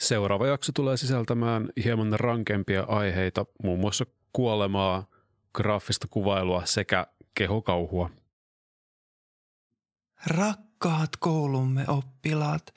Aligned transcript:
Seuraava 0.00 0.46
jakso 0.46 0.72
tulee 0.72 0.96
sisältämään 0.96 1.68
hieman 1.84 2.12
rankempia 2.20 2.82
aiheita, 2.82 3.46
muun 3.62 3.80
muassa 3.80 4.06
kuolemaa, 4.32 5.06
graafista 5.54 6.06
kuvailua 6.10 6.66
sekä 6.66 7.06
kehokauhua. 7.34 8.10
Rakkaat 10.26 11.16
koulumme 11.18 11.84
oppilaat, 11.88 12.74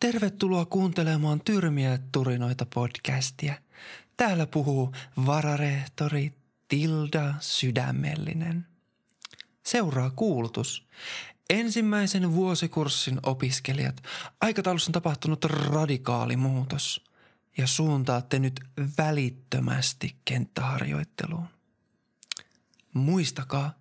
tervetuloa 0.00 0.64
kuuntelemaan 0.64 1.40
Tyrmiä 1.44 1.98
turinoita 2.12 2.66
podcastia. 2.74 3.54
Täällä 4.16 4.46
puhuu 4.46 4.92
vararehtori 5.26 6.32
Tilda 6.68 7.34
Sydämellinen. 7.40 8.66
Seuraa 9.62 10.10
kuulutus. 10.10 10.86
Ensimmäisen 11.50 12.32
vuosikurssin 12.34 13.20
opiskelijat, 13.22 14.02
aikataulussa 14.40 14.88
on 14.88 14.92
tapahtunut 14.92 15.44
radikaali 15.44 16.36
muutos 16.36 17.04
ja 17.56 17.66
suuntaatte 17.66 18.38
nyt 18.38 18.60
välittömästi 18.98 20.16
kenttäharjoitteluun. 20.24 21.48
Muistakaa, 22.92 23.74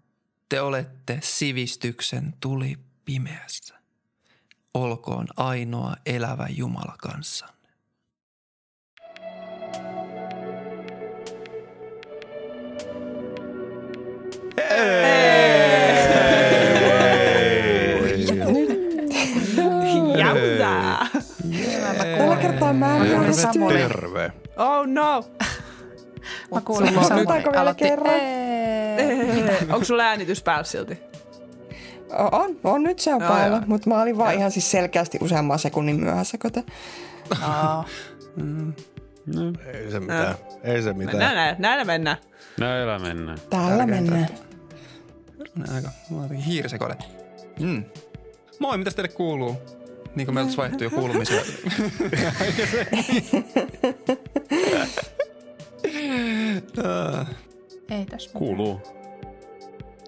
te 0.50 0.62
olette 0.62 1.20
sivistyksen 1.24 2.34
tuli 2.40 2.78
pimeässä. 3.06 3.76
Olkoon 4.74 5.28
ainoa 5.38 5.96
elävä 6.06 6.48
Jumala 6.50 6.96
kanssanne. 6.98 7.62
Jäytää! 14.58 15.21
Kertaa 22.42 22.74
mä 22.74 22.98
en 22.98 23.26
pysty. 23.26 23.60
terve. 23.74 24.32
Oh 24.58 24.86
no! 24.88 25.24
Mä 26.54 26.62
kuulin, 26.62 26.94
kun 26.94 27.04
Sanotaanko 27.04 27.34
Samuli 27.34 27.52
vielä 27.52 27.62
aloitti. 27.62 27.84
kerran? 27.84 28.14
Onko 29.74 29.86
sulla 29.86 30.04
äänitys 30.04 30.44
päällä 30.44 30.64
silti? 30.64 31.00
On, 32.32 32.60
on 32.64 32.84
nyt 32.84 33.00
se 33.00 33.14
on 33.14 33.22
päällä, 33.22 33.64
mutta 33.68 33.90
mä 33.90 34.02
olin 34.02 34.18
vaan 34.18 34.34
ihan 34.36 34.52
siis 34.52 34.72
selkeästi 34.72 35.18
useamman 35.22 35.60
sekunnin 35.60 36.00
myöhässä, 36.00 36.38
kun 36.38 36.52
te... 36.52 36.64
Aa, 37.42 37.86
Ei 39.74 39.92
se 39.92 40.00
mitään. 40.00 40.36
Ei 40.64 40.82
se 40.82 40.94
mitään. 40.94 41.18
Mennään 41.18 41.36
näin, 41.36 41.56
näillä 41.60 41.86
mennään. 41.86 42.18
Näillä 42.60 43.00
mennään. 43.00 43.38
Täällä 43.50 43.86
mennään. 43.86 44.28
Aika, 45.76 45.90
jotenkin 46.12 46.38
hiirisekole. 46.46 46.98
Mm. 47.60 47.84
Moi, 48.60 48.78
mitäs 48.78 48.96
teille 48.96 49.10
kuuluu? 49.16 49.58
Niin 50.16 50.26
kuin 50.28 50.36
meiltä 50.36 50.58
vaihtuu 50.58 50.82
jo 50.84 50.90
kuulumisia. 50.90 51.42
Ah, 56.84 57.28
ei 57.90 58.06
tässä. 58.06 58.30
Kuuluu. 58.34 58.82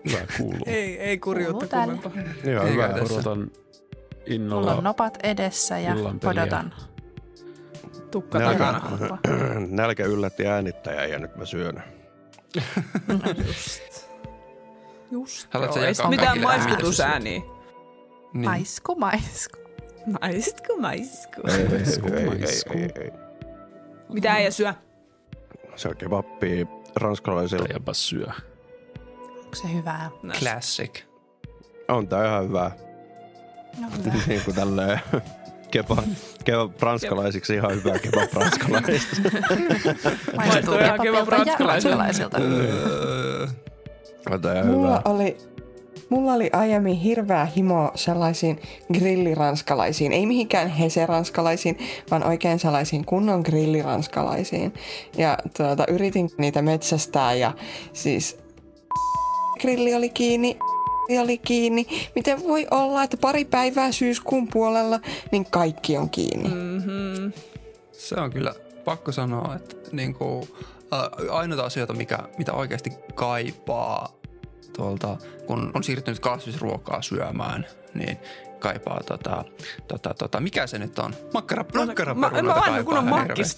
Hyvä 0.09 0.17
kuuluu. 0.37 0.59
Ei, 0.65 0.99
ei 0.99 1.17
kurjuutta 1.17 1.67
Kuuluu 1.83 1.97
kummempaa. 2.01 2.51
Joo, 2.51 2.65
hyvä. 2.65 2.87
tässä. 2.89 3.13
Odotan 3.13 3.37
Mulla 3.37 3.51
innolla. 4.25 4.73
on 4.75 4.83
nopat 4.83 5.17
edessä 5.23 5.79
ja 5.79 5.95
odotan. 6.25 6.73
Tukka 8.11 8.39
Nälkä, 8.39 8.73
takana. 8.73 9.17
nälkä 9.69 10.05
yllätti 10.05 10.47
äänittäjää 10.47 11.05
ja 11.05 11.19
nyt 11.19 11.35
mä 11.35 11.45
syön. 11.45 11.83
Just. 15.11 15.47
Haluatko 15.53 15.77
Joo, 15.79 15.85
ei 15.87 15.93
jakaa 15.99 16.25
kaikille 16.25 16.45
maistutusääniä. 16.57 17.39
niin. 18.33 18.45
Maisku, 18.45 18.95
maisku. 18.95 19.62
Maisku, 20.21 20.79
maisku. 20.79 21.41
Ei, 21.47 21.67
Maisku, 21.67 22.07
ei, 22.07 22.13
ei, 22.19 22.25
maisku. 22.25 22.73
ei, 22.73 22.89
ei. 23.01 23.11
Mitä 24.13 24.31
äijä 24.33 24.51
syö? 24.51 24.73
Se 25.75 25.87
on 25.87 25.97
kebappia 25.97 26.65
ranskalaisilla. 26.95 27.65
Jäpä 27.73 27.93
syö. 27.93 28.25
Onko 29.37 29.55
se 29.55 29.73
hyvää? 29.73 30.09
Classic. 30.39 31.03
On 31.87 32.07
tää 32.07 32.25
ihan 32.27 32.43
hyvää. 32.47 32.71
No, 33.81 33.87
hyvä. 34.05 34.13
niin 34.27 34.41
kuin 34.45 34.55
tälleen 34.55 34.99
kebab, 35.71 35.99
kebab 36.45 36.71
ranskalaisiksi 36.81 37.53
ihan 37.55 37.71
hyvää 37.71 37.99
kebab 37.99 38.33
ranskalaista. 38.41 38.91
Maistuu 38.91 40.35
Maistuu 40.35 40.73
ihan 40.77 40.99
kebab 41.01 41.27
ranskalaisilta. 41.27 42.37
On 44.31 44.41
tää 44.41 44.53
ihan 44.53 44.67
Mulla 44.67 45.01
oli, 45.05 45.37
mulla 46.09 46.33
oli 46.33 46.49
aiemmin 46.53 46.95
hirveä 46.95 47.45
himo 47.45 47.91
sellaisiin 47.95 48.59
grilliranskalaisiin. 48.93 50.11
Ei 50.11 50.25
mihinkään 50.25 50.69
heseranskalaisiin, 50.69 51.77
vaan 52.11 52.23
oikein 52.23 52.59
sellaisiin 52.59 53.05
kunnon 53.05 53.41
grilliranskalaisiin. 53.41 54.73
Ja 55.17 55.37
tuota, 55.57 55.85
yritin 55.87 56.29
niitä 56.37 56.61
metsästää 56.61 57.33
ja 57.33 57.53
siis 57.93 58.37
grilli 59.61 59.95
oli 59.95 60.09
kiinni, 60.09 60.57
oli 61.21 61.37
kiinni. 61.37 61.85
Miten 62.15 62.43
voi 62.43 62.67
olla, 62.71 63.03
että 63.03 63.17
pari 63.17 63.45
päivää 63.45 63.91
syyskuun 63.91 64.47
puolella, 64.53 64.99
niin 65.31 65.45
kaikki 65.45 65.97
on 65.97 66.09
kiinni. 66.09 66.49
Mhm. 66.49 67.29
se 67.91 68.15
on 68.15 68.31
kyllä 68.31 68.55
pakko 68.85 69.11
sanoa, 69.11 69.55
että 69.55 69.75
niin 69.91 70.13
kuin, 70.13 70.49
äh, 70.93 71.35
ainoita 71.35 71.65
asioita, 71.65 71.93
mikä, 71.93 72.19
mitä 72.37 72.53
oikeasti 72.53 72.89
kaipaa 73.15 74.22
tuolta, 74.77 75.17
kun 75.47 75.71
on 75.73 75.83
siirtynyt 75.83 76.19
kasvisruokaa 76.19 77.01
syömään, 77.01 77.65
niin 77.93 78.17
kaipaa 78.59 79.01
tota, 79.05 79.45
tota, 79.87 80.13
tota, 80.13 80.39
mikä 80.39 80.67
se 80.67 80.77
nyt 80.79 80.99
on? 80.99 81.15
Makkara, 81.33 81.65
No, 81.73 81.85
makkaraperunoita 81.85 82.15
mä- 82.15 82.53
mä 82.53 82.53
aina 82.53 82.83
kaipaa 82.83 83.01
kun 83.03 83.19
on 83.19 83.35
siis. 83.35 83.57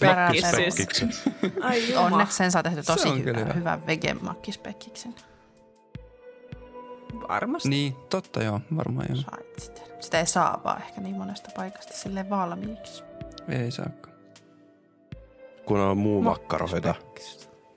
Ai 1.63 1.89
juma. 1.93 2.01
Onneksi 2.05 2.37
sen 2.37 2.51
saa 2.51 2.63
tehty 2.63 2.83
Se 2.83 2.93
tosi 2.93 3.23
hyvä, 3.23 3.39
hyvä. 3.39 3.53
hyvä 3.53 3.79
vegemakkispekkiksen. 3.87 5.15
Varmasti. 7.29 7.69
Niin, 7.69 7.95
totta 8.09 8.43
joo, 8.43 8.61
varmaan 8.77 9.07
joo. 9.09 9.21
Sait 9.31 9.59
sitä. 9.59 9.81
Sitä 9.99 10.19
ei 10.19 10.25
saa 10.25 10.61
vaan 10.63 10.81
ehkä 10.81 11.01
niin 11.01 11.15
monesta 11.15 11.49
paikasta 11.55 11.93
sille 11.97 12.29
valmiiksi. 12.29 13.03
Ei 13.49 13.71
saakka. 13.71 14.09
Kun 15.65 15.79
on 15.79 15.97
muu 15.97 16.21
makkaroita. 16.21 16.95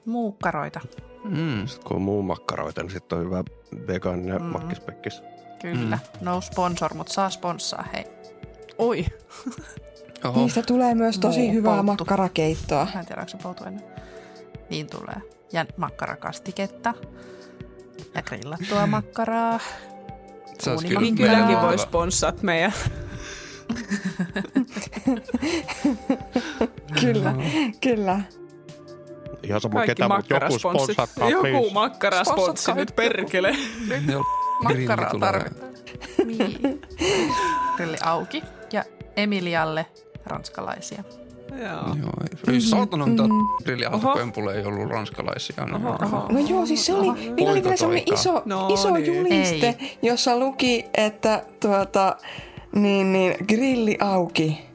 Muukkaroita. 0.05 0.81
Mm. 1.29 1.67
Sitten 1.67 1.89
kun 1.89 1.97
on 1.97 2.03
muu 2.03 2.23
makkaroita, 2.23 2.83
niin 2.83 2.91
sitten 2.93 3.19
on 3.19 3.25
hyvä 3.25 3.45
vegaaninen 3.87 4.37
Mm. 4.43 4.47
mm. 4.47 4.53
makkispekkis. 4.53 5.23
Kyllä. 5.63 5.97
Mm. 6.21 6.25
No 6.27 6.41
sponsor, 6.41 6.95
mutta 6.95 7.13
saa 7.13 7.31
sponssaa. 7.31 7.85
Hei. 7.95 8.05
Oi. 8.79 9.07
Oho. 10.25 10.41
Niistä 10.41 10.63
tulee 10.63 10.95
myös 10.95 11.19
tosi 11.19 11.41
Muu 11.41 11.53
hyvää 11.53 11.73
polttu. 11.83 12.05
makkarakeittoa. 12.05 12.89
Mä 12.95 13.01
en 13.01 13.07
tiedä, 13.07 13.21
onko 13.21 13.31
se 13.31 13.37
poutu 13.43 13.65
ennen. 13.65 13.85
Niin 14.71 14.87
tulee. 14.91 15.17
Ja 15.53 15.67
makkarakastiketta. 15.77 16.95
Ja 18.15 18.23
grillattua 18.23 18.87
makkaraa. 18.97 19.61
Se 20.59 20.71
olisi. 20.71 20.89
Niin 20.89 21.01
meidän 21.01 21.17
kylläkin 21.17 21.61
voi 21.61 21.79
sponssaat 21.79 22.43
meidän. 22.43 22.73
Kyllä, 27.01 27.35
kyllä. 27.81 28.21
Ihan 29.43 29.61
sama 29.61 29.75
Kaikki 29.75 29.95
ketä, 29.95 30.09
mutta 30.17 30.35
joku 30.35 30.59
sponsatkaa, 30.59 31.31
Joku 31.31 31.71
makkarasponssi 31.71 32.73
nyt 32.73 32.97
perkele. 32.97 33.53
Grilli 34.67 34.87
Makkaraa 34.87 35.11
tulee. 35.11 35.33
tarvitaan. 35.33 35.71
Niin. 36.27 36.81
Grilli 37.77 37.97
auki. 38.05 38.43
Ja 38.73 38.85
Emilialle 39.17 39.87
ranskalaisia. 40.27 41.05
Joo. 41.51 41.97
Joo, 42.03 42.13
ei. 42.49 42.55
Ei 42.55 42.61
saatana 42.61 43.07
mitä 43.07 43.23
Mm. 43.23 43.29
grilliautokoempulle 43.65 44.55
ei 44.55 44.65
ollut 44.67 44.91
ranskalaisia. 44.91 45.65
No, 45.67 45.77
Oho, 45.77 45.99
oho. 46.03 46.27
No 46.33 46.39
joo, 46.39 46.67
siis 46.67 46.87
se 46.87 46.95
oli, 46.95 47.13
niillä 47.35 47.53
oli 47.53 47.63
vielä 47.65 47.77
semmoinen 47.77 48.15
iso, 48.15 48.43
No 48.45 48.69
iso 48.75 48.91
niin. 48.95 49.07
juliste, 49.07 49.77
Ei. 49.81 49.99
jossa 50.03 50.39
luki, 50.39 50.85
että 50.95 51.43
tuota, 51.61 52.17
niin, 52.75 53.13
niin, 53.13 53.35
grilli 53.49 53.97
auki. 54.01 54.68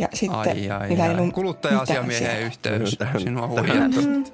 Ja 0.00 0.08
sitten 0.12 0.38
Ai, 0.38 0.70
ai, 0.70 0.88
niillä 0.88 1.04
ei 1.06 1.10
ai. 1.14 1.20
ollut 1.20 1.34
Kuluttaja-asiamiehen 1.34 2.40
yhteys. 2.42 2.96
Tähän- 2.98 3.20
Sinua 3.20 3.48
tähän- 3.54 3.94
huijattu. 3.94 4.32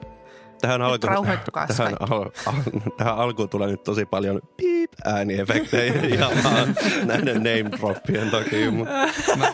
Tähän, 0.60 0.82
alku, 0.82 1.06
Rauhoittukaa 1.06 1.66
tähän, 1.66 1.94
al, 2.00 2.12
al, 2.46 2.54
tähän 2.96 3.16
alkuun 3.16 3.48
tulee 3.48 3.68
nyt 3.68 3.82
tosi 3.84 4.06
paljon 4.06 4.40
piip 4.56 4.90
ääniefektejä 5.04 5.92
ja 6.20 6.30
vaan 6.44 6.74
näiden 7.04 7.34
name 7.36 7.70
droppien 7.78 8.30
takia, 8.30 8.70
mutta 8.70 8.92
Mä, 9.36 9.52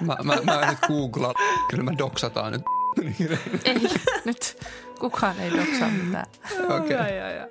mä, 0.00 0.16
mä, 0.24 0.36
mä 0.44 0.70
nyt 0.70 0.78
googlaan. 0.86 1.34
Kyllä 1.70 1.82
me 1.82 1.92
doksataan 1.98 2.52
nyt. 2.52 2.62
Ei, 3.64 3.80
nyt 4.24 4.58
kukaan 5.00 5.40
ei 5.40 5.50
doksaa 5.50 5.88
mitään. 5.88 6.26
Okei. 6.76 6.96
Ai, 6.96 7.20
ai, 7.20 7.38
ai. 7.40 7.48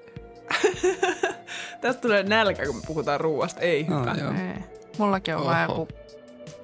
Tästä 1.81 2.01
tulee 2.01 2.23
nälkä, 2.23 2.65
kun 2.65 2.75
me 2.75 2.81
puhutaan 2.88 3.19
ruuasta. 3.21 3.61
Ei 3.61 3.88
hyvä. 3.88 4.15
joo. 4.21 4.31
Ei. 4.31 4.63
Mullakin 4.97 5.35
on 5.35 5.41
Oho. 5.41 5.50
vaan 5.50 5.69
joku 5.69 5.88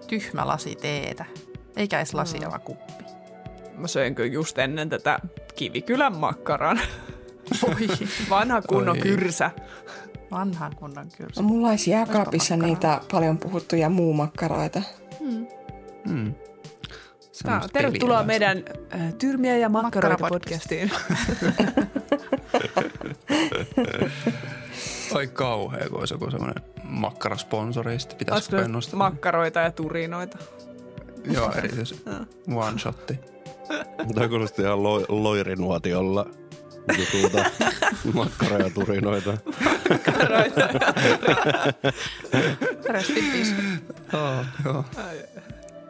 tyhmä 0.10 0.48
lasi 0.48 0.76
teetä. 0.76 1.26
Eikä 1.76 1.98
edes 1.98 2.14
lasia, 2.14 2.50
vaan 2.50 2.62
kuppi. 2.62 3.04
Mä 3.78 3.88
söinkö 3.88 4.26
just 4.26 4.58
ennen 4.58 4.90
tätä 4.90 5.20
Kivikylän 5.56 6.18
makkaran. 6.18 6.80
Oi, 7.68 7.88
Vanha 8.30 8.62
kunnon 8.62 8.96
Oi. 8.98 9.02
kyrsä. 9.02 9.52
vanhan 10.32 10.76
kunnon 10.76 11.08
kyrsä. 11.18 11.42
No, 11.42 11.48
mulla 11.48 11.70
olisi 11.70 11.92
jääkaapissa 11.92 12.58
niitä 12.58 13.02
paljon 13.12 13.38
puhuttuja 13.38 13.90
muumakkaroita. 13.90 14.82
Mm. 16.06 16.34
Tää, 16.34 16.34
semmoista 17.32 17.70
tervetuloa 17.74 18.18
peliä 18.18 18.28
meidän 18.28 18.64
äh, 18.94 19.14
Tyrmiä 19.14 19.58
ja 19.58 19.70
makkaroita 19.70 20.28
podcastiin. 20.30 20.92
Ai 25.16 25.28
kauhea, 25.28 25.90
kun 25.90 26.00
olisi 26.00 26.14
joku 26.14 26.32
semmoinen 26.32 26.64
makkarasponsori, 26.90 28.00
sitten 28.00 28.18
pitäisi 28.18 28.56
Olisiko 28.56 28.72
nostaa. 28.72 28.98
makkaroita 28.98 29.60
ja 29.60 29.72
turinoita? 29.72 30.38
Joo, 31.32 31.52
erityisesti 31.58 32.10
one 32.56 32.80
shotti. 32.80 33.20
Tämä 34.16 34.28
kuulosti 34.28 34.62
ihan 34.62 34.84
lo, 34.84 35.06
loirinuotiolla 35.10 36.26
jutulta. 36.98 37.50
Makkara 38.14 38.58
ja 38.58 38.70
turinoita. 38.70 39.38
Makkaroita. 39.90 40.70
Rest 42.90 43.10
in 43.10 43.32
peace. 43.32 43.56
Oh, 44.14 44.46
joo. 44.66 44.86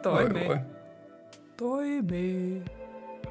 Toimii. 0.02 0.48
Voi, 0.48 0.58
Toimii. 1.56 2.62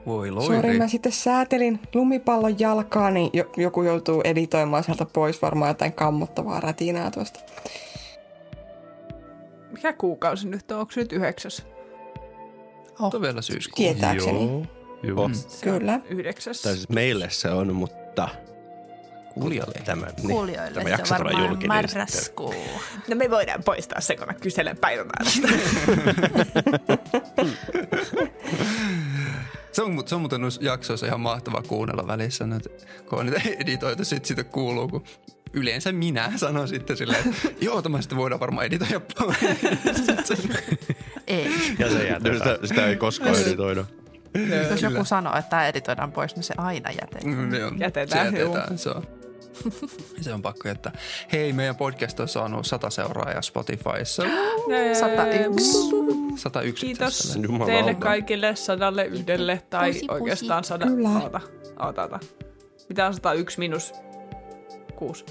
voi. 0.06 0.32
voi 0.32 0.44
Sori, 0.44 0.56
loiri. 0.62 0.78
mä 0.78 0.88
sitten 0.88 1.12
säätelin 1.12 1.80
lumipallon 1.94 2.60
jalkaa, 2.60 3.12
niin 3.12 3.30
jo- 3.34 3.52
joku 3.58 3.84
joutuu 3.84 4.22
editoimaan 4.24 4.84
sieltä 4.84 5.06
pois 5.14 5.42
varmaan 5.42 5.70
jotain 5.70 5.94
kammottavaa 5.94 6.60
rätinää 6.60 7.12
tuosta. 7.12 7.40
Mikä 9.80 9.94
kuukausi 9.94 10.48
nyt 10.48 10.72
on? 10.72 10.80
Onko 10.80 10.92
nyt 10.96 11.12
yhdeksäs? 11.14 11.66
Tuo 12.98 13.12
on 13.14 13.22
vielä 13.22 13.42
syyskuu. 13.42 13.76
Tietääkseni. 13.86 14.44
Joo. 14.46 14.66
Joo. 15.04 15.28
Mm. 15.28 15.34
Kyllä. 15.64 16.00
Yhdeksäs. 16.10 16.62
Tai 16.62 16.74
siis 16.74 16.90
meille 16.90 17.30
se 17.30 17.50
on, 17.50 17.76
mutta 17.76 18.30
Kuulijalle. 19.34 19.82
tämä, 19.86 20.06
niin, 20.06 20.30
Kuulijoille 20.30 20.72
tämä 20.72 20.90
jakso 20.90 21.16
on 21.16 21.22
tulee 21.22 21.34
varmaan 21.34 21.50
julki, 21.52 21.68
niin 21.68 21.90
sitten- 21.90 22.00
marraskuu. 22.02 22.54
No 23.08 23.16
me 23.16 23.30
voidaan 23.30 23.64
poistaa 23.64 24.02
se, 24.02 24.16
kun 24.16 24.28
mä 24.28 24.34
kyselen 24.34 24.78
päivämäärästä. 24.78 25.48
Se 29.72 29.82
on, 29.84 30.04
se 30.08 30.16
on 30.16 30.22
muuten 30.22 30.42
noissa 30.42 30.62
jaksoissa 30.64 31.06
ihan 31.06 31.20
mahtava 31.20 31.62
kuunnella 31.62 32.08
välissä, 32.08 32.48
nyt, 32.48 32.68
kun 33.10 33.20
on 33.20 33.26
niitä 33.26 33.42
editoitu, 33.60 34.06
sit 34.06 34.26
siitä 34.26 34.44
kuuluu, 34.44 34.88
kun 34.88 35.04
yleensä 35.54 35.92
minä 35.92 36.32
sanon 36.36 36.68
sitten 36.68 36.98
silleen, 36.98 37.20
että 37.30 37.48
joo, 37.66 37.82
tämä 37.82 38.02
sitten 38.02 38.18
voidaan 38.18 38.40
varmaan 38.40 38.66
editoida 38.66 39.00
pois. 39.00 39.38
Ei. 41.28 41.52
Ja 41.80 41.90
se 41.92 42.08
jätetään. 42.08 42.38
sitä, 42.38 42.68
sitä 42.68 42.88
ei 42.88 42.96
koskaan 42.96 43.36
editoida. 43.42 43.86
Jos 44.72 44.82
joku 44.82 45.06
sanoo, 45.06 45.36
että 45.38 45.50
tämä 45.50 45.68
editoidaan 45.68 46.12
pois, 46.12 46.36
niin 46.36 46.44
se 46.44 46.54
aina 46.58 46.92
jätetään. 46.92 47.36
Mm, 47.36 47.54
joo, 47.56 47.72
Jätetään, 47.78 48.32
se 48.34 48.40
jätetään, 48.40 48.78
se 48.78 48.90
on. 48.90 49.04
Se 50.22 50.34
on 50.34 50.42
pakko 50.42 50.68
jättää. 50.68 50.92
Hei, 51.32 51.54
meidän 51.54 51.76
podcast 51.76 52.20
on 52.20 52.28
saanut 52.28 52.66
100 52.66 52.90
seuraajaa 52.90 53.42
Spotifyssa. 53.42 54.24
101. 55.00 55.72
101. 56.36 56.86
Kiitos 56.86 57.40
teille 57.66 57.96
kaikille 57.96 58.56
sadalle 58.56 59.06
yhdelle 59.06 59.62
tai 59.70 59.90
Pusi, 59.94 60.00
pusi. 60.00 60.12
oikeastaan 60.12 60.64
sada... 60.64 60.86
Kyllä. 60.86 61.10
Oota, 61.10 61.42
oota, 61.80 62.02
oota. 62.02 62.20
Mitä 62.90 63.08
on 63.08 63.14
101 63.14 63.60
minus 63.60 63.94
6? 65.00 65.24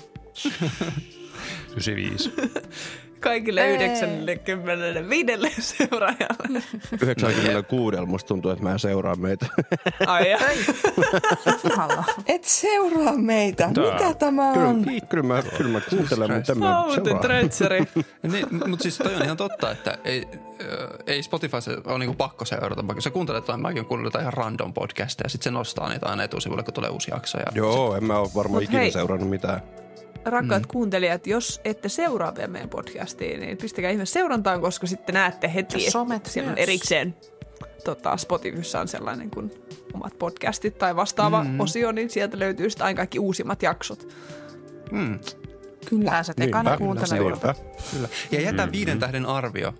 95. 1.76 2.30
Kaikille 3.20 3.64
Ei. 3.64 3.74
95 3.74 5.62
seuraajalle. 5.62 6.62
96 7.02 7.96
musta 8.06 8.28
tuntuu, 8.28 8.50
että 8.50 8.64
mä 8.64 8.72
en 8.72 8.78
seuraa 8.78 9.14
meitä. 9.16 9.46
Ai. 10.06 10.36
Et 12.26 12.44
seuraa 12.44 13.16
meitä. 13.16 13.70
Tää. 13.74 13.92
Mitä 13.92 14.14
tämä 14.14 14.52
Kyllä, 14.52 14.68
on? 14.68 14.84
kyllä, 15.08 15.22
mä, 15.22 15.42
kyllä 15.56 15.70
mä 15.70 15.80
kuuntelen, 15.80 16.32
mutta 16.32 16.52
en 16.52 16.58
mä 16.58 16.84
seuraa. 16.94 17.18
Niin, 18.32 18.46
mutta 18.68 18.82
siis 18.82 18.98
toi 18.98 19.14
on 19.14 19.22
ihan 19.24 19.36
totta, 19.36 19.70
että 19.70 19.98
ei, 20.04 20.26
ei 21.06 21.22
Spotifyssa 21.22 21.70
ole 21.84 21.98
niinku 21.98 22.14
pakko 22.14 22.44
seurata. 22.44 22.86
Vaikka 22.86 23.00
sä 23.00 23.10
kuuntelet 23.10 23.42
jotain, 23.42 23.60
mäkin 23.60 23.84
kuunnellut 23.84 24.14
jotain 24.14 24.22
ihan 24.22 24.32
random 24.32 24.72
podcastia 24.72 25.24
ja 25.24 25.28
sitten 25.30 25.44
se 25.44 25.50
nostaa 25.50 25.88
niitä 25.88 26.06
aina 26.06 26.22
etusivulle, 26.22 26.62
kun 26.62 26.74
tulee 26.74 26.90
uusi 26.90 27.10
jakso. 27.10 27.38
Ja 27.38 27.44
Joo, 27.54 27.96
en 27.96 28.04
mä 28.04 28.18
ole 28.18 28.30
varmaan 28.34 28.62
ikinä 28.62 28.78
hei. 28.78 28.90
seurannut 28.90 29.30
mitään. 29.30 29.62
Rakkaat 30.24 30.62
mm. 30.62 30.68
kuuntelijat, 30.68 31.26
jos 31.26 31.60
ette 31.64 31.88
seuraa 31.88 32.34
vielä 32.34 32.48
meidän 32.48 32.70
podcastia, 32.70 33.38
niin 33.38 33.56
pistäkää 33.56 33.90
ihme 33.90 34.06
seurantaan, 34.06 34.60
koska 34.60 34.86
sitten 34.86 35.12
näette 35.12 35.54
heti, 35.54 35.84
Ja 35.84 35.90
somet 35.90 36.16
että 36.16 36.30
siellä 36.30 36.50
on 36.50 36.58
erikseen 36.58 37.14
tota, 37.84 38.16
Spotifyssa 38.16 38.80
on 38.80 38.88
sellainen 38.88 39.30
kuin 39.30 39.50
omat 39.94 40.18
podcastit 40.18 40.78
tai 40.78 40.96
vastaava 40.96 41.44
mm. 41.44 41.60
osio, 41.60 41.92
niin 41.92 42.10
sieltä 42.10 42.38
löytyy 42.38 42.70
sitten 42.70 42.86
aina 42.86 42.96
kaikki 42.96 43.18
uusimmat 43.18 43.62
jaksot. 43.62 44.14
Mm, 44.90 45.18
Kyllä. 45.88 46.10
Pääset 46.10 46.40
ekana 46.40 46.76
kuuntelemaan. 46.76 47.40
kyllä. 47.92 48.08
Ja 48.30 48.40
jätä 48.40 48.66
mm. 48.66 48.72
viiden 48.72 48.98
tähden 48.98 49.26
arvio, 49.26 49.74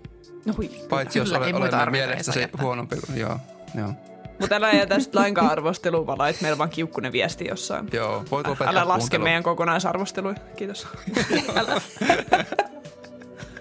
No 0.45 0.53
hui. 0.57 0.69
paitsi 0.89 1.19
jos 1.19 1.29
Kyllä, 1.29 1.39
ole, 1.39 1.55
olemme 1.55 1.91
mielestä 1.91 2.31
se 2.31 2.49
huonompi. 2.61 2.95
Joo, 3.15 3.39
joo. 3.75 3.93
Mutta 4.39 4.55
älä 4.55 4.71
jätä 4.71 4.99
sitten 4.99 5.21
lainkaan 5.21 5.51
arvostelua, 5.51 6.07
vaan 6.07 6.17
lait 6.17 6.41
meillä 6.41 6.57
vaan 6.57 6.69
kiukkunen 6.69 7.11
viesti 7.11 7.47
jossain. 7.47 7.87
Joo, 7.93 8.23
voit 8.31 8.47
lopettaa 8.47 8.69
Älä 8.69 8.87
laske 8.87 8.99
kuuntelua. 8.99 9.23
meidän 9.23 9.43
kokonaisarvosteluja. 9.43 10.35
Kiitos. 10.55 10.87
älä. 11.55 11.81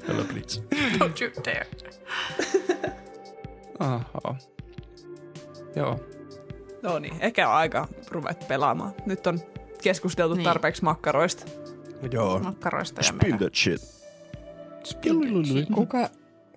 Hello, 0.08 0.24
please. 0.24 0.62
Don't 0.74 1.22
you 1.22 1.30
dare. 1.44 1.66
Aha. 3.78 4.34
Joo. 5.76 6.00
No 6.82 6.98
niin, 6.98 7.14
ehkä 7.20 7.48
on 7.48 7.54
aika 7.54 7.88
ruveta 8.10 8.46
pelaamaan. 8.46 8.92
Nyt 9.06 9.26
on 9.26 9.40
keskusteltu 9.82 10.34
Niin. 10.34 10.44
tarpeeksi 10.44 10.84
makkaroista. 10.84 11.44
Joo. 12.12 12.38
Makkaroista 12.38 12.98
ja 13.00 13.04
Spill 13.04 13.22
meidän. 13.22 13.38
that 13.38 13.54
shit. 13.54 13.80
Kuka, 15.74 16.08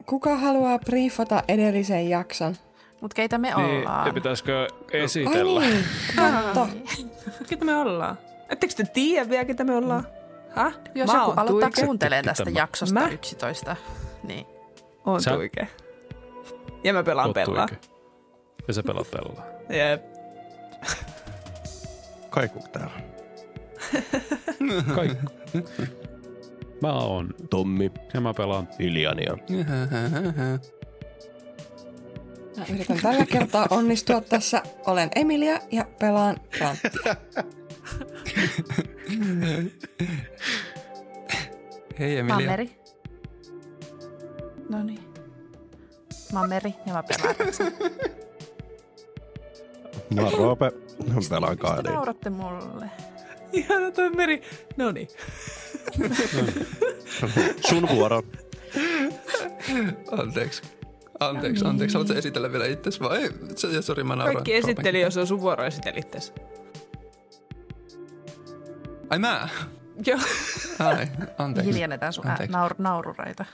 kuka 0.06 0.35
haluaa 0.38 0.79
briefata 0.79 1.44
edellisen 1.47 2.09
jakson? 2.09 2.56
Mut 3.01 3.13
keitä 3.13 3.38
me 3.38 3.48
Niin, 3.56 3.77
ollaan? 3.80 4.07
ja 4.07 4.13
pitäisikö 4.13 4.59
Ai 4.94 5.00
esitellä? 5.00 5.59
niin, 5.62 5.83
totta. 6.53 6.68
Ketä 7.50 7.65
me 7.65 7.75
ollaan? 7.75 8.18
Ettekö 8.50 8.74
te 8.77 8.83
tiedä 8.83 9.30
vielä, 9.30 9.45
ketä 9.45 9.63
me 9.63 9.75
ollaan? 9.75 10.07
Häh? 10.50 10.80
Jos 10.95 11.07
Mä 11.12 11.18
joku 11.18 11.30
oon 11.30 11.39
aloittaa 11.39 11.69
tuike. 11.69 11.86
kuuntelemaan 11.86 12.25
tästä 12.25 12.44
Tämä. 12.45 12.59
jaksosta 12.59 13.00
Mä? 13.00 13.09
11, 13.09 13.75
niin 14.24 14.45
On 15.06 15.21
Sä- 15.21 15.31
tuike. 15.31 15.68
Ja 16.83 16.94
mä 16.94 17.03
pelaan 17.03 17.27
Oot 17.27 17.33
pellaa. 17.33 17.68
tuike. 17.68 17.88
Ja 18.68 18.74
sä 18.74 18.83
pelaat 18.83 19.12
pellaa. 19.12 19.45
Jep. 19.69 20.01
Kaiku 22.30 22.59
täällä. 22.71 22.92
Kaikki. 24.95 25.18
Mä 26.81 26.94
oon 26.94 27.30
Tommi, 27.50 27.92
ja 28.13 28.21
mä 28.21 28.33
pelaan 28.33 28.68
Iljania. 28.80 29.38
Mä 32.57 32.65
yritän 32.74 33.00
tällä 33.01 33.25
kertaa 33.25 33.67
onnistua 33.70 34.22
tässä. 34.22 34.63
Olen 34.88 35.10
Emilia 35.15 35.60
ja 35.72 35.86
pelaan 36.00 36.38
Granttia. 36.58 37.15
Hei 42.00 42.17
Emilia. 42.17 42.48
Meri. 42.50 42.79
No 44.70 44.84
niin. 44.84 45.00
Mä 46.34 46.39
oon 46.39 46.50
Meri 46.50 46.74
ja 46.86 46.93
mä 46.93 47.03
pelaan. 47.03 47.36
Mä 50.15 50.22
oon 50.22 50.34
Roope, 50.34 50.65
mä 50.65 50.72
pelaan 51.00 51.15
Mistä 51.15 51.39
Kaadin. 51.58 51.93
nauratte 51.93 52.29
mulle? 52.29 52.89
Ihana 53.53 53.91
toi 53.91 54.10
meri. 54.10 54.41
No 54.77 54.91
niin. 54.91 55.08
Sun 57.70 57.89
vuoro. 57.89 58.24
Anteeksi. 60.12 60.62
Anteeksi, 61.21 61.65
anteeksi. 61.65 61.93
Haluatko 61.93 62.13
esitellä 62.17 62.51
vielä 62.51 62.65
itsesi 62.65 62.99
vai? 62.99 63.29
Sori, 63.81 64.03
mä 64.03 64.15
nauran. 64.15 64.33
Kaikki 64.35 64.53
esitteli, 64.53 65.01
jos 65.01 65.17
on 65.17 65.27
sun 65.27 65.41
vuoro 65.41 65.63
esitellittees. 65.63 66.33
Ai 69.09 69.19
mä? 69.19 69.49
Joo. 70.05 70.19
Ai, 70.79 71.07
anteeksi. 71.37 71.71
Hiljennetään 71.71 72.13
sun 72.13 72.27
Anteeksi. 72.27 72.51
naur, 72.53 72.75
naurureita. 72.77 73.45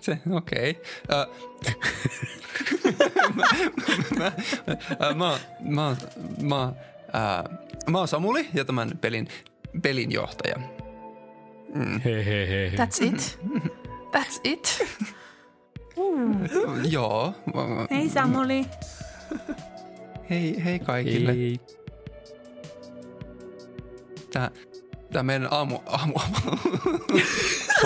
Se, 0.00 0.18
okei. 0.30 0.82
Okay. 1.08 1.34
mä, 3.36 3.46
mä, 4.18 4.32
mä, 5.06 5.14
mä, 5.14 5.28
oon- 5.30 5.40
mä, 5.60 5.86
oon- 5.86 5.96
mä, 6.42 6.58
oon, 6.60 6.76
ää, 7.12 7.44
mä 7.90 7.98
oon 7.98 8.08
Samuli 8.08 8.48
ja 8.54 8.64
tämän 8.64 8.98
pelin 9.00 9.28
pelinjohtaja. 9.82 10.56
Hei 12.04 12.24
hei 12.24 12.48
hei. 12.48 12.70
That's 12.70 13.04
it. 13.06 13.38
That's 14.16 14.40
it. 14.44 14.82
Joo. 16.90 17.34
mä- 17.54 17.86
Hei 17.90 18.08
Samuli. 18.08 18.66
Hei, 20.30 20.64
hei 20.64 20.78
kaikille. 20.78 21.32
Ei. 21.32 21.60
Tää, 24.32 24.50
tää 25.12 25.22
meidän 25.22 25.48
aamu, 25.50 25.78
aamu, 25.86 26.14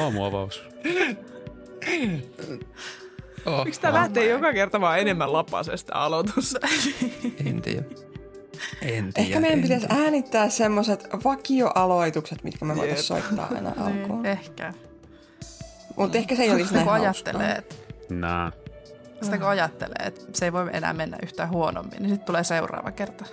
Aamuavaus. 0.02 0.62
oh, 3.46 3.64
Miksi 3.64 3.80
tää 3.80 3.92
lähtee 3.94 4.26
joka 4.28 4.52
kerta 4.52 4.80
vaan 4.80 4.98
enemmän 5.00 5.32
lapasesta 5.32 5.92
aloitus? 5.94 6.54
En 7.46 7.62
tiedä. 7.62 7.82
En 8.82 9.12
tiedä. 9.12 9.12
Ehkä 9.16 9.40
meidän 9.40 9.58
en 9.58 9.62
pitäisi 9.62 9.86
tiedä. 9.86 10.02
äänittää 10.02 10.48
semmoset 10.48 11.08
vakioaloitukset, 11.24 12.44
mitkä 12.44 12.64
me 12.64 12.76
voitaisiin 12.76 13.06
soittaa 13.06 13.48
aina 13.54 13.72
alkuun. 13.78 14.26
Ehkä. 14.26 14.72
Mutta 15.96 16.18
ehkä 16.18 16.36
se 16.36 16.42
ei 16.42 16.50
olisi 16.52 16.74
näin 16.74 16.88
ajattelee, 16.88 17.52
että 17.52 17.74
Nää. 18.10 18.52
Sitä 19.22 19.38
kun 19.38 19.46
ajattelee, 19.48 20.06
että 20.06 20.22
se 20.32 20.44
ei 20.44 20.52
voi 20.52 20.70
enää 20.72 20.92
mennä 20.92 21.16
yhtään 21.22 21.50
huonommin, 21.50 21.98
niin 21.98 22.08
sitten 22.08 22.26
tulee 22.26 22.44
seuraava 22.44 22.90
kerta. 22.90 23.24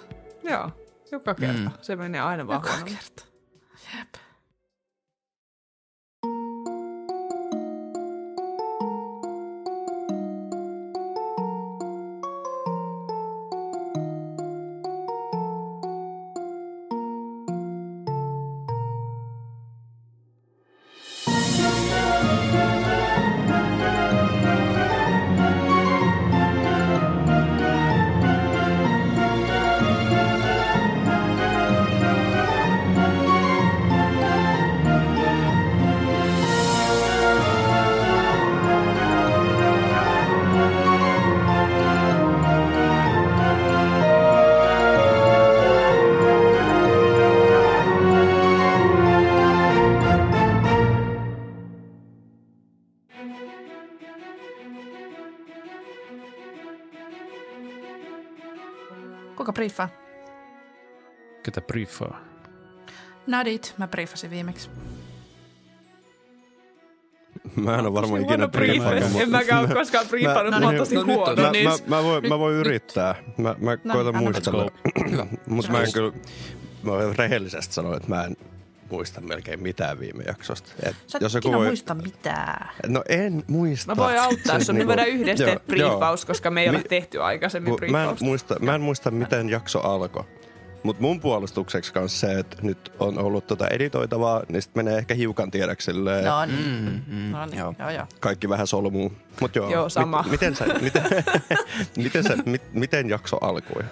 Joo, 0.43 0.69
joka 1.11 1.35
kerta. 1.35 1.61
Mm. 1.61 1.71
Se 1.81 1.95
menee 1.95 2.21
aina 2.21 2.47
vaan 2.47 2.57
Joka 2.57 2.67
huonommin. 2.69 2.93
kerta. 2.97 3.23
Jep. 3.97 4.07
Briefaa? 59.61 59.89
Ketä 61.43 61.61
briefaa? 61.61 62.19
Nadit, 63.27 63.73
mä 63.77 63.87
briefasin 63.87 64.31
viimeksi. 64.31 64.69
Mä 67.63 67.73
en 67.75 67.85
ole 67.85 67.93
varmaan 67.93 68.21
ikinä 68.21 68.47
briefannut. 68.47 69.21
En 69.21 69.29
mäkään 69.29 69.65
ole 69.65 69.73
koskaan 69.73 70.07
briefannut, 70.07 70.53
Mä- 70.53 70.59
mä 70.59 70.65
oon 70.65 70.75
no 70.75 70.81
tosi 70.81 70.95
niin, 70.95 71.07
no 71.07 71.13
huono 71.13 71.35
Mä, 71.35 71.51
mä, 71.51 71.77
mä, 71.97 72.03
voin, 72.03 72.29
mä 72.29 72.39
voin 72.39 72.55
yrittää. 72.55 73.15
Mä, 73.37 73.55
mä 73.59 73.77
No, 73.83 73.93
koitan 73.93 74.15
anna 74.15 74.21
muistella. 74.21 74.71
Hyvä. 75.11 75.25
Mutta 75.47 75.71
mä 75.71 75.81
en 75.81 75.93
kyllä, 75.93 76.11
mä 76.83 76.91
voin 76.91 77.15
rehellisesti 77.15 77.73
sanoa, 77.73 77.97
että 77.97 78.09
mä 78.09 78.23
en 78.23 78.37
muista 78.91 79.21
melkein 79.21 79.63
mitään 79.63 79.99
viime 79.99 80.23
jaksosta. 80.27 80.69
Et 80.83 80.95
Sä 81.07 81.17
et 81.17 81.21
jos 81.21 81.33
joku 81.33 81.51
voi- 81.53 81.65
muista 81.67 81.93
mitään. 81.95 82.69
No 82.87 83.03
en 83.09 83.43
muista. 83.47 83.95
Mä 83.95 84.03
voin 84.03 84.19
auttaa 84.19 84.55
Siis 84.55 84.65
sun, 84.65 84.75
me 84.75 84.79
niinku- 84.79 84.87
voidaan 84.89 85.07
yhdessä 85.09 85.43
joo, 85.43 85.59
briefaus, 85.67 86.25
koska 86.25 86.51
me 86.51 86.61
ei 86.61 86.69
Mi- 86.69 86.75
ole 86.75 86.83
tehty 86.83 87.21
aikaisemmin 87.21 87.71
Kun 87.71 87.79
Mä 87.81 87.85
en, 87.85 87.91
briefausta. 87.91 88.25
muista, 88.25 88.55
mä 88.59 88.75
en 88.75 88.81
muista, 88.81 89.11
miten 89.11 89.49
jakso 89.49 89.79
alkoi. 89.79 90.23
Mutta 90.83 91.01
mun 91.01 91.19
puolustukseksi 91.19 91.93
kanssa 91.93 92.27
se, 92.27 92.39
että 92.39 92.57
nyt 92.61 92.91
on 92.99 93.19
ollut 93.19 93.47
tota 93.47 93.67
editoitavaa, 93.67 94.43
niin 94.49 94.61
sit 94.61 94.75
menee 94.75 94.97
ehkä 94.97 95.13
hiukan 95.13 95.51
tiedeksi 95.51 95.85
silleen, 95.85 96.25
No 96.25 96.45
niin. 96.45 97.03
Mm, 97.07 97.15
mm, 97.15 97.31
No 97.31 97.45
niin, 97.45 97.57
joo. 97.57 97.73
joo 97.79 97.89
joo. 97.89 98.05
kaikki 98.19 98.49
vähän 98.49 98.67
solmuu. 98.67 99.13
Mut 99.41 99.55
joo, 99.55 99.71
Joo, 99.71 99.89
sama. 99.89 100.21
Mit, 100.23 100.31
miten, 100.31 100.55
sä, 100.55 100.65
miten, 100.81 101.03
miten, 102.03 102.23
sä, 102.23 102.37
mit, 102.45 102.61
miten 102.73 103.09
jakso 103.09 103.37
alkoi? 103.41 103.83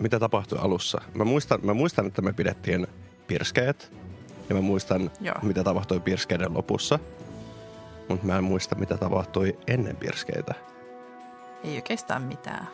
Mitä 0.00 0.18
tapahtui 0.20 0.58
alussa? 0.58 1.00
Mä 1.14 1.24
muistan, 1.24 1.60
mä 1.62 1.74
muistan, 1.74 2.06
että 2.06 2.22
me 2.22 2.32
pidettiin 2.32 2.86
pirskeet. 3.26 3.92
Ja 4.48 4.54
mä 4.54 4.60
muistan, 4.60 5.10
Joo. 5.20 5.34
mitä 5.42 5.64
tapahtui 5.64 6.00
pirskeiden 6.00 6.54
lopussa. 6.54 6.98
Mutta 8.08 8.26
mä 8.26 8.38
en 8.38 8.44
muista, 8.44 8.74
mitä 8.74 8.96
tapahtui 8.96 9.58
ennen 9.66 9.96
pirskeitä. 9.96 10.54
Ei 11.64 11.74
oikeastaan 11.76 12.22
mitään. 12.22 12.68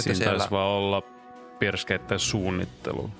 Siinä 0.00 0.14
siellä. 0.18 0.38
taisi 0.38 0.50
vaan 0.50 0.68
olla 0.68 1.02
pirskeiden 1.58 2.18
suunnittelu. 2.18 3.10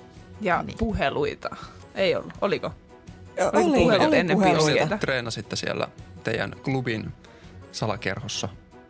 Ja 0.41 0.63
Niin. 0.63 0.77
puheluita. 0.77 1.55
Ei 1.95 2.15
ollut. 2.15 2.33
Oliko? 2.41 2.67
Oli, 2.67 3.45
Oliko 3.53 3.69
oli, 3.69 3.83
puhelut 3.83 4.07
oli 4.07 4.17
ennen 4.17 4.37
puheluita. 4.37 4.65
pirskeitä? 4.65 4.97
Treenasitte 4.97 5.55
siellä 5.55 5.87
teidän 6.23 6.55
klubin 6.63 7.13
salakerhossa. 7.71 8.49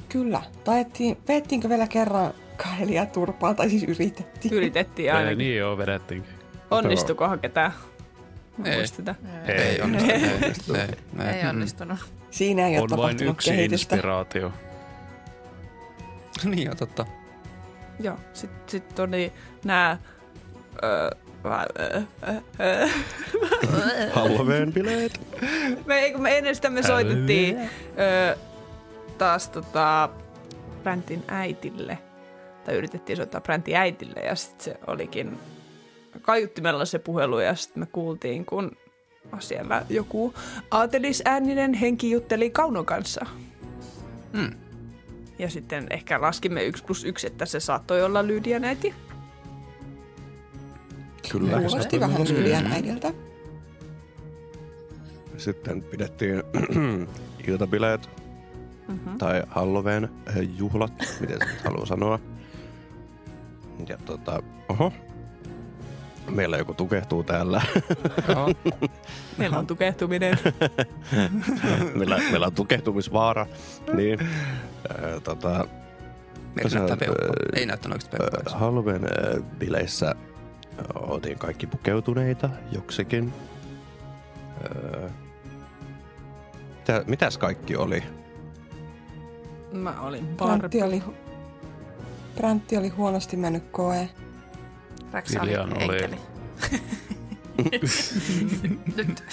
Kyllä. 0.09 0.41
Taettiin, 0.63 1.17
veettiinkö 1.27 1.69
vielä 1.69 1.87
kerran 1.87 2.33
Kaelia 2.63 3.05
turpaan, 3.05 3.55
tai 3.55 3.69
siis 3.69 3.83
yritettiin. 3.83 4.53
Yritettiin 4.53 5.09
Ei, 5.09 5.15
ainakin. 5.17 5.37
niin 5.37 5.57
joo, 5.57 5.77
vedettiinkin. 5.77 6.31
Onnistukohan 6.71 7.39
ketään? 7.39 7.73
Ei. 8.65 8.75
muisteta. 8.75 9.15
Ei. 9.47 9.55
Ei 9.55 9.81
onnistu. 9.81 10.73
Ei, 10.73 10.81
ei, 10.81 11.35
Ei 11.35 11.43
mm. 11.43 11.49
onnistunut. 11.49 11.99
Siinä 12.31 12.67
ei 12.67 12.77
ole 12.77 12.83
On 12.83 12.89
vain 12.89 12.99
tapahtunut 12.99 13.33
yksi 13.35 13.49
kehitystä. 13.51 13.95
inspiraatio. 13.95 14.51
niin 16.43 16.65
joo, 16.65 16.75
totta. 16.75 17.05
Joo. 17.99 18.17
Sitten 18.33 18.61
sit 18.67 18.99
oli 18.99 19.33
nää... 19.63 19.97
Öö. 20.83 21.09
Halloween 24.13 24.73
bileet. 24.73 25.19
Me, 25.85 25.95
ei, 25.95 26.11
kun 26.11 26.21
me 26.21 26.37
ennen 26.37 26.55
sitä 26.55 26.69
me 26.69 26.83
soitettiin 26.83 27.57
öö, 27.99 28.35
taas 29.17 29.49
tota, 29.49 30.09
Bräntin 30.83 31.23
äitille. 31.27 31.97
Tai 32.65 32.75
yritettiin 32.75 33.17
soittaa 33.17 33.41
Bräntin 33.41 33.75
äitille 33.75 34.19
ja 34.19 34.35
sitten 34.35 34.63
se 34.65 34.79
olikin 34.87 35.37
kaiuttimella 36.21 36.85
se 36.85 36.99
puhelu 36.99 37.39
ja 37.39 37.55
sitten 37.55 37.83
me 37.83 37.87
kuultiin, 37.91 38.45
kun 38.45 38.71
siellä 39.39 39.85
joku 39.89 40.33
aatelisääninen 40.71 41.73
henki 41.73 42.11
jutteli 42.11 42.49
Kaunon 42.49 42.85
kanssa. 42.85 43.25
Mm. 44.33 44.51
Ja 45.39 45.49
sitten 45.49 45.87
ehkä 45.89 46.21
laskimme 46.21 46.63
yksi 46.63 46.83
plus 46.83 47.03
yksi, 47.03 47.27
että 47.27 47.45
se 47.45 47.59
saattoi 47.59 48.03
olla 48.03 48.27
Lydian 48.27 48.63
äiti. 48.63 48.93
Kyllä. 51.31 51.59
Kuulosti 51.59 51.99
vähän 51.99 52.23
Lydian 52.23 52.67
äidiltä. 52.67 53.13
Sitten 55.37 55.81
pidettiin 55.81 56.43
iltabileet 57.47 58.09
Mm-hmm. 58.87 59.17
tai 59.17 59.43
Halloween 59.47 60.09
juhlat, 60.57 60.93
miten 61.19 61.39
se 61.39 61.63
haluaa 61.63 61.85
sanoa. 61.85 62.19
Ja 63.87 63.97
tota, 64.05 64.43
oho, 64.69 64.91
meillä 66.29 66.57
joku 66.57 66.73
tukehtuu 66.73 67.23
täällä. 67.23 67.61
Joo. 68.29 68.49
Meillä 69.37 69.57
on 69.59 69.67
tukehtuminen. 69.67 70.37
meillä, 71.95 72.17
meillä 72.31 72.45
on 72.47 72.53
tukehtumisvaara. 72.53 73.45
Niin, 73.93 74.19
äh, 74.21 75.21
tota, 75.23 75.49
Meillä 75.49 75.67
Tosiaan, 76.63 76.87
näyttää 76.87 77.07
peukkoa. 77.07 77.27
ö, 77.53 77.59
Ei 77.59 77.65
näyttänyt 77.65 77.93
oikeasti 77.95 78.17
peukkoa. 78.17 78.53
äh, 78.55 78.59
Halloween 78.61 79.03
äh, 79.03 79.43
bileissä 79.59 80.07
äh, 80.09 80.85
oltiin 80.95 81.39
kaikki 81.39 81.67
pukeutuneita 81.67 82.49
joksikin. 82.71 83.33
Äh, 85.05 85.11
mitä, 86.77 87.03
mitäs 87.07 87.37
kaikki 87.37 87.75
oli? 87.75 88.03
Mä 89.73 90.01
olin 90.01 90.27
Barbie. 90.27 90.83
oli, 90.83 91.03
Bräntti 92.35 92.77
oli 92.77 92.89
huonosti 92.89 93.37
mennyt 93.37 93.63
koe. 93.71 94.09
Räksä 95.11 95.41
oli 95.41 95.49
Viljan 95.49 95.73
oli- 95.77 95.83
enkeli. 96.03 96.17
Nyt. 98.95 99.23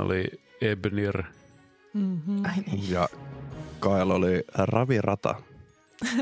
Oli 0.00 0.24
Ebnir. 0.60 1.22
Mm-hmm. 1.94 2.44
Ai 2.44 2.52
niin. 2.66 2.90
Ja 2.90 3.08
Kael 3.80 4.10
oli 4.10 4.44
ravirata. 4.54 5.34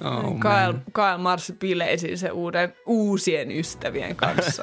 Oh, 0.00 0.38
Kael, 0.38 0.72
man. 0.72 0.82
Kael 0.92 1.18
marssi 1.18 1.52
bileisiin 1.52 2.18
se 2.18 2.30
uuden, 2.30 2.72
uusien 2.86 3.50
ystävien 3.50 4.16
kanssa. 4.16 4.62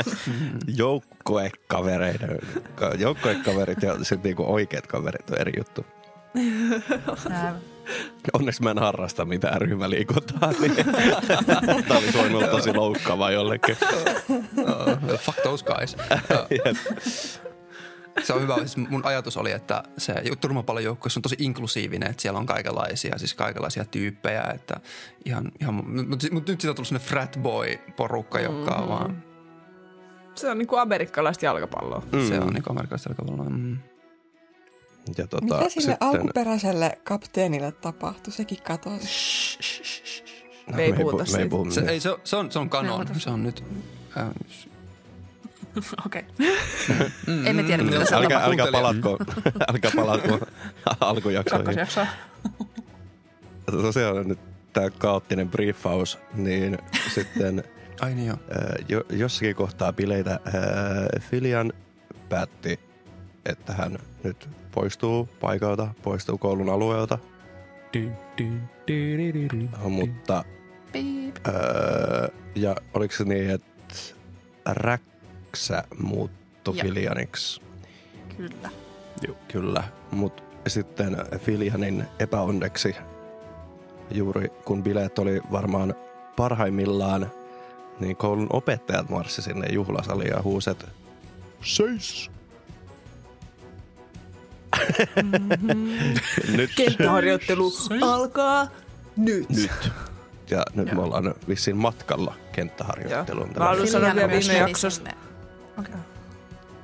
Joukkuekavereiden, 0.78 2.38
ka- 2.74 2.94
joukkuekaverit 2.98 3.82
ja 3.82 3.94
sitten 3.94 4.20
niinku 4.22 4.52
oikeat 4.52 4.86
kaverit 4.86 5.30
on 5.30 5.38
eri 5.38 5.52
juttu. 5.58 5.86
Onneksi 8.32 8.62
mä 8.62 8.70
en 8.70 8.78
harrasta 8.78 9.24
mitään 9.24 9.60
ryhmäliikuntaa, 9.60 10.52
niin 10.60 10.74
tämä 11.88 11.98
oli 11.98 12.12
voinut 12.14 12.42
olla 12.42 12.50
tosi 12.50 12.74
loukkaavaa 12.74 13.30
jollekin. 13.30 13.76
Oh, 14.30 15.20
fuck 15.20 15.42
those 15.42 15.64
guys. 15.64 15.96
Jep. 16.64 16.76
Se 18.22 18.32
on 18.32 18.42
hyvä. 18.42 18.56
Siis 18.56 18.76
mun 18.76 19.04
ajatus 19.04 19.36
oli, 19.36 19.50
että 19.52 19.82
se 19.98 20.14
turmapallojoukkueessa 20.40 21.18
on 21.18 21.22
tosi 21.22 21.36
inklusiivinen, 21.38 22.10
että 22.10 22.22
siellä 22.22 22.38
on 22.40 22.46
kaikenlaisia, 22.46 23.18
siis 23.18 23.34
kaikenlaisia 23.34 23.84
tyyppejä, 23.84 24.42
että 24.54 24.80
ihan, 25.24 25.52
ihan 25.60 25.74
mutta 25.74 26.26
mut 26.32 26.48
nyt 26.48 26.60
siitä 26.60 26.70
on 26.70 26.76
tullut 26.76 26.88
sellainen 26.88 27.08
frat 27.08 27.38
boy 27.42 27.78
porukka, 27.96 28.40
joka 28.40 28.74
on 28.74 28.88
vaan, 28.88 29.22
Se 30.34 30.50
on 30.50 30.58
niinku 30.58 30.76
amerikkalaista 30.76 31.44
jalkapalloa. 31.44 32.02
mm. 32.12 32.28
se 32.28 32.40
on 32.40 32.52
niin 32.52 32.64
amerikkalaisella 32.70 33.14
tavalla. 33.14 33.50
Mm. 33.50 33.78
Ja 35.18 35.26
tota, 35.26 35.44
Mitä 35.44 35.58
sille 35.68 35.70
sitten, 35.92 35.96
alkuperäiselle 36.00 36.98
kapteenille 37.04 37.72
tapahtui? 37.72 38.32
Sekin 38.32 38.58
katosi. 38.62 39.58
No, 40.70 40.76
Me 40.76 40.82
ei 40.84 40.92
pu- 40.92 40.96
puhuta 40.96 41.16
me 41.16 41.22
ei 41.22 41.26
siitä. 41.26 41.48
puhu 41.48 41.70
Se, 41.70 41.80
ei, 41.80 42.00
se, 42.00 42.10
on- 42.10 42.20
se, 42.24 42.36
on, 42.36 42.52
se 42.52 42.58
on 42.58 42.70
kanon. 42.70 43.06
Se 43.18 43.30
on 43.30 43.42
nyt, 43.42 43.64
äh, 44.16 44.26
Okei. 46.06 46.22
Okay. 46.22 47.46
Emme 47.46 47.62
tiedä, 47.62 47.82
mitä 47.82 48.04
se 48.04 48.14
Älkää, 48.14 48.44
älkää 48.44 48.66
kuuntelija. 48.66 48.72
palatko, 48.72 49.18
älkää 49.72 49.90
palatko 49.96 50.38
alkujaksoihin. 51.00 51.64
Kakkosjaksoa. 51.64 52.06
Tosiaan 53.66 54.28
nyt 54.28 54.38
tämä 54.72 54.90
kaoottinen 54.90 55.48
briefaus, 55.48 56.18
niin 56.34 56.78
sitten 57.14 57.64
Ai 58.00 58.14
niin 58.14 58.26
joo. 58.26 58.36
ää, 58.50 58.74
jo, 58.88 59.04
jossakin 59.10 59.56
kohtaa 59.56 59.92
bileitä 59.92 60.30
ää, 60.30 60.52
Filian 61.20 61.72
päätti, 62.28 62.80
että 63.46 63.72
hän 63.72 63.98
nyt 64.22 64.48
poistuu 64.76 65.28
paikalta, 65.40 65.88
poistuu 66.02 66.38
koulun 66.38 66.68
alueelta, 66.68 67.18
mutta. 69.88 70.44
Öö, 71.48 72.28
ja 72.54 72.76
oliko 72.94 73.14
se 73.14 73.24
niin, 73.24 73.50
että 73.50 73.94
Räksä 74.66 75.84
muuttui 75.98 76.76
Joo. 76.76 76.84
Filianiksi? 76.84 77.60
Kyllä. 78.36 78.70
Kyllä, 79.48 79.84
mutta 80.10 80.42
sitten 80.66 81.16
Filianin 81.38 82.04
epäonneksi, 82.18 82.96
juuri 84.10 84.48
kun 84.64 84.82
bileet 84.82 85.18
oli 85.18 85.40
varmaan 85.52 85.94
parhaimmillaan, 86.36 87.30
niin 88.00 88.16
koulun 88.16 88.48
opettajat 88.52 89.08
marssi 89.08 89.42
sinne 89.42 89.72
juhlasaliin 89.72 90.30
ja 90.30 90.42
huuset 90.42 90.86
Seis! 91.64 92.35
Nyt, 96.56 96.70
Kenttäharjoittelu 96.76 97.72
alkaa 98.02 98.68
nyt. 99.16 99.48
nyt. 99.48 99.90
Ja 100.50 100.62
nyt 100.74 100.92
me 100.92 101.00
ollaan 101.02 101.34
vissiin 101.48 101.76
matkalla 101.76 102.34
kenttäharjoitteluun. 102.52 103.46
Joo. 103.48 103.58
Mä 103.58 103.64
haluan 103.64 103.88
sanoa 103.88 104.14
vielä 104.14 104.28
viime 104.28 104.46
meni 104.46 104.58
jaksosta. 104.58 105.10
Okei. 105.78 105.94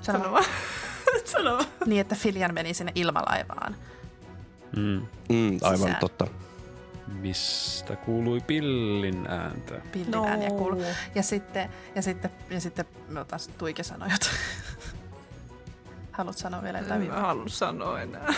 Sano 0.02 0.18
Sano 0.18 0.32
vaan. 0.32 0.44
Sano 1.24 1.52
vaan. 1.52 1.64
Niin, 1.86 2.00
että 2.00 2.14
Filian 2.14 2.54
meni 2.54 2.74
sinne 2.74 2.92
ilmalaivaan. 2.94 3.76
Mm. 4.76 5.06
Mm, 5.28 5.58
aivan 5.62 5.78
Sisään. 5.78 5.96
totta. 6.00 6.26
Mistä 7.20 7.96
kuului 7.96 8.40
pillin 8.40 9.26
ääntä? 9.26 9.74
Pillin 9.92 10.10
No. 10.10 10.26
ääniä 10.26 10.48
kuului. 10.48 10.84
Ja 11.14 11.22
sitten, 11.22 11.70
ja 11.94 12.02
sitten, 12.02 12.30
ja 12.50 12.60
sitten 12.60 12.84
no 13.08 13.24
taas 13.24 13.48
Tuike 13.58 13.82
sanoi 13.82 14.08
jotain. 14.12 14.36
Haluat 16.12 16.38
sanoa 16.38 16.62
vielä 16.62 16.78
jotain 16.78 17.02
En 17.02 17.08
mä 17.08 17.20
halua 17.20 17.48
sanoa 17.48 18.00
enää. 18.00 18.34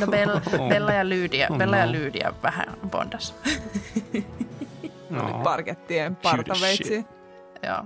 No 0.00 0.06
Bella, 0.06 0.40
Bella 0.68 0.92
ja 0.92 1.08
Lyydia, 1.08 1.46
Oh 1.50 1.58
Bella 1.58 1.76
ja 1.76 1.86
no. 1.86 1.92
Lyydia 1.92 2.34
vähän 2.42 2.66
bondas. 2.90 3.34
No. 5.10 5.40
Parkettien 5.44 6.16
partaveitsi. 6.16 7.04
Joo. 7.62 7.84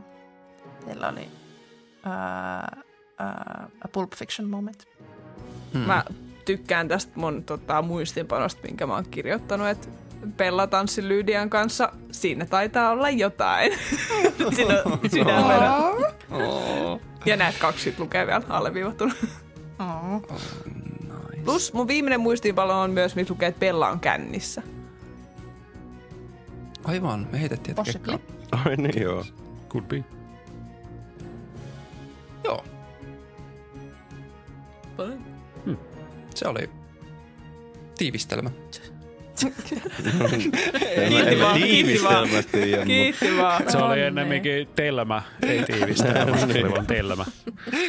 Teillä 0.85 1.09
oli 1.09 1.21
uh, 1.21 2.85
uh, 3.21 3.71
a 3.85 3.89
Pulp 3.93 4.13
Fiction 4.17 4.49
moment. 4.49 4.85
Mm. 5.75 5.81
Mä 5.81 6.05
tykkään 6.45 6.89
tästä 6.89 7.13
mun 7.15 7.45
tota, 7.45 7.83
muistinpanosta, 7.83 8.63
minkä 8.63 8.87
mä 8.87 8.95
oon 8.95 9.05
kirjoittanut, 9.11 9.69
että 9.69 9.89
Bella 10.37 10.67
tanssi 10.67 11.09
Lydian 11.09 11.51
kanssa. 11.51 11.93
Siinä 12.13 12.47
taitaa 12.47 12.91
olla 12.91 13.11
jotain. 13.11 13.73
Siinä 14.57 14.83
on 14.85 14.99
sydämellä. 15.11 15.77
Oh, 16.31 17.01
Ja 17.27 17.37
näet 17.37 17.59
kaksi 17.59 17.95
lukee 17.99 18.27
vielä 18.27 18.43
alleviivattuna. 18.49 19.15
Oh. 19.79 20.23
nice. 20.31 21.43
Plus 21.45 21.73
mun 21.73 21.89
viimeinen 21.89 22.21
muistiinpano 22.21 22.81
on 22.81 22.91
myös, 22.91 23.17
missä 23.17 23.35
lukee, 23.35 23.49
että 23.49 23.61
Bella 23.61 23.89
on 23.89 24.01
kännissä. 24.01 24.63
Aivan, 26.85 27.29
me 27.33 27.41
heitettiin, 27.41 27.81
että 27.81 27.93
kekkaa. 27.93 28.19
Ai 28.65 28.77
niin 28.77 29.03
joo. 29.03 29.25
Could 29.69 29.85
be. 29.85 30.05
Joo, 32.45 32.65
se 36.35 36.49
oli 36.49 36.71
tiivistelmä. 37.99 38.51
Kiitti 39.41 39.81
vaan, 40.19 40.31
kiitti 40.31 41.41
vaan. 41.41 41.61
tiivistelmästi. 41.61 42.59
Kiitti 42.87 43.37
vaan. 43.37 43.63
Se 43.73 43.79
oli 43.79 44.01
ennemminkin 44.03 44.69
telmä, 44.77 45.23
ei 45.43 45.63
tiivistelmä. 45.63 46.37
Se 46.37 46.45
oli 46.45 46.71
vaan 46.75 46.87
telmä. 46.87 47.25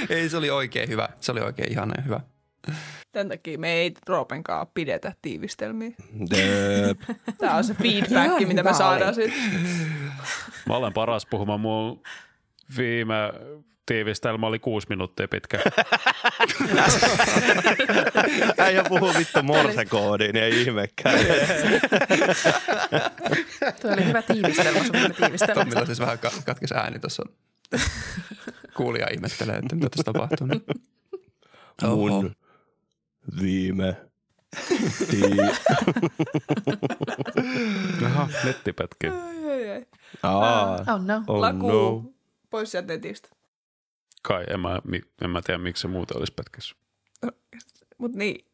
Ei, 0.10 0.30
se 0.30 0.38
oli 0.38 0.50
oikein 0.50 0.90
hyvä. 0.90 1.10
Se 1.22 1.32
oli 1.32 1.42
oikein 1.42 1.72
ihana 1.72 2.02
hyvä. 2.06 2.20
Tämän 3.12 3.30
takia 3.30 3.58
me 3.58 3.74
ei 3.74 3.94
Roopenkaan 4.08 4.68
pidetä 4.74 5.14
tiivistelmiä. 5.22 5.92
Döp. 6.32 7.00
Tämä 7.38 7.56
on 7.56 7.64
se 7.64 7.74
feedback, 7.74 8.26
Ihan 8.26 8.48
mitä 8.48 8.64
me 8.64 8.74
saadaan 8.74 9.16
siitä. 9.16 9.34
Mä 10.68 10.76
olen 10.76 10.94
paras 10.94 11.26
puhumaan 11.26 11.60
mun 11.60 12.02
viime 12.78 13.16
tiivistelmä 13.86 14.48
oli 14.48 14.60
kuusi 14.60 14.88
minuuttia 14.90 15.28
pitkä. 15.28 15.60
Äijä 18.58 18.84
puhuu 18.84 19.14
vittu 19.18 19.44
morsekoodiin, 19.44 20.34
niin 20.34 20.44
ei 20.46 20.62
ihmekään. 20.62 21.20
Tuo 23.82 23.92
oli 23.94 24.06
hyvä 24.06 24.22
tiivistelmä, 24.22 24.80
sun 24.84 24.92
tiivistelmä. 25.18 25.54
Tommilla 25.54 25.86
siis 25.86 26.00
vähän 26.00 26.20
ka- 26.20 26.32
katkes 26.46 26.72
ääni 26.72 27.00
tuossa. 27.00 27.24
Kuulija 28.78 29.08
ihmettelee, 29.14 29.56
että 29.56 29.76
mitä 29.76 29.90
tässä 29.90 30.04
tapahtuu. 30.04 30.48
Oho. 31.84 31.96
Mun 31.96 32.36
viime 33.42 33.96
tii... 35.12 35.22
Jaha, 38.02 38.30
nettipätki. 38.44 39.08
Ai, 39.08 39.52
ai, 39.52 39.70
ai. 39.72 39.86
Aa, 40.24 40.74
Oh 40.94 41.02
no. 41.06 41.24
oh 41.28 41.40
Laku 41.40 41.72
no. 41.72 42.04
pois 42.50 42.72
sieltä 42.72 42.94
netistä. 42.94 43.30
Kai, 44.28 44.44
en 44.50 44.60
mä, 44.60 44.82
en 45.22 45.30
mä 45.30 45.42
tiedä, 45.42 45.58
miksi 45.58 45.82
se 45.82 45.88
muuten 45.88 46.18
olisi 46.18 46.34
pätkässä. 46.36 46.76
Mut 47.98 48.14
niin, 48.14 48.46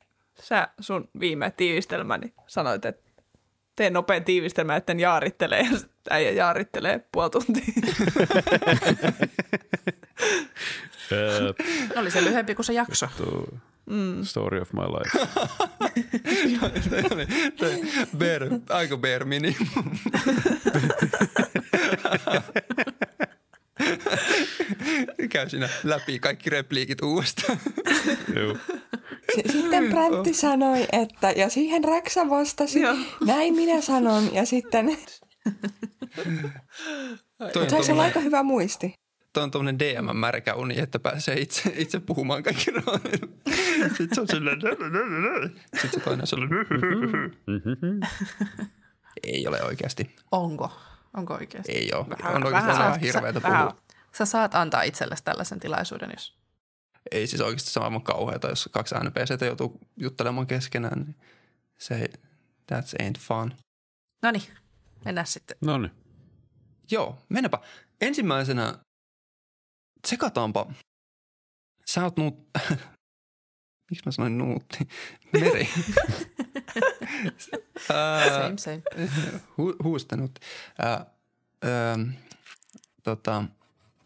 sä 0.42 0.68
sun 0.80 1.10
viime 1.20 1.52
tiivistelmäni 1.58 2.34
sanoit, 2.48 2.86
että 2.86 3.12
tee 3.76 3.90
nopein 3.90 4.24
tiivistelmä, 4.24 4.76
etten 4.76 5.00
jaarittele. 5.00 5.60
Ja 5.60 5.66
äijä 6.10 6.32
jaarittelee 6.32 7.06
puoli 7.12 7.30
tuntia. 7.30 7.64
Oli 12.00 12.12
se 12.12 12.24
lyhyempi 12.24 12.56
kuin 12.56 12.66
se 12.66 12.74
jakso. 12.74 13.08
Mm. 13.86 14.24
story 14.24 14.62
of 14.62 14.74
my 14.74 14.82
life. 14.82 15.28
Bare, 18.20 18.50
aika 18.70 18.98
bare 18.98 19.26
minimum. 19.26 19.98
Käy 25.32 25.50
siinä 25.50 25.70
läpi 25.84 26.20
kaikki 26.20 26.50
repliikit 26.50 27.02
uudestaan. 27.02 27.58
S- 29.36 29.52
Sitten 29.52 29.90
Bräntti 29.90 30.34
sanoi, 30.34 30.86
että, 30.92 31.32
ja 31.32 31.50
siihen 31.50 31.84
Räksä 31.84 32.30
vastasi, 32.30 32.82
Joo. 32.82 32.96
näin 33.26 33.54
minä 33.56 33.82
sanon, 33.82 34.34
ja 34.34 34.46
sitten 34.46 34.98
Toi 37.38 37.64
on 37.64 37.70
se 37.70 37.76
tommonen- 37.76 38.00
aika 38.00 38.20
hyvä 38.20 38.44
muisti. 38.44 38.94
Toi 39.34 39.44
on 39.44 39.52
tuommoinen 39.52 39.80
DM-märkä 39.80 40.54
uni, 40.56 40.80
että 40.80 41.00
pääsee 41.00 41.40
itse, 41.40 41.74
itse 41.76 42.00
puhumaan 42.00 42.44
kaikki. 42.44 42.66
Sitten 43.98 44.08
se 44.16 44.22
on 44.22 44.28
silleen... 44.28 44.62
Sitten 45.82 45.92
se 45.92 46.00
toinen 46.00 46.22
on 46.22 46.28
silleen... 46.28 46.50
Mhm. 47.48 48.00
Ei 49.24 49.48
ole 49.48 49.64
oikeasti. 49.64 50.16
Onko? 50.32 50.72
Onko 51.18 51.34
oikeasti? 51.34 51.72
Ei 51.72 51.92
ole. 51.94 52.06
Vähän- 52.10 52.36
on 52.36 52.46
oikeasti 52.46 52.68
vähän- 52.70 52.86
vähän, 52.86 53.00
hirveätä 53.00 53.42
vähän- 53.42 53.68
puhua. 53.68 53.82
Sä 54.18 54.26
saat 54.26 54.56
antaa 54.56 54.84
itsellesi 54.84 55.24
tällaisen 55.24 55.60
tilaisuuden, 55.60 56.10
jos... 56.14 56.38
Ei 57.12 57.28
siis 57.28 57.42
oikeasti 57.42 57.70
se 57.70 57.80
on 57.80 57.86
aivan 57.86 58.04
kauheata, 58.04 58.50
jos 58.50 58.70
kaksi 58.72 58.96
NPCtä 58.96 59.46
joutuu 59.46 59.80
juttelemaan 59.98 60.48
keskenään. 60.48 61.00
Niin 61.00 61.16
se 61.80 61.96
ei, 61.96 62.08
that's 62.72 63.02
ain't 63.02 63.20
fun. 63.20 63.54
No 64.22 64.32
niin, 64.32 64.44
mennään 65.06 65.28
sitten. 65.28 65.58
No 65.62 65.78
niin. 65.78 65.92
Joo, 66.92 67.18
mennäpä. 67.30 67.60
Ensimmäisenä 68.02 68.78
tsekataanpa. 70.02 70.66
Sä 71.86 72.04
oot 72.04 72.18
nuut... 72.18 72.50
Miksi 73.90 74.06
mä 74.06 74.12
sanoin 74.12 74.38
nuutti? 74.38 74.88
Meri. 75.42 75.70
Same, 77.88 78.58
same. 78.58 78.82
hu, 79.58 79.76
huustanut. 79.84 80.40
Ää, 80.80 81.06
ää, 81.62 81.98
tota, 83.04 83.44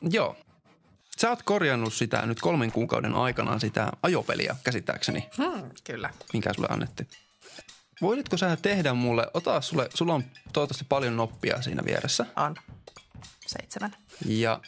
joo. 0.02 0.38
Sä 1.22 1.30
oot 1.30 1.44
korjannut 1.44 1.94
sitä 1.94 2.26
nyt 2.26 2.40
kolmen 2.42 2.72
kuukauden 2.72 3.14
aikana 3.14 3.60
sitä 3.60 3.92
ajopeliä 4.04 4.56
käsittääkseni, 4.64 5.30
Hmm, 5.38 5.70
kyllä. 5.84 6.10
minkä 6.34 6.54
sulle 6.54 6.68
annettiin. 6.72 7.08
Voisitko 8.02 8.38
sä 8.38 8.58
tehdä 8.62 8.94
mulle, 8.94 9.28
ota 9.34 9.62
sulle, 9.62 9.90
sulla 9.94 10.14
on 10.14 10.24
toivottavasti 10.54 10.86
paljon 10.90 11.18
noppia 11.18 11.62
siinä 11.62 11.86
vieressä. 11.86 12.26
On. 12.36 12.56
Seitsemän. 13.48 13.96
Ja 14.26 14.60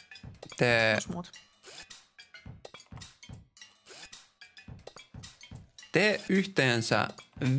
te 0.56 0.98
muut. 1.12 1.32
Tee 5.92 6.20
yhteensä 6.28 7.08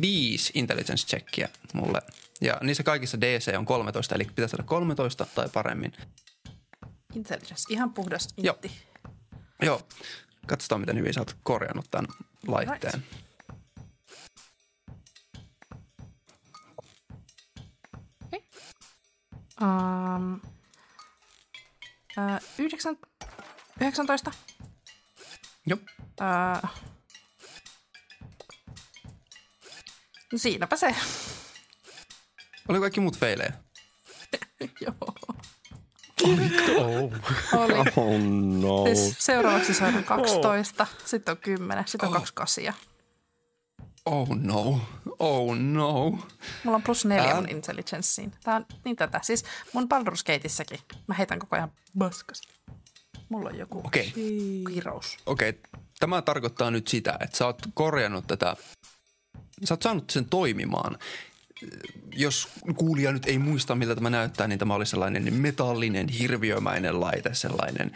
viisi 0.00 0.52
intelligence 0.54 1.06
checkia 1.06 1.48
mulle. 1.72 2.02
Ja 2.40 2.58
niissä 2.62 2.82
kaikissa 2.82 3.20
DC 3.20 3.54
on 3.58 3.66
13, 3.66 4.14
eli 4.14 4.24
pitää 4.24 4.48
saada 4.48 4.62
13 4.62 5.26
tai 5.34 5.48
paremmin. 5.48 5.92
Intelligence, 7.14 7.64
ihan 7.68 7.92
puhdas 7.92 8.28
Joo. 8.36 8.54
intti. 8.54 8.72
Joo. 9.62 9.82
Katsotaan, 10.46 10.80
miten 10.80 10.98
hyvin 10.98 11.14
sä 11.14 11.20
oot 11.20 11.36
korjannut 11.42 11.86
tämän 11.90 12.06
laitteen. 12.46 13.04
Um, 19.62 20.40
uh, 22.18 22.40
yhdeksän, 22.58 22.96
19. 23.80 24.32
Joo. 25.66 25.78
Uh, 26.20 26.70
no 30.32 30.38
siinäpä 30.38 30.76
se. 30.76 30.94
Oli 32.68 32.80
kaikki 32.80 33.00
muut 33.00 33.18
feilejä? 33.18 33.52
Joo. 34.86 35.14
Oh. 36.22 37.12
Oli. 37.60 37.74
Oh 37.96 38.20
no. 38.60 38.84
Siis 38.84 39.16
seuraavaksi 39.18 39.74
saadaan 39.74 40.04
12, 40.04 40.86
sitten 41.06 41.32
on 41.32 41.38
10, 41.38 41.84
sitten 41.86 42.08
on 42.08 42.14
Oh. 42.14 42.18
kaksi 42.20 42.34
kasia. 42.34 42.72
Oh 44.06 44.28
no. 44.28 44.80
Oh 45.18 45.56
no. 45.56 46.10
Mulla 46.64 46.76
on 46.76 46.82
plus 46.82 47.04
neljä 47.04 47.34
mun 47.34 47.48
intelligenceen. 47.48 48.32
Tää 48.44 48.56
on 48.56 48.66
niin 48.84 48.96
tätä. 48.96 49.20
Siis 49.22 49.44
mun 49.72 49.84
Baldur's 49.94 50.24
Gateissäkin 50.26 50.78
mä 51.06 51.14
heitän 51.14 51.38
koko 51.38 51.56
ajan 51.56 51.72
baskas. 51.98 52.42
Mulla 53.28 53.48
on 53.48 53.58
joku 53.58 53.78
Okei. 53.84 54.12
kirous. 54.74 55.16
Okei. 55.26 55.48
Okay. 55.48 55.60
Tämä 56.00 56.22
tarkoittaa 56.22 56.70
nyt 56.70 56.88
sitä, 56.88 57.16
että 57.20 57.36
sä 57.36 57.46
oot 57.46 57.62
korjannut 57.74 58.26
tätä. 58.26 58.56
Sä 59.64 59.74
oot 59.74 59.82
saanut 59.82 60.10
sen 60.10 60.24
toimimaan. 60.24 60.98
Jos 62.12 62.48
kuulija 62.76 63.12
nyt 63.12 63.26
ei 63.26 63.38
muista, 63.38 63.74
miltä 63.74 63.94
tämä 63.94 64.10
näyttää, 64.10 64.48
niin 64.48 64.58
tämä 64.58 64.74
oli 64.74 64.86
sellainen 64.86 65.34
metallinen, 65.34 66.08
hirviömäinen 66.08 67.00
laite, 67.00 67.34
sellainen 67.34 67.92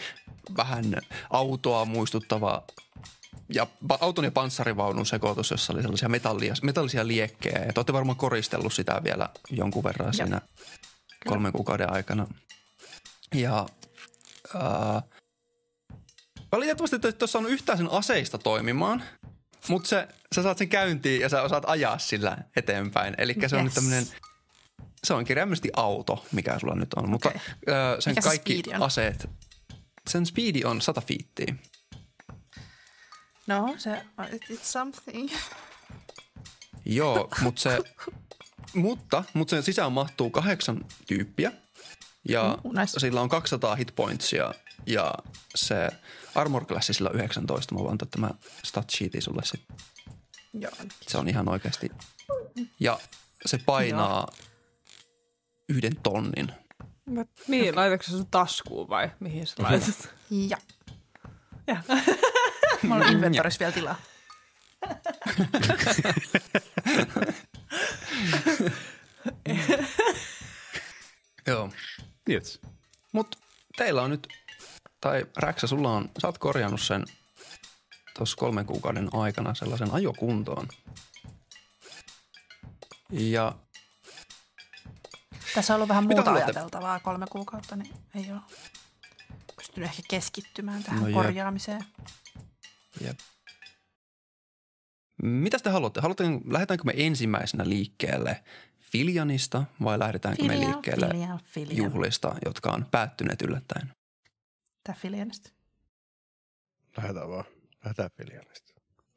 vähän 0.56 0.96
autoa 1.30 1.84
muistuttava 1.84 2.62
ja 3.48 3.66
auton 4.00 4.24
ja 4.24 4.30
panssarivaunun 4.30 5.06
sekoitus, 5.06 5.50
jossa 5.50 5.72
oli 5.72 5.82
sellaisia 5.82 6.08
metallia, 6.08 6.54
metallisia 6.62 7.06
liekkejä. 7.06 7.58
Ja 7.58 7.72
te 7.72 7.80
olette 7.80 7.92
varmaan 7.92 8.16
koristellut 8.16 8.72
sitä 8.72 9.00
vielä 9.04 9.28
jonkun 9.50 9.84
verran 9.84 10.14
siinä 10.14 10.40
kolmen 11.26 11.52
kuukauden 11.52 11.92
aikana. 11.92 12.26
Ja 13.34 13.66
ää, 14.54 15.02
valitettavasti 16.52 16.96
et 16.96 17.22
ole 17.22 17.28
saanut 17.28 17.50
yhtään 17.50 17.78
sen 17.78 17.90
aseista 17.90 18.38
toimimaan, 18.38 19.02
mutta 19.68 19.88
se, 19.88 20.08
sä 20.34 20.42
saat 20.42 20.58
sen 20.58 20.68
käyntiin 20.68 21.20
ja 21.20 21.28
sä 21.28 21.42
osaat 21.42 21.64
ajaa 21.66 21.98
sillä 21.98 22.38
eteenpäin. 22.56 23.14
Eli 23.18 23.34
se 23.46 23.56
on 23.56 23.64
nyt 23.64 23.72
Yes. 23.72 23.74
tämmöinen, 23.74 24.06
se 25.04 25.14
on 25.14 25.24
kirjaimellisesti 25.24 25.70
auto, 25.76 26.26
mikä 26.32 26.58
sulla 26.58 26.74
nyt 26.74 26.94
on. 26.94 27.08
Mutta 27.08 27.28
ää, 27.28 28.00
sen 28.00 28.10
Mikä 28.10 28.20
se 28.20 28.28
kaikki 28.28 28.62
on? 28.74 28.82
aseet, 28.82 29.30
sen 30.10 30.26
speedi 30.26 30.64
on 30.64 30.80
100 30.80 31.00
fiittiä. 31.00 31.54
No, 33.46 33.74
se, 33.78 34.02
it's 34.50 34.58
something. 34.62 35.30
Joo, 36.84 37.28
mutta 37.40 37.60
se, 37.62 37.78
mutta, 38.74 39.24
mutta 39.34 39.50
sen 39.50 39.62
sisään 39.62 39.92
mahtuu 39.92 40.30
kahdeksan 40.30 40.84
tyyppiä 41.06 41.52
ja 42.28 42.58
Mm, 42.64 42.80
nice. 42.80 43.00
sillä 43.00 43.20
on 43.20 43.28
200 43.28 43.74
hitpointsia 43.74 44.54
ja 44.86 45.14
se 45.54 45.88
armor 46.34 46.64
classi 46.66 46.94
sillä 46.94 47.10
on 47.10 47.16
19. 47.16 47.74
Mä 47.74 47.80
voin 47.80 47.92
antaa 47.92 48.08
tämä 48.10 48.30
stat 48.64 48.90
sheeti 48.90 49.20
sulle 49.20 49.42
sitten. 49.44 49.76
Joo. 50.52 50.72
Se 51.08 51.18
on 51.18 51.28
ihan 51.28 51.48
oikeasti. 51.48 51.90
Ja 52.80 52.98
se 53.46 53.58
painaa 53.66 54.28
yhden 55.68 55.96
tonnin. 55.96 56.52
Mä- 57.06 57.24
Mihin, 57.48 57.76
laitatko 57.76 58.04
sä 58.04 58.10
sun 58.10 58.26
taskuun 58.30 58.88
vai 58.88 59.10
mihin 59.20 59.46
sä 59.46 59.54
laitat? 59.58 60.14
Ja. 60.30 60.56
Ja. 61.66 61.82
Mulla 62.88 63.04
on 63.04 63.12
inventorissa 63.12 63.58
vielä 63.58 63.72
tilaa. 63.72 63.96
Joo. 71.46 71.70
Yes. 72.30 72.60
Mutta 73.12 73.38
teillä 73.76 74.02
on 74.02 74.10
nyt, 74.10 74.28
tai 75.04 75.26
Räksä, 75.36 75.66
sulla 75.66 75.90
on, 75.92 76.10
sä 76.22 76.26
oot 76.28 76.38
korjannut 76.38 76.80
sen 76.80 77.04
tuossa 78.16 78.36
kolmen 78.36 78.66
kuukauden 78.66 79.08
aikana 79.12 79.54
sellaisen 79.54 79.90
ajokuntoon. 79.94 80.68
Ja 83.12 83.54
Tässä 85.54 85.72
on 85.74 85.76
ollut 85.76 85.88
vähän 85.88 86.04
muuta 86.04 86.32
ajateltavaa 86.32 87.00
kolme 87.00 87.26
kuukautta, 87.30 87.76
niin 87.76 87.94
ei 88.14 88.32
ole 88.32 88.40
pystynyt 89.56 89.88
ehkä 89.90 90.02
keskittymään 90.08 90.82
tähän 90.82 91.00
No 91.00 91.06
jep. 91.08 91.14
korjaamiseen. 91.14 91.84
Jep. 93.00 93.18
Mitä 95.22 95.58
te 95.58 95.70
haluatte? 95.70 96.00
haluatte? 96.00 96.24
Lähdetäänkö 96.50 96.84
me 96.84 96.92
ensimmäisenä 96.96 97.68
liikkeelle 97.68 98.44
Filjanista 98.80 99.64
vai 99.84 99.98
lähdetäänkö 99.98 100.42
me 100.44 100.52
Filian, 100.52 100.70
liikkeelle 100.70 101.06
Filian, 101.08 101.40
Filian. 101.44 101.76
juhlista, 101.76 102.34
jotka 102.44 102.70
on 102.70 102.86
päättyneet 102.90 103.42
yllättäen? 103.42 103.92
Tää 104.84 104.94
Filianista. 104.98 105.50
Lähdetään 106.96 107.28
vaan. 107.28 107.44
Lähdetään 107.84 108.10
Filianista. 108.16 108.72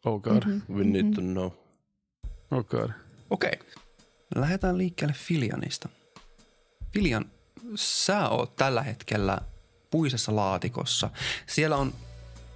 Oh 0.06 0.22
god. 0.22 0.44
Mhm. 0.46 0.74
We 0.78 0.84
need 0.84 1.14
to 1.14 1.22
know. 1.22 1.52
Oh 2.52 2.66
god. 2.66 2.90
Okei. 3.30 3.60
Lähdetään 4.36 4.78
liikkeelle 4.78 5.14
Filianista. 5.14 5.90
Filian, 6.94 7.32
sä 7.76 8.30
oot 8.30 8.56
tällä 8.56 8.82
hetkellä 8.84 9.42
puisessa 9.92 10.36
laatikossa. 10.36 11.10
Siellä 11.48 11.78
on 11.78 11.94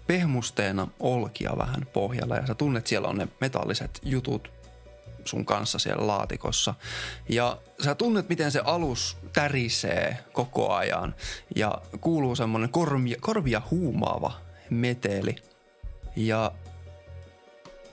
pehmusteena 0.07 0.87
olkia 0.99 1.57
vähän 1.57 1.85
pohjalla 1.93 2.35
ja 2.35 2.47
sä 2.47 2.55
tunnet 2.55 2.87
siellä 2.87 3.07
on 3.07 3.17
ne 3.17 3.27
metalliset 3.41 3.99
jutut 4.03 4.51
sun 5.25 5.45
kanssa 5.45 5.79
siellä 5.79 6.07
laatikossa. 6.07 6.73
Ja 7.29 7.57
sä 7.83 7.95
tunnet, 7.95 8.29
miten 8.29 8.51
se 8.51 8.61
alus 8.63 9.17
tärisee 9.33 10.17
koko 10.33 10.73
ajan 10.73 11.15
ja 11.55 11.81
kuuluu 12.01 12.35
semmoinen 12.35 12.69
korvia, 12.69 13.17
korvia 13.21 13.61
huumaava 13.71 14.33
meteli. 14.69 15.35
Ja 16.15 16.51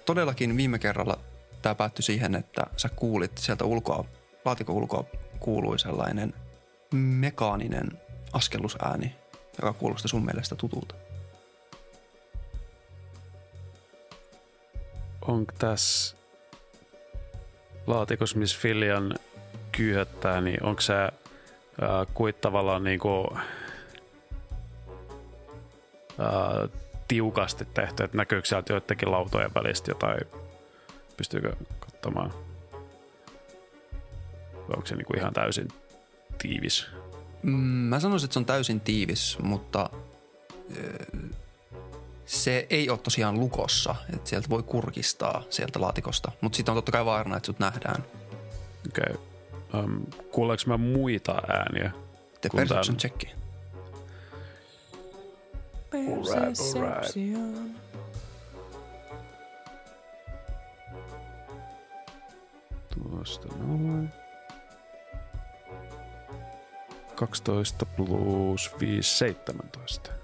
todellakin 0.05 0.57
viime 0.57 0.79
kerralla 0.79 1.19
tämä 1.63 1.75
päättyi 1.75 2.03
siihen, 2.03 2.35
että 2.35 2.63
sä 2.77 2.89
kuulit 2.89 3.39
sieltä 3.39 3.65
ulkoa, 3.65 4.05
laatikon 4.45 4.77
ulkoa 4.77 5.05
kuului 5.41 5.79
sellainen 5.79 6.35
mekaaninen 6.95 7.89
askellusääni, 8.33 9.17
joka 9.59 9.73
kuulosti 9.73 10.09
sun 10.09 10.25
mielestä 10.25 10.55
tutulta. 10.55 10.95
Onko 15.23 15.53
tässä 15.59 16.18
laatikossa, 17.89 18.39
missä 18.39 18.59
Filian 18.61 19.15
kyyhöttää, 19.73 20.41
niin 20.41 20.63
onko 20.63 20.81
se 20.81 20.95
kuit 22.15 22.41
tavallaan 22.41 22.85
niinku, 22.85 23.37
ää, 26.19 26.69
tiukasti 27.09 27.65
tehty, 27.75 28.05
että 28.05 28.17
näkyykö 28.17 28.49
sieltä 28.49 28.73
joidenkin 28.73 29.11
lautojen 29.11 29.51
välistä 29.55 29.91
jotain, 29.91 30.21
pystyykö 31.17 31.53
katsomaan? 31.81 32.33
Onko 34.77 34.87
se 34.87 34.97
niinku 34.97 35.13
ihan 35.17 35.33
täysin 35.33 35.69
tiivis? 36.43 36.87
Mm, 37.43 37.53
Mä 37.63 38.01
sanoisin, 38.01 38.27
että 38.27 38.33
se 38.33 38.39
on 38.39 38.45
täysin 38.47 38.81
tiivis, 38.81 39.39
mutta 39.43 39.91
se 42.29 42.67
ei 42.71 42.91
ole 42.91 42.99
tosiaan 42.99 43.41
lukossa. 43.41 43.95
Että 44.15 44.31
sieltä 44.31 44.49
voi 44.49 44.63
kurkistaa 44.63 45.43
sieltä 45.51 45.81
laatikosta, 45.81 46.33
mutta 46.41 46.57
sitten 46.57 46.73
on 46.73 46.77
totta 46.77 46.93
kai 46.93 47.05
vaarana, 47.05 47.37
että 47.37 47.47
sut 47.47 47.59
nähdään. 47.59 48.05
Okei. 48.89 49.15
Okay. 49.15 49.85
Um, 49.85 50.03
kuuleeko 50.33 50.63
mä 50.67 50.77
muita 50.77 51.43
ääniä? 51.49 51.91
Te 52.41 52.49
perception 52.57 52.97
tän- 52.97 53.01
checki. 53.01 53.29
Perception. 55.91 57.75
Tuosta 62.95 63.49
noin. 63.49 64.11
12 67.15 67.87
plus 67.87 68.71
5, 68.81 69.19
17. 69.19 70.18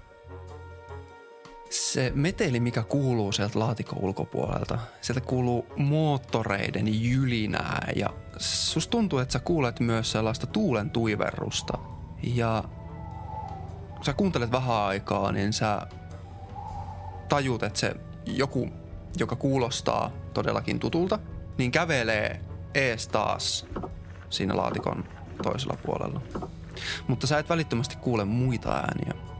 Se 1.69 2.11
meteli, 2.15 2.59
mikä 2.59 2.83
kuuluu 2.83 3.31
sieltä 3.31 3.59
laatikon 3.59 3.99
ulkopuolelta, 4.03 4.79
sieltä 5.01 5.21
kuuluu 5.21 5.65
moottoreiden 5.77 7.03
jylinää 7.03 7.87
ja 7.95 8.09
susta 8.37 8.91
tuntuu, 8.91 9.19
että 9.19 9.33
sä 9.33 9.39
kuulet 9.39 9.79
myös 9.79 10.11
sellaista 10.11 10.47
tuulen 10.47 10.89
tuiverrusta. 10.89 11.77
Ja 12.23 12.63
kun 13.95 14.05
sä 14.05 14.13
kuuntelet 14.13 14.51
vähän 14.51 14.75
aikaa, 14.75 15.31
niin 15.31 15.53
sä 15.53 15.87
tajut, 17.29 17.63
että 17.63 17.79
se 17.79 17.95
joku, 18.25 18.69
joka 19.17 19.35
kuulostaa 19.35 20.11
todellakin 20.33 20.79
tutulta, 20.79 21.19
niin 21.57 21.71
kävelee 21.71 22.39
ees 22.73 23.07
taas 23.07 23.65
siinä 24.29 24.57
laatikon 24.57 25.05
toisella 25.43 25.77
puolella. 25.85 26.21
Mutta 27.07 27.27
sä 27.27 27.39
et 27.39 27.49
välittömästi 27.49 27.95
kuule 27.95 28.25
muita 28.25 28.73
ääniä. 28.73 29.34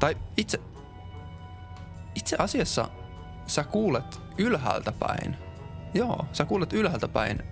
Tai 0.00 0.16
itse, 0.36 0.60
itse 2.14 2.36
asiassa 2.38 2.88
sä 3.46 3.64
kuulet 3.64 4.20
ylhäältä 4.38 4.92
päin. 4.92 5.36
Joo, 5.94 6.26
sä 6.32 6.44
kuulet 6.44 6.72
ylhäältä 6.72 7.08
päin 7.08 7.42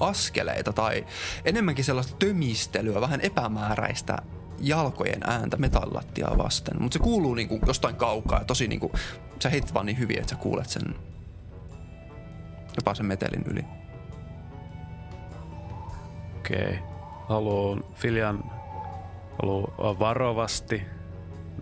askeleita 0.00 0.72
tai 0.72 1.06
enemmänkin 1.44 1.84
sellaista 1.84 2.16
tömistelyä, 2.18 3.00
vähän 3.00 3.20
epämääräistä 3.20 4.16
jalkojen 4.58 5.20
ääntä 5.24 5.56
metallattia 5.56 6.38
vasten. 6.38 6.82
Mutta 6.82 6.98
se 6.98 7.04
kuuluu 7.04 7.34
niinku 7.34 7.58
jostain 7.66 7.96
kaukaa 7.96 8.38
ja 8.38 8.44
tosi 8.44 8.68
niinku, 8.68 8.92
sä 9.42 9.48
heitit 9.48 9.74
vaan 9.74 9.86
niin 9.86 9.98
hyvin, 9.98 10.18
että 10.18 10.30
sä 10.30 10.36
kuulet 10.36 10.68
sen 10.68 10.94
jopa 12.76 12.94
sen 12.94 13.06
metelin 13.06 13.44
yli. 13.50 13.64
Okei. 16.36 16.78
Haluan, 17.28 17.84
Filian 17.94 18.44
haluaa 19.42 19.98
varovasti 19.98 20.82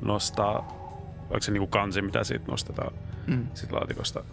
nostaa, 0.02 0.58
onko 1.20 1.40
se 1.40 1.52
niinku 1.52 1.66
kansi, 1.66 2.02
mitä 2.02 2.24
siitä 2.24 2.44
nostetaan 2.50 2.92
Mm. 3.26 3.48
siitä 3.54 3.74
laatikosta, 3.74 4.24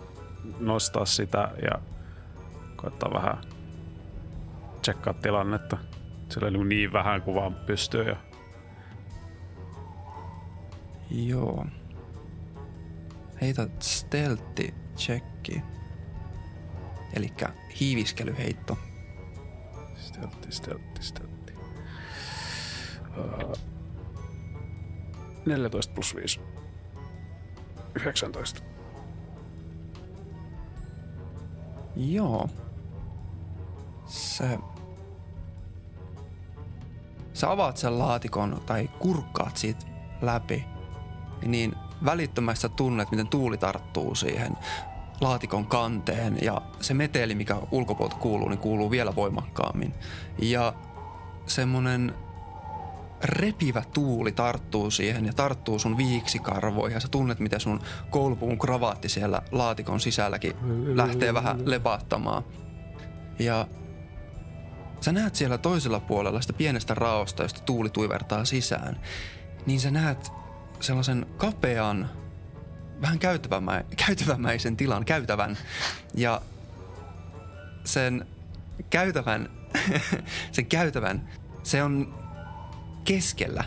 nostaa 0.60 1.06
sitä 1.06 1.52
ja 1.62 1.80
koittaa 2.76 3.14
vähän 3.14 3.38
tsekkaa 4.82 5.14
tilannetta. 5.14 5.78
Sillä 6.30 6.48
on 6.48 6.54
niin, 6.54 6.70
niin 6.70 6.94
vähän 6.94 7.22
kuin 7.22 7.36
vaan 7.36 7.54
pystyy 7.54 8.04
ja 8.04 8.16
Joo. 11.12 11.66
Heitä 13.42 13.68
stealthi 13.80 14.74
checki. 14.98 15.62
Eli 17.14 17.34
hiiviskelyheitto. 17.80 18.78
Steltti, 19.96 20.52
steltti, 20.52 21.04
steltti. 21.04 21.54
Uh, 23.18 23.58
14 25.46 25.94
plus 25.94 26.16
5. 26.16 26.40
19. 27.96 28.62
Joo. 31.96 32.50
Se... 34.06 34.60
Sä 37.34 37.52
avaat 37.52 37.78
sen 37.78 38.00
laatikon 38.00 38.62
tai 38.66 38.90
kurkkaat 39.00 39.58
siitä 39.58 39.86
läpi, 40.22 40.66
niin 41.46 41.76
välittömästi 42.06 42.62
sä 42.62 42.70
tunnet, 42.70 43.12
miten 43.12 43.28
tuuli 43.28 43.58
tarttuu 43.58 44.16
siihen 44.16 44.58
laatikon 45.22 45.66
kanteen 45.66 46.38
ja 46.42 46.62
se 46.82 46.94
meteli, 46.94 47.36
mikä 47.36 47.58
ulkopuolelta 47.72 48.16
kuuluu, 48.16 48.50
niin 48.50 48.60
kuuluu 48.60 48.92
vielä 48.92 49.16
voimakkaammin. 49.16 49.94
Ja 50.40 50.74
semmonen 51.46 52.14
repivä 53.24 53.84
tuuli 53.94 54.32
tarttuu 54.32 54.92
siihen 54.92 55.26
ja 55.26 55.34
tarttuu 55.34 55.80
sun 55.80 55.98
viiksikarvoihin 55.98 56.96
ja 56.96 57.00
sä 57.00 57.08
tunnet, 57.08 57.40
miten 57.40 57.60
sun 57.60 57.82
koulupuvun 58.10 58.60
kravaatti 58.60 59.10
siellä 59.10 59.42
laatikon 59.52 60.00
sisälläkin 60.00 60.56
lähtee 60.96 61.34
vähän 61.34 61.70
lepattamaan. 61.70 62.44
Ja 63.40 63.68
sä 65.02 65.12
näet 65.12 65.36
siellä 65.36 65.58
toisella 65.58 66.00
puolella 66.00 66.42
sitä 66.42 66.54
pienestä 66.54 66.94
raosta, 66.94 67.44
josta 67.44 67.62
tuuli 67.62 67.90
tuivertaa 67.90 68.46
sisään, 68.46 69.00
niin 69.66 69.80
sä 69.80 69.92
näet 69.92 70.32
sellaisen 70.80 71.26
kapean, 71.38 72.10
vähän 73.02 73.20
käytävämä, 73.20 73.84
käytävämäisen 74.08 74.78
tilan, 74.78 75.06
käytävän. 75.06 75.58
Ja 76.16 76.42
sen 77.84 78.26
käytävän, 78.90 79.50
sen 80.52 80.66
käytävän, 80.66 81.30
se 81.64 81.84
on 81.84 82.21
keskellä 83.04 83.64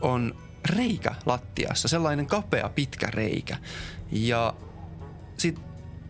on 0.00 0.34
reikä 0.64 1.14
lattiassa, 1.26 1.88
sellainen 1.88 2.26
kapea 2.26 2.68
pitkä 2.68 3.06
reikä. 3.10 3.56
Ja 4.12 4.54
sit 5.36 5.58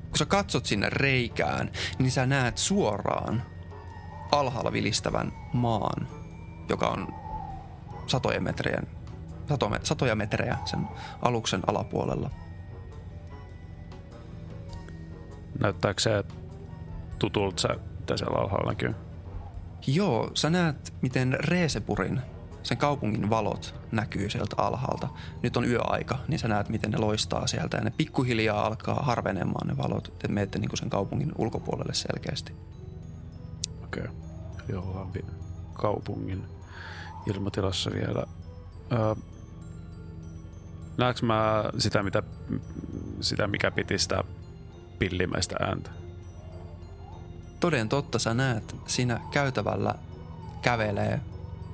kun 0.09 0.19
sä 0.19 0.27
katsot 0.27 0.67
sinne 0.67 0.91
reikään, 0.91 1.71
niin 1.99 2.11
sä 2.11 2.27
näet 2.27 2.59
suoraan 2.59 3.43
alhaalla 4.33 4.73
vilistävän 4.73 5.33
maan, 5.53 6.09
joka 6.69 6.89
on 6.89 7.15
satojen 8.07 8.43
metrien, 8.43 8.87
sato, 9.49 9.71
satoja 9.83 10.17
metrejä 10.17 10.59
sen 10.65 10.89
aluksen 11.23 11.63
alapuolella. 11.67 12.31
Näyttääkö 15.59 16.01
se 16.01 16.25
tutulta 17.19 17.61
se, 17.61 17.69
mitä 18.01 18.17
siellä 18.17 18.39
alhaalla 18.39 18.71
näkyy? 18.71 18.95
Joo, 19.87 20.31
sä 20.35 20.51
näet, 20.51 20.95
miten 21.03 21.37
Reesepurin, 21.41 22.21
sen 22.67 22.77
kaupungin 22.77 23.31
valot 23.31 23.75
näkyy 23.93 24.31
sieltä 24.31 24.57
alhaalta. 24.59 25.09
Nyt 25.43 25.57
on 25.57 25.65
yöaika, 25.65 26.19
niin 26.29 26.39
sä 26.39 26.49
näet, 26.49 26.69
miten 26.69 26.91
ne 26.91 26.99
loistaa 26.99 27.47
sieltä 27.47 27.77
ja 27.77 27.85
ne 27.85 27.93
pikkuhiljaa 27.97 28.67
alkaa 28.67 28.95
harvenemaan 28.95 29.69
ne 29.69 29.77
valot. 29.77 30.13
Te 30.19 30.29
menette 30.29 30.59
niin 30.59 30.77
sen 30.77 30.91
kaupungin 30.91 31.33
ulkopuolelle 31.39 31.95
selkeästi. 31.95 32.53
Okei. 33.85 34.03
Okay. 34.03 34.15
Eli 34.69 34.77
ollaan 34.77 35.13
kaupungin 35.73 36.45
ilmatilassa 37.27 37.91
vielä. 37.91 38.27
Öö, 38.93 39.15
näekö 40.99 41.27
mä 41.27 41.65
sitä, 41.79 42.03
mitä, 42.03 42.23
sitä, 43.21 43.47
mikä 43.47 43.71
piti 43.71 43.99
sitä 43.99 44.25
pillimäistä 44.99 45.57
ääntä? 45.61 45.91
Toden 47.61 47.89
totta 47.89 48.19
sä 48.19 48.35
näet, 48.35 48.77
siinä 48.87 49.21
käytävällä 49.31 49.95
kävelee 50.63 51.21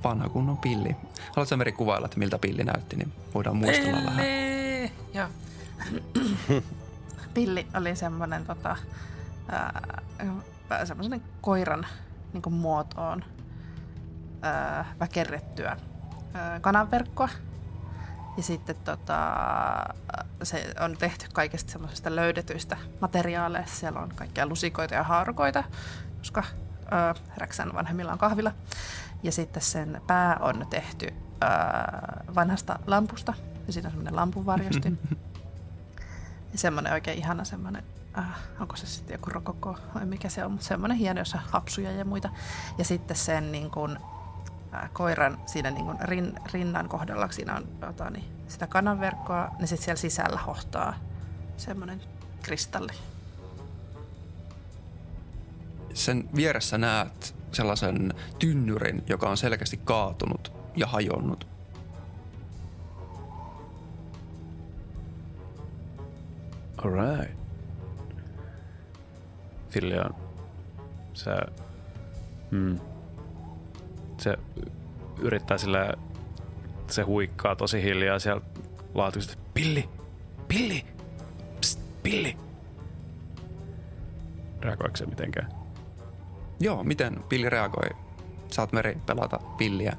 vanha 0.03 0.29
kunnon 0.29 0.57
pilli. 0.57 0.95
Haluatko 1.35 1.57
Meri 1.57 1.71
kuvailla, 1.71 2.05
että 2.05 2.19
miltä 2.19 2.39
pilli 2.39 2.63
näytti, 2.63 2.95
niin 2.95 3.13
voidaan 3.33 3.55
muistella 3.55 4.05
vähän. 4.05 4.25
Pilli! 4.25 4.91
Joo. 5.13 5.27
Pilli 7.33 7.67
oli 7.77 7.95
semmoinen 7.95 8.45
tota, 8.45 8.75
ää, 9.49 9.81
semmoisen 10.85 11.21
koiran 11.41 11.85
niin 12.33 12.53
muotoon 12.53 13.23
ää, 14.41 14.95
väkerrettyä 14.99 15.77
ää, 16.33 16.59
kananverkkoa. 16.59 17.29
Ja 18.37 18.43
sitten 18.43 18.75
tota, 18.75 19.17
se 20.43 20.73
on 20.79 20.97
tehty 20.97 21.25
kaikista 21.33 21.71
semmoisista 21.71 22.15
löydetyistä 22.15 22.77
materiaaleista. 23.01 23.77
Siellä 23.77 23.99
on 23.99 24.09
kaikkia 24.15 24.47
lusikoita 24.47 24.93
ja 24.93 25.03
haarukoita, 25.03 25.63
koska 26.17 26.43
ää, 26.91 27.15
Räksän 27.37 27.73
vanhemmilla 27.73 28.11
on 28.11 28.17
kahvila. 28.17 28.51
Ja 29.23 29.31
sitten 29.31 29.63
sen 29.63 30.01
pää 30.07 30.37
on 30.39 30.67
tehty 30.69 31.13
ää, 31.41 32.23
vanhasta 32.35 32.79
lampusta. 32.87 33.33
Ja 33.67 33.73
siinä 33.73 33.87
on 33.87 33.91
semmoinen 33.91 34.15
lampunvarjostin. 34.15 34.99
ja 36.51 36.57
semmoinen 36.57 36.93
oikein 36.93 37.17
ihana 37.17 37.43
semmoinen, 37.43 37.83
äh, 38.17 38.25
onko 38.59 38.75
se 38.75 38.85
sitten 38.85 39.13
joku 39.13 39.29
rokoko 39.29 39.77
vai 39.95 40.05
mikä 40.05 40.29
se 40.29 40.45
on, 40.45 40.51
mutta 40.51 40.67
semmoinen 40.67 40.97
hieno, 40.97 41.21
jossa 41.21 41.39
hapsuja 41.51 41.91
ja 41.91 42.05
muita. 42.05 42.29
Ja 42.77 42.85
sitten 42.85 43.17
sen 43.17 43.51
niin 43.51 43.71
kuin, 43.71 43.97
äh, 44.73 44.89
koiran 44.93 45.37
siinä 45.45 45.71
niin 45.71 45.85
kuin 45.85 45.97
rin, 46.01 46.39
rinnan 46.53 46.89
kohdalla, 46.89 47.31
siinä 47.31 47.55
on 47.55 47.67
ota, 47.89 48.09
niin, 48.09 48.25
sitä 48.47 48.67
kananverkkoa, 48.67 49.51
niin 49.59 49.67
sitten 49.67 49.85
siellä 49.85 49.99
sisällä 49.99 50.39
hohtaa 50.39 50.93
semmoinen 51.57 52.01
kristalli. 52.41 52.93
Sen 55.93 56.29
vieressä 56.35 56.77
näet 56.77 57.42
sellaisen 57.53 58.13
tynnyrin, 58.39 59.03
joka 59.09 59.29
on 59.29 59.37
selkeästi 59.37 59.79
kaatunut 59.83 60.51
ja 60.75 60.87
hajonnut. 60.87 61.47
Alright. 66.77 67.37
Filian, 69.69 70.15
se, 71.13 71.31
mm, 72.51 72.79
se 74.17 74.37
yrittää 75.19 75.57
sillä, 75.57 75.93
se 76.87 77.01
huikkaa 77.01 77.55
tosi 77.55 77.83
hiljaa 77.83 78.19
sieltä 78.19 78.45
laatikosta. 78.93 79.37
Pilli! 79.53 79.89
Pilli! 80.47 80.85
Psst, 81.61 81.79
pilli! 82.03 82.37
Reagoiko 84.61 84.97
se 84.97 85.05
mitenkään? 85.05 85.62
Joo, 86.63 86.83
miten 86.83 87.23
pilli 87.29 87.49
reagoi? 87.49 87.89
Saat 88.51 88.71
Meri 88.71 88.97
pelata 89.05 89.39
pilliä. 89.57 89.97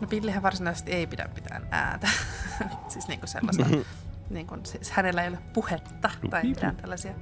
No 0.00 0.06
pillihän 0.08 0.42
varsinaisesti 0.42 0.92
ei 0.92 1.06
pidä 1.06 1.28
pitää 1.34 1.60
ääntä. 1.70 2.08
siis 2.88 3.08
niinku 3.08 3.26
sellaista, 3.26 3.66
niinku, 4.30 4.56
siis 4.64 4.90
hänellä 4.90 5.22
ei 5.22 5.28
ole 5.28 5.38
puhetta 5.52 6.10
tai 6.30 6.42
mitään 6.42 6.76
tällaisia. 6.76 7.14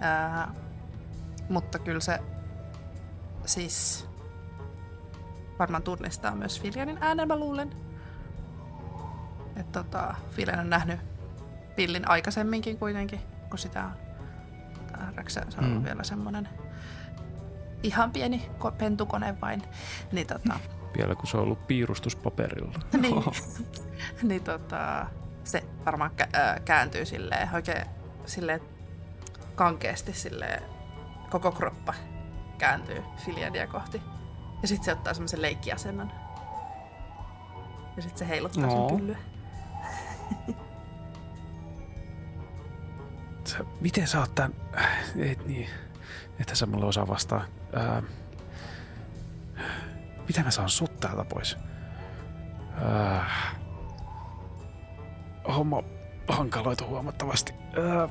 Ää, 0.00 0.54
mutta 1.48 1.78
kyllä 1.78 2.00
se 2.00 2.18
siis 3.46 4.08
varmaan 5.58 5.82
tunnistaa 5.82 6.34
myös 6.34 6.60
Filianin 6.60 6.98
äänen, 7.00 7.28
mä 7.28 7.36
luulen. 7.36 7.70
Että 9.56 9.82
tota, 9.82 10.14
Filian 10.30 10.60
on 10.60 10.70
nähnyt 10.70 11.00
pillin 11.76 12.10
aikaisemminkin 12.10 12.78
kuitenkin, 12.78 13.20
kun 13.50 13.58
sitä 13.58 13.84
on 13.84 15.14
Räksä 15.14 15.46
sanoo 15.48 15.70
mm. 15.70 15.84
vielä 15.84 16.04
semmoinen 16.04 16.48
ihan 17.84 18.10
pieni 18.12 18.50
ko- 18.60 18.72
pentukone 18.78 19.40
vain. 19.40 19.62
Niin, 20.12 20.26
tota, 20.26 20.60
Vielä 20.98 21.14
kun 21.14 21.26
se 21.26 21.36
on 21.36 21.42
ollut 21.42 21.66
piirustuspaperilla. 21.66 22.72
niin, 23.02 23.24
niin 24.28 24.44
tota, 24.44 25.06
se 25.44 25.64
varmaan 25.86 26.10
kä- 26.22 26.28
ää, 26.32 26.60
kääntyy 26.64 27.04
silleen 27.06 27.48
oikein 27.54 27.86
silleen 28.26 28.60
kankeasti 29.54 30.12
silleen, 30.12 30.62
koko 31.30 31.52
kroppa 31.52 31.94
kääntyy 32.58 33.02
Filiadia 33.16 33.66
kohti. 33.66 34.02
Ja 34.62 34.68
sitten 34.68 34.84
se 34.84 34.92
ottaa 34.92 35.14
semmoisen 35.14 35.42
leikkiasennon. 35.42 36.10
Ja 37.96 38.02
sitten 38.02 38.18
se 38.18 38.28
heiluttaa 38.28 38.66
No. 38.66 38.88
sen 38.88 38.96
pyllyä. 38.98 39.18
Sä, 43.44 43.58
miten 43.80 44.06
sä 44.06 44.20
oot 44.20 44.34
tän... 44.34 44.54
Et 45.18 45.46
niin. 45.46 45.68
Että 46.40 46.54
sä 46.54 46.66
mulle 46.66 46.86
osaa 46.86 47.08
vastaa. 47.08 47.44
Ää, 47.74 48.02
miten 50.28 50.44
mä 50.44 50.50
saan 50.50 50.68
sut 50.68 51.00
täältä 51.00 51.24
pois? 51.24 51.56
Ää, 52.82 53.30
homma 55.56 55.82
hankaloitu 56.28 56.86
huomattavasti. 56.86 57.54
Ää, 57.88 58.08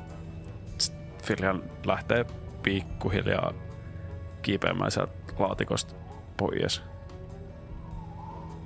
Filian 1.22 1.62
lähtee 1.86 2.24
pikkuhiljaa 2.62 3.52
kiipeämään 4.42 4.90
sieltä 4.90 5.12
laatikosta 5.38 5.94
pois. 6.36 6.82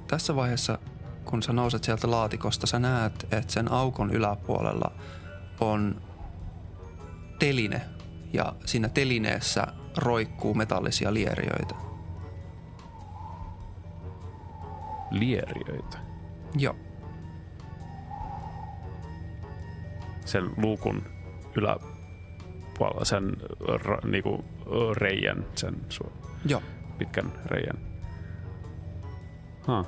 Tässä 0.08 0.36
vaiheessa, 0.36 0.78
kun 1.24 1.42
sä 1.42 1.52
nouset 1.52 1.84
sieltä 1.84 2.10
laatikosta, 2.10 2.66
sä 2.66 2.78
näet, 2.78 3.26
että 3.32 3.52
sen 3.52 3.72
aukon 3.72 4.10
yläpuolella 4.10 4.92
on 5.60 6.02
teline 7.38 7.80
ja 8.32 8.52
siinä 8.64 8.88
telineessä 8.88 9.66
roikkuu 9.98 10.54
metallisia 10.54 11.14
lieriöitä. 11.14 11.74
Lieriöitä. 15.10 15.98
Joo. 16.56 16.76
sen 20.28 20.50
luukun 20.56 21.02
yläpuolella, 21.56 23.04
sen 23.04 23.36
ra, 23.84 23.98
niinku, 24.04 24.44
reijän, 24.96 25.46
sen 25.54 25.76
su, 25.88 26.12
Joo. 26.44 26.62
pitkän 26.98 27.32
reijän. 27.46 27.78
Huh. 29.66 29.86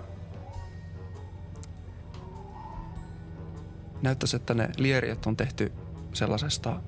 Näyttäisi, 4.02 4.36
että 4.36 4.54
ne 4.54 4.68
lieriöt 4.76 5.26
on 5.26 5.36
tehty 5.36 5.72
sellaisesta, 6.12 6.80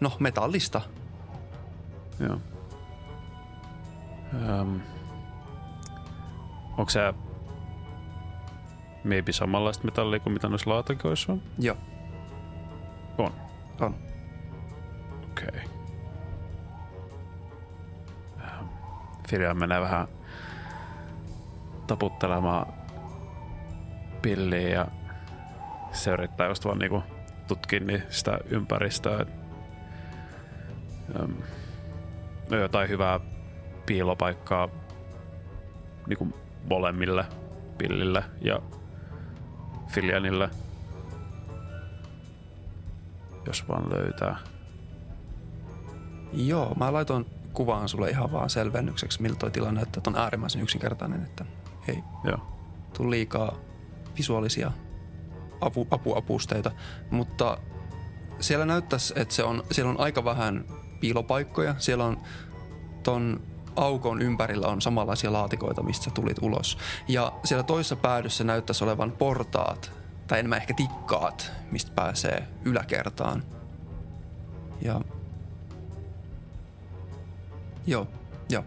no 0.00 0.12
metallista. 0.20 0.80
Joo. 2.20 2.40
Um, 4.60 4.80
onko 6.78 6.90
se 6.90 7.14
maybe 9.04 9.32
samanlaista 9.32 9.84
metallia 9.84 10.20
kuin 10.20 10.32
mitä 10.32 10.48
noissa 10.48 10.70
laatikoissa 10.70 11.32
on? 11.32 11.42
Joo. 11.58 11.76
On. 13.18 13.32
On. 13.80 13.94
Okei. 15.30 15.48
Okay. 15.48 15.60
Firian 19.28 19.58
menee 19.58 19.80
vähän 19.80 20.08
taputtelemaan 21.86 22.66
pilliä 24.22 24.68
ja 24.68 24.86
se 25.92 26.10
yrittää 26.10 26.48
just 26.48 26.64
vaan 26.64 26.78
niinku 26.78 27.02
tutkia 27.48 27.80
niin 27.80 28.02
sitä 28.08 28.38
ympäristöä. 28.48 29.26
No 31.14 31.28
jotain 32.50 32.88
hyvää 32.88 33.20
piilopaikkaa 33.86 34.68
niinku 36.06 36.28
molemmille 36.70 37.24
pillille 37.78 38.24
ja 38.40 38.60
Filianille. 39.88 40.50
Jos 43.46 43.68
vaan 43.68 43.90
löytää. 43.90 44.36
Joo, 46.32 46.74
mä 46.74 46.92
laitoin 46.92 47.26
kuvaan 47.52 47.88
sulle 47.88 48.10
ihan 48.10 48.32
vaan 48.32 48.50
selvennykseksi, 48.50 49.22
miltä 49.22 49.38
toi 49.38 49.50
tilanne 49.50 49.82
että 49.82 50.00
on 50.06 50.16
äärimmäisen 50.16 50.62
yksinkertainen, 50.62 51.22
että 51.22 51.44
ei 51.88 52.02
Joo. 52.24 52.38
tule 52.96 53.10
liikaa 53.10 53.56
visuaalisia 54.18 54.72
apu, 55.60 55.88
apuapusteita, 55.90 56.70
mutta 57.10 57.58
siellä 58.40 58.66
näyttäisi, 58.66 59.14
että 59.16 59.34
se 59.34 59.44
on, 59.44 59.64
siellä 59.70 59.90
on 59.90 60.00
aika 60.00 60.24
vähän 60.24 60.64
piilopaikkoja. 61.00 61.74
Siellä 61.78 62.04
on 62.04 62.16
ton 63.02 63.40
aukon 63.76 64.22
ympärillä 64.22 64.66
on 64.66 64.82
samanlaisia 64.82 65.32
laatikoita, 65.32 65.82
mistä 65.82 66.10
tulit 66.10 66.42
ulos. 66.42 66.78
Ja 67.08 67.32
siellä 67.44 67.62
toisessa 67.62 67.96
päädyssä 67.96 68.44
näyttäisi 68.44 68.84
olevan 68.84 69.12
portaat, 69.12 69.92
tai 70.26 70.38
enemmän 70.38 70.60
ehkä 70.60 70.74
tikkaat, 70.74 71.52
mistä 71.70 71.90
pääsee 71.94 72.48
yläkertaan. 72.64 73.44
Ja... 74.82 75.00
Joo, 77.86 78.06
joo. 78.48 78.64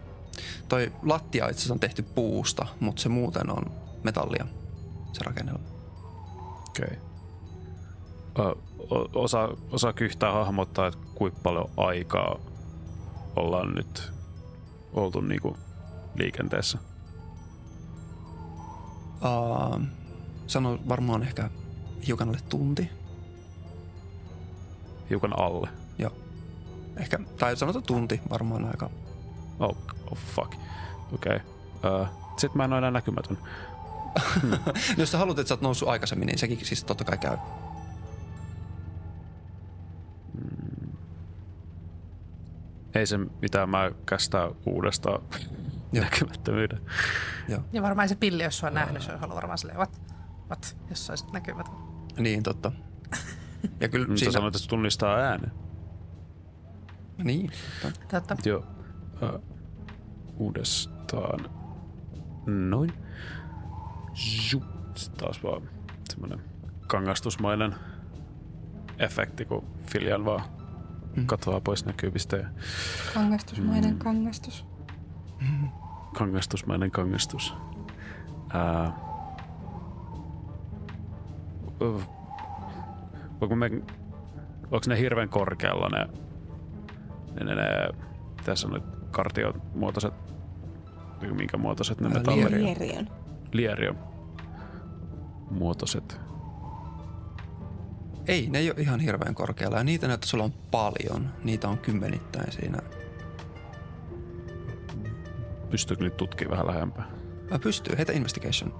Toi 0.68 0.92
lattia 1.02 1.44
itse 1.48 1.58
asiassa 1.58 1.74
on 1.74 1.80
tehty 1.80 2.02
puusta, 2.02 2.66
mutta 2.80 3.02
se 3.02 3.08
muuten 3.08 3.50
on 3.50 3.72
metallia, 4.04 4.46
se 5.12 5.24
rakennelma. 5.24 5.64
Okei. 6.68 6.98
Okay. 8.34 8.69
Osa, 9.14 9.48
osa 9.70 9.92
yhtään 10.00 10.34
hahmottaa, 10.34 10.86
että 10.86 11.00
kuinka 11.14 11.38
paljon 11.42 11.70
aikaa 11.76 12.36
ollaan 13.36 13.74
nyt 13.74 14.12
oltu 14.92 15.20
niinku 15.20 15.56
liikenteessä. 16.14 16.78
Uh, 19.24 19.80
sano 20.46 20.78
varmaan 20.88 21.22
ehkä 21.22 21.50
hiukan 22.06 22.28
alle 22.28 22.40
tunti. 22.48 22.90
Hiukan 25.10 25.38
alle. 25.40 25.68
Joo. 25.98 26.12
Ehkä, 26.96 27.18
tai 27.38 27.56
sanotaan 27.56 27.84
tunti 27.84 28.20
varmaan 28.30 28.64
aika. 28.64 28.90
Oh, 29.60 29.76
oh 30.10 30.18
fuck. 30.34 30.54
Okei. 31.12 31.36
Okay. 31.36 32.00
Uh, 32.00 32.08
Sitten 32.36 32.56
mä 32.56 32.64
en 32.64 32.72
ole 32.72 32.78
enää 32.78 32.90
näkymätön. 32.90 33.38
No, 34.42 34.56
jos 34.96 35.10
sä 35.10 35.18
haluat, 35.18 35.38
että 35.38 35.48
sä 35.48 35.54
oot 35.54 35.60
noussut 35.60 35.88
aikaisemmin, 35.88 36.26
niin 36.26 36.38
sekin 36.38 36.66
siis 36.66 36.84
totta 36.84 37.04
kai 37.04 37.18
käy. 37.18 37.36
Ei 42.94 43.06
se 43.06 43.18
mitään, 43.18 43.68
mä 43.68 43.90
kästää 44.06 44.50
uudestaan 44.66 45.22
näkymättömyyden. 45.92 46.80
Joo. 47.48 47.60
Ja 47.72 47.82
varmaan 47.82 48.08
se 48.08 48.14
pilli, 48.14 48.42
jos 48.42 48.58
se 48.58 48.66
on 48.66 48.74
nähnyt, 48.74 49.02
se 49.02 49.12
on 49.12 49.24
ollut 49.24 49.36
varmaan 49.36 49.58
silleen, 49.58 49.78
what, 49.78 50.00
what, 50.48 50.76
jos 50.90 51.06
se 51.06 51.12
olisi 51.12 51.24
näkymätön. 51.32 51.74
Niin, 52.18 52.42
totta. 52.42 52.72
Ja 53.80 53.88
kyllä 53.88 54.06
Mutta 54.06 54.18
siinä... 54.18 54.32
sanoit, 54.32 54.54
että 54.54 54.62
se 54.62 54.68
tunnistaa 54.68 55.16
äänen. 55.16 55.52
Niin, 57.24 57.50
totta. 57.82 58.20
Totta. 58.20 58.48
Joo. 58.48 58.66
Uh, 59.22 59.42
uudestaan. 60.36 61.50
Noin. 62.46 62.92
Zhu. 64.14 64.64
Sitten 64.94 65.20
taas 65.24 65.42
vaan 65.42 65.62
semmoinen 66.10 66.40
kangastusmainen 66.86 67.74
efekti, 68.98 69.44
kun 69.44 69.66
Filian 69.86 70.24
vaan 70.24 70.42
Mm. 71.16 71.26
katoaa 71.26 71.60
pois 71.60 71.84
näkyvistä 71.86 72.36
ja 72.36 72.48
Kangastusmainen 73.14 73.92
Mm. 73.92 73.98
kangastus. 73.98 74.66
kangastusmainen 76.14 76.90
kangastus. 76.90 77.54
Ää, 78.52 78.92
ö, 81.82 81.98
voiko 83.40 83.56
me, 83.56 83.70
onko 84.62 84.80
ne 84.88 84.98
hirveän 84.98 85.28
korkealla 85.28 85.88
ne, 85.88 86.08
ne, 87.34 87.44
ne, 87.44 87.54
ne 87.54 87.88
tässä 88.44 88.66
on 88.66 88.72
nyt 88.74 88.82
kartiomuotoiset, 89.10 90.14
minkä 91.36 91.56
muotoiset 91.56 92.00
ne 92.00 92.06
Ää, 92.08 92.14
metalli? 92.14 92.36
lierio. 92.38 92.62
Lieriön. 92.64 93.08
Lierio 93.52 93.94
muotoiset. 95.50 96.20
Ei, 98.30 98.50
ne 98.50 98.58
ei 98.58 98.70
ole 98.70 98.80
ihan 98.80 99.00
hirveän 99.00 99.34
korkealla. 99.34 99.76
Ja 99.76 99.84
niitä 99.84 100.08
näyttää, 100.08 100.28
sulla 100.28 100.44
on 100.44 100.52
paljon. 100.70 101.30
Niitä 101.44 101.68
on 101.68 101.78
kymmenittäin 101.78 102.52
siinä. 102.52 102.78
Pystyykö 105.70 106.04
nyt 106.04 106.16
tutkimaan 106.16 106.56
vähän 106.56 106.66
lähempää? 106.66 107.10
Mä 107.50 107.58
pystyy. 107.58 107.96
Heitä 107.96 108.12
investigation. 108.12 108.74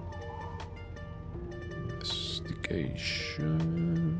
Investigation. 1.81 4.17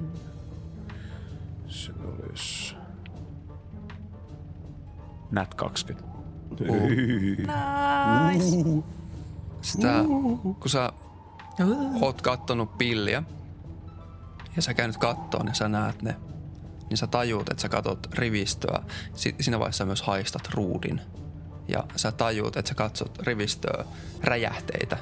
Se 1.68 1.92
olisi... 2.02 2.76
Nat 5.32 5.54
20. 5.54 6.08
Nice. 8.32 8.46
Sitä, 9.62 10.04
kun 10.60 10.70
sä 10.70 10.92
oot 12.02 12.22
kattonut 12.22 12.78
pilliä 12.78 13.24
ja 14.56 14.62
sä 14.62 14.74
käynyt 14.74 14.98
kattoon 14.98 15.48
ja 15.48 15.54
sä 15.54 15.68
näet 15.68 16.02
ne, 16.02 16.16
niin 16.90 16.98
sä 16.98 17.08
tajuut, 17.08 17.50
että 17.50 17.62
sä 17.62 17.70
katot 17.70 18.08
rivistöä. 18.14 18.84
Si- 19.14 19.36
siinä 19.40 19.60
vaiheessa 19.60 19.86
myös 19.86 20.02
haistat 20.02 20.50
ruudin 20.54 21.02
ja 21.68 21.84
sä 21.96 22.12
tajuut, 22.12 22.58
että 22.58 22.70
sä 22.70 22.76
katsot 22.76 23.20
rivistöä 23.20 23.86
räjähteitä. 24.24 24.98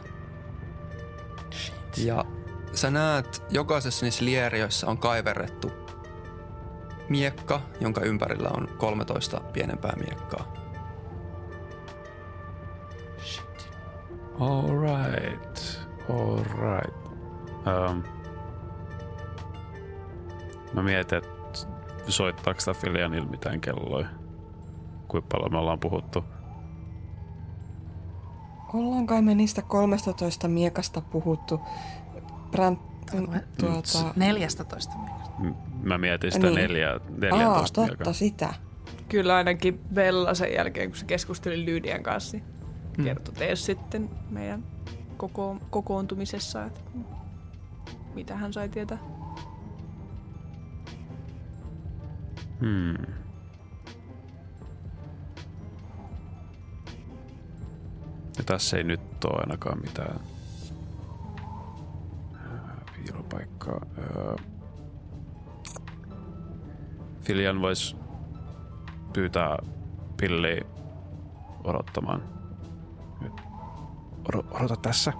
Ja 1.97 2.26
sä 2.74 2.91
näet, 2.91 3.43
jokaisessa 3.50 4.06
niissä 4.06 4.26
lieriöissä 4.26 4.88
on 4.88 4.97
kaiverrettu 4.97 5.72
miekka, 7.10 7.62
jonka 7.80 8.02
ympärillä 8.02 8.50
on 8.50 8.68
13 8.78 9.39
pienempää 9.39 9.93
miekkaa. 9.95 10.54
All 14.39 14.80
right. 14.80 15.60
All 16.10 16.43
right. 16.43 16.95
Um, 17.68 18.18
mä 20.74 20.84
mietin, 20.84 21.17
että 21.17 21.30
soittaako 22.07 22.59
sitä 22.59 22.74
Filianilla 22.74 23.30
mitään 23.30 23.61
kelloja. 23.61 24.07
Kuinka 25.07 25.28
paljon 25.32 25.51
me 25.51 25.57
ollaan 25.57 25.80
puhuttu. 25.80 26.24
Ollaan 28.74 29.07
kai 29.07 29.22
me 29.22 29.36
niistä 29.36 29.61
13 29.61 30.47
miekasta 30.47 31.01
puhuttu. 31.01 31.61
Brand, 32.51 32.78
tuota, 33.59 34.13
14 34.15 34.63
miekasta. 34.97 35.32
M- 35.39 35.53
Mä 35.84 35.97
mietin 35.97 36.32
sitä 36.32 36.47
Niin. 36.47 36.55
neljä, 36.55 36.91
aa, 36.91 36.99
14 37.22 37.86
totta, 37.88 38.13
sitä. 38.13 38.53
Kyllä 39.09 39.36
ainakin 39.36 39.80
Bella 39.93 40.34
sen 40.34 40.53
jälkeen, 40.53 40.89
kun 40.89 40.97
se 40.97 41.05
keskusteli 41.05 41.65
Lydian 41.65 42.03
kanssa, 42.03 42.38
niin 42.38 42.45
kertoi 43.03 43.34
teille 43.34 43.55
sitten 43.55 44.09
meidän 44.30 44.63
koko, 45.17 45.57
kokoontumisessa, 45.70 46.65
että 46.65 46.82
mitä 48.13 48.36
hän 48.36 48.53
sai 48.53 48.70
tietää. 48.70 48.97
Hmm. 52.62 53.14
Ja 58.38 58.43
tässä 58.45 58.78
ei 58.78 58.84
nyt 58.84 59.26
ole 59.26 59.39
ainakaan 59.39 59.82
mitään 59.82 60.20
ää, 62.36 62.76
piilopaikkaa. 62.95 63.82
Ää, 63.97 64.36
Filian 67.22 67.62
voisi 67.62 67.95
pyytää 69.14 69.57
Pilli 70.18 70.62
odottamaan. 71.64 72.24
Nyt. 73.22 73.34
Odo, 74.30 74.43
odota 74.51 74.76
tässä. 74.76 75.14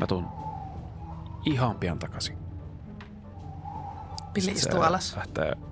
Mä 0.00 0.06
tuun 0.06 0.28
ihan 1.44 1.76
pian 1.78 1.98
takaisin. 1.98 2.38
Pilli 4.34 4.50
istuu 4.50 4.80
alas. 4.80 5.16
Lähtee. 5.16 5.71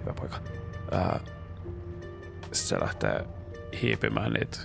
Hyvä 0.00 0.12
poika. 0.12 0.36
Ää, 0.90 1.20
sit 2.52 2.66
se 2.66 2.80
lähtee 2.80 3.26
hiipimään 3.82 4.32
niitä. 4.32 4.58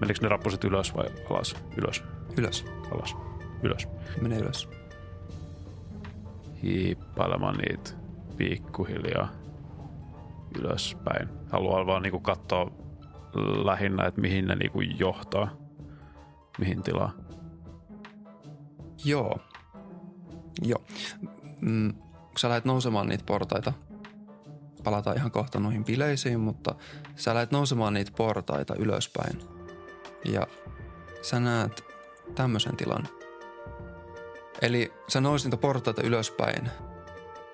Menikö 0.00 0.20
ne 0.22 0.28
rappuset 0.28 0.64
ylös 0.64 0.96
vai 0.96 1.06
alas? 1.30 1.56
Ylös, 1.76 2.04
Ylös. 2.36 2.64
alas, 2.90 3.16
ylös. 3.62 3.88
Mene 4.20 4.38
ylös. 4.38 4.68
Hiippailemaan 6.62 7.56
niitä 7.56 7.90
pikkuhiljaa 8.36 9.28
ylöspäin. 10.58 11.28
Haluaa 11.52 11.86
vaan 11.86 12.02
niinku 12.02 12.20
katsoa 12.20 12.70
lähinnä, 13.64 14.06
että 14.06 14.20
mihin 14.20 14.46
ne 14.46 14.54
niinku 14.54 14.80
johtaa. 14.80 15.56
Mihin 16.58 16.82
tilaa. 16.82 17.12
Joo. 19.04 19.38
Joo. 20.62 20.82
Mm, 21.60 21.94
kun 22.36 22.40
sä 22.40 22.48
lähdet 22.48 22.64
nousemaan 22.64 23.08
niitä 23.08 23.24
portaita, 23.26 23.72
palataan 24.84 25.16
ihan 25.16 25.30
kohta 25.30 25.60
noihin 25.60 25.84
bileisiin, 25.84 26.40
mutta 26.40 26.74
sä 27.14 27.34
lähdet 27.34 27.50
nousemaan 27.50 27.94
niitä 27.94 28.12
portaita 28.16 28.74
ylöspäin. 28.78 29.40
Ja 30.24 30.46
sä 31.22 31.40
näet 31.40 31.84
tämmöisen 32.34 32.76
tilan. 32.76 33.08
Eli 34.62 34.92
sä 35.08 35.20
nousit 35.20 35.44
niitä 35.44 35.60
portaita 35.60 36.02
ylöspäin 36.02 36.70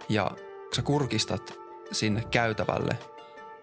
ja 0.09 0.31
sä 0.77 0.83
kurkistat 0.83 1.55
sinne 1.93 2.25
käytävälle, 2.31 2.99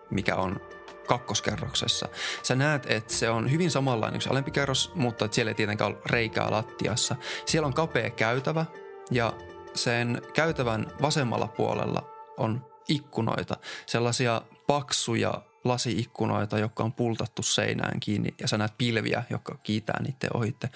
mikä 0.09 0.35
on 0.35 0.61
kakkoskerroksessa. 1.07 2.09
Sä 2.43 2.55
näet, 2.55 2.91
että 2.91 3.13
se 3.13 3.29
on 3.29 3.51
hyvin 3.51 3.71
samanlainen 3.71 4.21
kuin 4.21 4.31
alempi 4.31 4.51
kerros, 4.51 4.91
mutta 4.95 5.27
siellä 5.31 5.49
ei 5.49 5.55
tietenkään 5.55 5.91
ole 5.91 6.01
reikää 6.05 6.51
lattiassa. 6.51 7.15
Siellä 7.45 7.67
on 7.67 7.73
kapea 7.73 8.09
käytävä 8.09 8.65
ja 9.11 9.33
sen 9.75 10.21
käytävän 10.33 10.87
vasemmalla 11.01 11.47
puolella 11.47 12.09
on 12.37 12.65
ikkunoita, 12.87 13.57
sellaisia 13.85 14.41
paksuja 14.67 15.41
lasiikkunoita, 15.63 16.59
jotka 16.59 16.83
on 16.83 16.93
pultattu 16.93 17.43
seinään 17.43 17.99
kiinni 17.99 18.33
ja 18.41 18.47
sä 18.47 18.57
näet 18.57 18.77
pilviä, 18.77 19.23
jotka 19.29 19.57
kiitää 19.63 20.01
niiden 20.03 20.29
ohitte. 20.37 20.69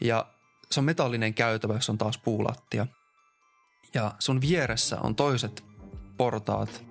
Ja 0.00 0.26
se 0.70 0.80
on 0.80 0.84
metallinen 0.84 1.34
käytävä, 1.34 1.74
jossa 1.74 1.92
on 1.92 1.98
taas 1.98 2.18
puulattia. 2.18 2.86
Ja 3.94 4.14
sun 4.18 4.40
vieressä 4.40 5.00
on 5.00 5.16
toiset 5.16 5.64
portaat, 6.16 6.84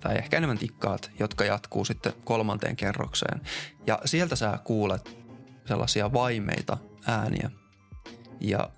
tai 0.00 0.16
ehkä 0.16 0.36
enemmän 0.36 0.58
tikkaat, 0.58 1.10
jotka 1.18 1.44
jatkuu 1.44 1.84
sitten 1.84 2.12
kolmanteen 2.24 2.76
kerrokseen. 2.76 3.40
Ja 3.86 3.98
sieltä 4.04 4.36
sä 4.36 4.58
kuulet 4.64 5.18
sellaisia 5.64 6.12
vaimeita 6.12 6.78
ääniä. 7.06 7.50
Ja 8.40 8.70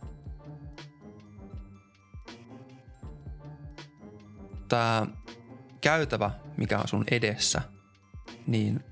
tämä 4.71 5.07
käytävä, 5.81 6.31
mikä 6.57 6.79
on 6.79 6.89
sun 6.89 7.05
edessä, 7.11 7.61
niin 8.47 8.85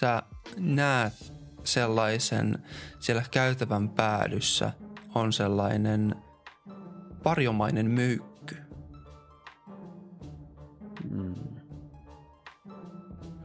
sä 0.00 0.22
näet 0.56 1.32
sellaisen, 1.64 2.64
siellä 2.98 3.22
käytävän 3.30 3.88
päädyssä 3.88 4.72
on 5.14 5.32
sellainen 5.32 6.14
varjomainen 7.24 7.90
myykky. 7.90 8.56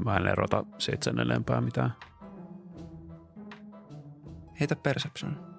Mä 0.05 0.17
en 0.17 0.27
erota 0.27 0.65
siitä 0.77 1.03
sen 1.03 1.19
enempää 1.19 1.61
mitään. 1.61 1.93
Heitä 4.59 4.75
perception. 4.75 5.53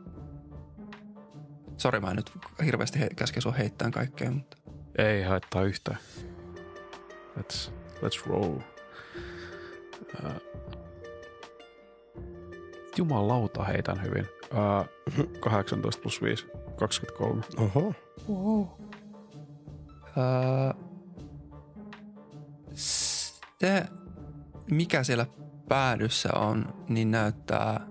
Sori, 1.76 2.00
mä 2.00 2.10
en 2.10 2.16
nyt 2.16 2.32
hirveästi 2.64 3.00
he- 3.00 3.10
käske 3.16 3.40
sua 3.40 3.52
heittämään 3.52 3.92
kaikkea, 3.92 4.30
mutta 4.30 4.56
Ei 4.98 5.22
haittaa 5.22 5.62
yhtään. 5.62 5.98
Let's, 7.38 7.70
let's 8.02 8.26
roll. 8.26 8.56
Uh, 10.24 10.32
jumalauta 12.96 13.64
heitän 13.64 14.02
hyvin. 14.02 14.26
Uh, 14.54 15.40
18 15.40 16.02
plus 16.02 16.22
5, 16.22 16.46
23. 16.76 17.42
Oho. 17.56 17.94
Wow. 18.28 18.66
Öö, 20.16 20.84
se, 22.74 23.84
mikä 24.70 25.04
siellä 25.04 25.26
päädyssä 25.68 26.28
on, 26.34 26.74
niin 26.88 27.10
näyttää 27.10 27.86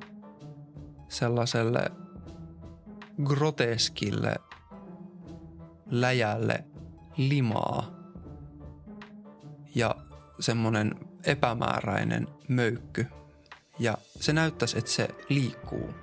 sellaiselle 1.09 1.91
groteskille 3.23 4.35
läjälle 5.85 6.63
limaa 7.18 7.91
ja 9.76 9.95
semmoinen 10.39 10.95
epämääräinen 11.26 12.28
möykky. 12.47 13.05
Ja 13.80 13.97
se 14.16 14.34
näyttäisi, 14.34 14.78
että 14.78 14.91
se 14.91 15.07
liikkuu. 15.30 15.93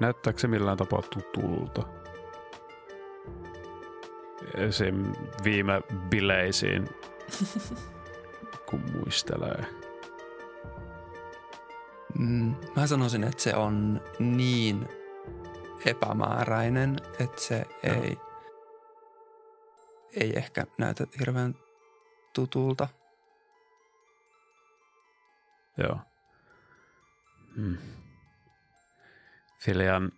Näyttääkö 0.00 0.38
se 0.38 0.48
millään 0.48 0.76
tapaa 0.76 1.02
tutulta? 1.02 1.82
Esim. 4.54 5.12
viime 5.44 5.80
bileisiin, 6.10 6.88
kun 8.70 8.80
muistelee. 8.92 9.64
Mm, 12.18 12.54
mä 12.76 12.86
sanoisin, 12.86 13.24
että 13.24 13.42
se 13.42 13.54
on 13.54 14.00
niin 14.18 14.88
epämääräinen, 15.86 16.96
että 17.20 17.40
se 17.40 17.64
ei, 17.82 18.18
ei 20.16 20.32
ehkä 20.36 20.66
näytä 20.78 21.06
hirveän 21.18 21.54
tutulta. 22.32 22.88
Joo. 25.76 25.98
Hmm. 27.56 27.76
Filian... 29.60 30.12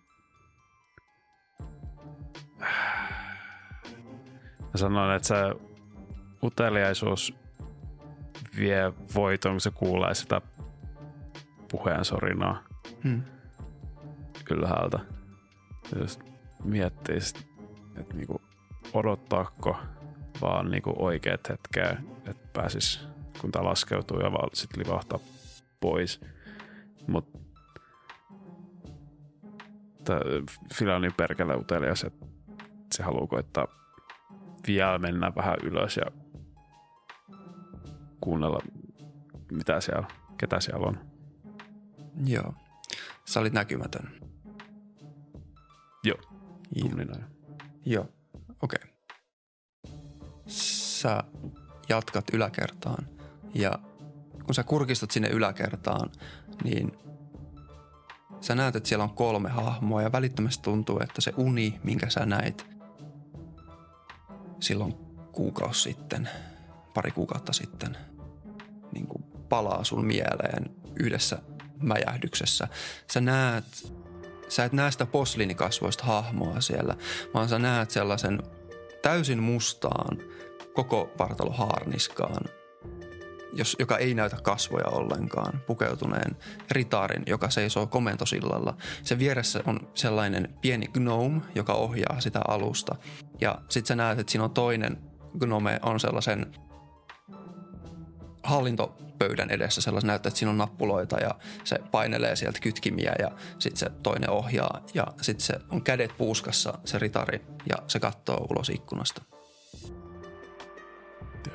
Mä 4.59 4.71
sanon, 4.75 5.15
että 5.15 5.27
se 5.27 5.35
uteliaisuus 6.43 7.33
vie 8.57 8.93
voiton, 9.15 9.51
kun 9.51 9.61
se 9.61 9.71
kuulee 9.71 10.15
sitä 10.15 10.41
puheen 11.71 12.05
sorinaa 12.05 12.63
Hmm. 13.03 13.23
ylhäältä. 14.51 15.16
Jos 15.95 16.19
miettii, 16.63 17.17
että 17.97 18.13
niinku, 18.13 18.41
odottaako 18.93 19.77
vaan 20.41 20.71
niinku 20.71 20.93
oikeat 20.97 21.49
hetkeä, 21.49 21.97
että 22.27 22.47
pääsis, 22.53 23.07
kun 23.41 23.51
tää 23.51 23.63
laskeutuu 23.63 24.19
ja 24.19 24.31
vaan 24.31 24.49
sit 24.53 24.77
livahtaa 24.77 25.19
pois. 25.79 26.21
Mut 27.07 27.31
tää 30.03 30.19
Fila 30.73 30.95
on 30.95 31.01
niin 31.01 31.13
perkele 31.17 31.55
utelias, 31.55 32.03
että 32.03 32.25
se 32.93 33.03
haluaa 33.03 33.27
koittaa 33.27 33.67
vielä 34.67 34.97
mennä 34.97 35.31
vähän 35.35 35.57
ylös 35.63 35.97
ja 35.97 36.11
kuunnella, 38.21 38.59
mitä 39.51 39.81
siellä, 39.81 40.07
ketä 40.37 40.59
siellä 40.59 40.87
on. 40.87 40.99
Joo. 42.25 42.53
Sä 43.25 43.39
olit 43.39 43.53
näkymätön. 43.53 44.26
Tunnina. 46.79 47.17
jo. 47.17 47.23
Joo, 47.85 48.05
okei. 48.61 48.79
Okay. 48.83 48.97
Sä 50.47 51.23
jatkat 51.89 52.25
yläkertaan 52.33 53.07
ja 53.53 53.79
kun 54.45 54.55
sä 54.55 54.63
kurkistat 54.63 55.11
sinne 55.11 55.29
yläkertaan, 55.29 56.11
niin 56.63 56.97
sä 58.41 58.55
näet, 58.55 58.75
että 58.75 58.89
siellä 58.89 59.03
on 59.03 59.15
kolme 59.15 59.49
hahmoa 59.49 60.01
ja 60.01 60.11
välittömästi 60.11 60.63
tuntuu, 60.63 60.99
että 60.99 61.21
se 61.21 61.33
uni, 61.37 61.79
minkä 61.83 62.09
sä 62.09 62.25
näit 62.25 62.65
silloin 64.59 64.93
kuukausi 65.31 65.81
sitten, 65.81 66.29
pari 66.93 67.11
kuukautta 67.11 67.53
sitten, 67.53 67.97
niin 68.91 69.07
kuin 69.07 69.23
palaa 69.49 69.83
sun 69.83 70.05
mieleen 70.05 70.75
yhdessä 70.99 71.39
mäjähdyksessä. 71.81 72.67
Sä 73.11 73.21
näet 73.21 73.93
sä 74.47 74.65
et 74.65 74.73
näe 74.73 74.91
sitä 74.91 75.05
posliinikasvoista 75.05 76.03
hahmoa 76.03 76.61
siellä, 76.61 76.95
vaan 77.33 77.49
sä 77.49 77.59
näet 77.59 77.91
sellaisen 77.91 78.43
täysin 79.01 79.43
mustaan 79.43 80.17
koko 80.73 81.11
vartalo 81.19 81.51
haarniskaan, 81.51 82.43
jos, 83.53 83.75
joka 83.79 83.97
ei 83.97 84.13
näytä 84.13 84.37
kasvoja 84.43 84.87
ollenkaan, 84.87 85.61
pukeutuneen 85.67 86.37
ritaarin, 86.71 87.23
joka 87.27 87.49
seisoo 87.49 87.87
komentosillalla. 87.87 88.77
Se 89.03 89.19
vieressä 89.19 89.63
on 89.65 89.79
sellainen 89.93 90.49
pieni 90.61 90.87
gnome, 90.87 91.41
joka 91.55 91.73
ohjaa 91.73 92.19
sitä 92.19 92.41
alusta. 92.47 92.95
Ja 93.41 93.61
sit 93.69 93.85
sä 93.85 93.95
näet, 93.95 94.19
että 94.19 94.31
siinä 94.31 94.43
on 94.43 94.51
toinen 94.51 94.97
gnome, 95.39 95.79
on 95.83 95.99
sellaisen 95.99 96.53
hallintopöydän 99.17 99.49
edessä 99.49 99.81
sellaisen 99.81 100.07
näyttää, 100.07 100.29
että 100.29 100.39
siinä 100.39 100.51
on 100.51 100.57
nappuloita 100.57 101.17
ja 101.17 101.35
se 101.63 101.79
painelee 101.91 102.35
sieltä 102.35 102.59
kytkimiä 102.59 103.15
ja 103.19 103.31
sitten 103.59 103.77
se 103.77 103.89
toinen 104.03 104.29
ohjaa 104.29 104.81
ja 104.93 105.07
sitten 105.21 105.45
se 105.45 105.53
on 105.69 105.81
kädet 105.81 106.13
puuskassa 106.17 106.73
se 106.85 106.99
ritari 106.99 107.41
ja 107.69 107.75
se 107.87 107.99
katsoo 107.99 108.47
ulos 108.49 108.69
ikkunasta. 108.69 109.21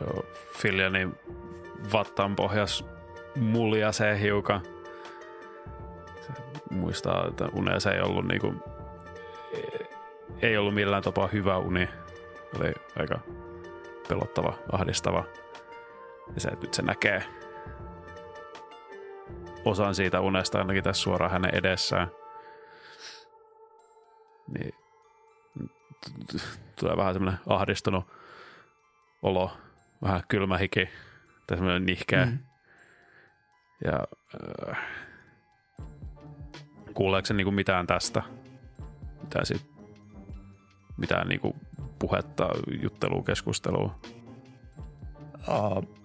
Joo, 0.00 0.24
Filjani 0.58 1.08
vattan 1.92 2.36
pohjas 2.36 2.84
muljasee 3.36 4.20
hiukan. 4.20 4.62
Se 6.20 6.32
muistaa, 6.70 7.26
että 7.28 7.48
unessa 7.52 7.92
ei 7.92 8.00
ollut 8.00 8.28
niinku, 8.28 8.54
ei 10.42 10.56
ollut 10.56 10.74
millään 10.74 11.02
tapaa 11.02 11.26
hyvä 11.26 11.58
uni. 11.58 11.88
Oli 12.58 12.72
aika 12.98 13.20
pelottava, 14.08 14.54
ahdistava. 14.72 15.24
Ja 16.34 16.40
se, 16.40 16.48
että 16.48 16.66
nyt 16.66 16.74
se 16.74 16.82
näkee 16.82 17.22
osan 19.64 19.94
siitä 19.94 20.20
unesta 20.20 20.58
ainakin 20.58 20.84
tässä 20.84 21.02
suoraan 21.02 21.32
hänen 21.32 21.54
edessään. 21.54 22.10
Niin 24.48 24.74
tulee 26.80 26.96
vähän 26.96 27.14
semmoinen 27.14 27.40
ahdistunut 27.46 28.04
olo, 29.22 29.56
vähän 30.02 30.22
kylmä 30.28 30.58
hiki 30.58 30.88
tai 31.46 31.56
semmoinen 31.56 31.86
nihkeä. 31.86 32.26
Mm. 32.26 32.38
Ja 33.84 33.98
äh, 34.70 34.78
kuuleeko 36.94 37.26
se 37.26 37.34
niinku 37.34 37.50
mitään 37.50 37.86
tästä? 37.86 38.22
Mitään, 39.22 39.46
sit, 39.46 39.66
mitään 40.96 41.28
niinku 41.28 41.56
puhetta, 41.98 42.48
juttelua, 42.82 43.22
keskustelua? 43.22 43.98
Uh, 45.48 46.01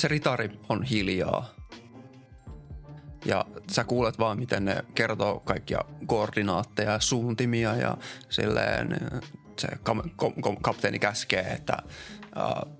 se 0.00 0.08
ritari 0.08 0.50
on 0.68 0.82
hiljaa. 0.82 1.50
Ja 3.24 3.44
sä 3.70 3.84
kuulet 3.84 4.18
vaan, 4.18 4.38
miten 4.38 4.64
ne 4.64 4.84
kertoo 4.94 5.40
kaikkia 5.40 5.80
koordinaatteja 6.06 6.90
ja 6.90 7.00
suuntimia 7.00 7.76
ja 7.76 7.96
silleen 8.28 8.96
se 9.58 9.68
kam- 9.68 10.10
kom- 10.16 10.40
kom- 10.40 10.62
kapteeni 10.62 10.98
käskee, 10.98 11.40
että 11.40 11.76
uh, 12.36 12.74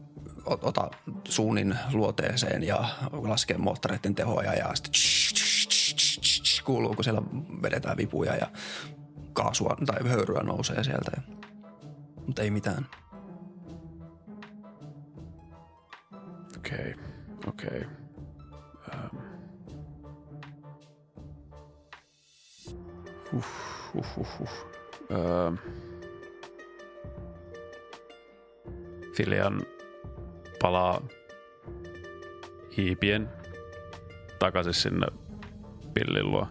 ota 0.46 0.90
suunnin 1.28 1.78
luoteeseen 1.92 2.62
ja 2.62 2.88
laskee 3.12 3.58
moottoreiden 3.58 4.14
tehoja 4.14 4.54
ja 4.54 4.70
sitten 4.74 6.64
kuuluu, 6.64 6.94
kun 6.94 7.04
siellä 7.04 7.22
vedetään 7.62 7.96
vipuja 7.96 8.36
ja 8.36 8.50
kaasua 9.32 9.76
tai 9.86 10.08
höyryä 10.08 10.42
nousee 10.42 10.84
sieltä. 10.84 11.10
Mutta 12.26 12.42
ei 12.42 12.50
mitään. 12.50 12.86
Okei, 16.58 16.94
okay. 16.94 17.09
Okay. 17.47 17.84
Um. 18.93 19.18
Uh, 23.32 23.45
uh, 23.95 24.18
uh, 24.18 24.41
uh. 24.41 24.49
Um. 25.11 25.59
Filian 29.16 29.61
palaa 30.62 31.01
hiipien 32.76 33.28
takaisin 34.38 34.74
sinne 34.74 35.07
pillin 35.95 36.30
luo. 36.30 36.47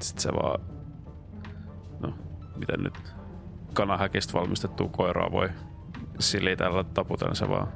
Sitten 0.00 0.22
se 0.22 0.32
vaan, 0.32 0.60
no 2.00 2.14
miten 2.56 2.82
nyt 2.82 3.14
kanahäkistä 3.74 4.32
valmistettua 4.32 4.88
koiraa 4.88 5.32
voi 5.32 5.48
silitellä 6.22 6.84
taputella 6.84 7.34
se 7.34 7.48
vaan 7.48 7.68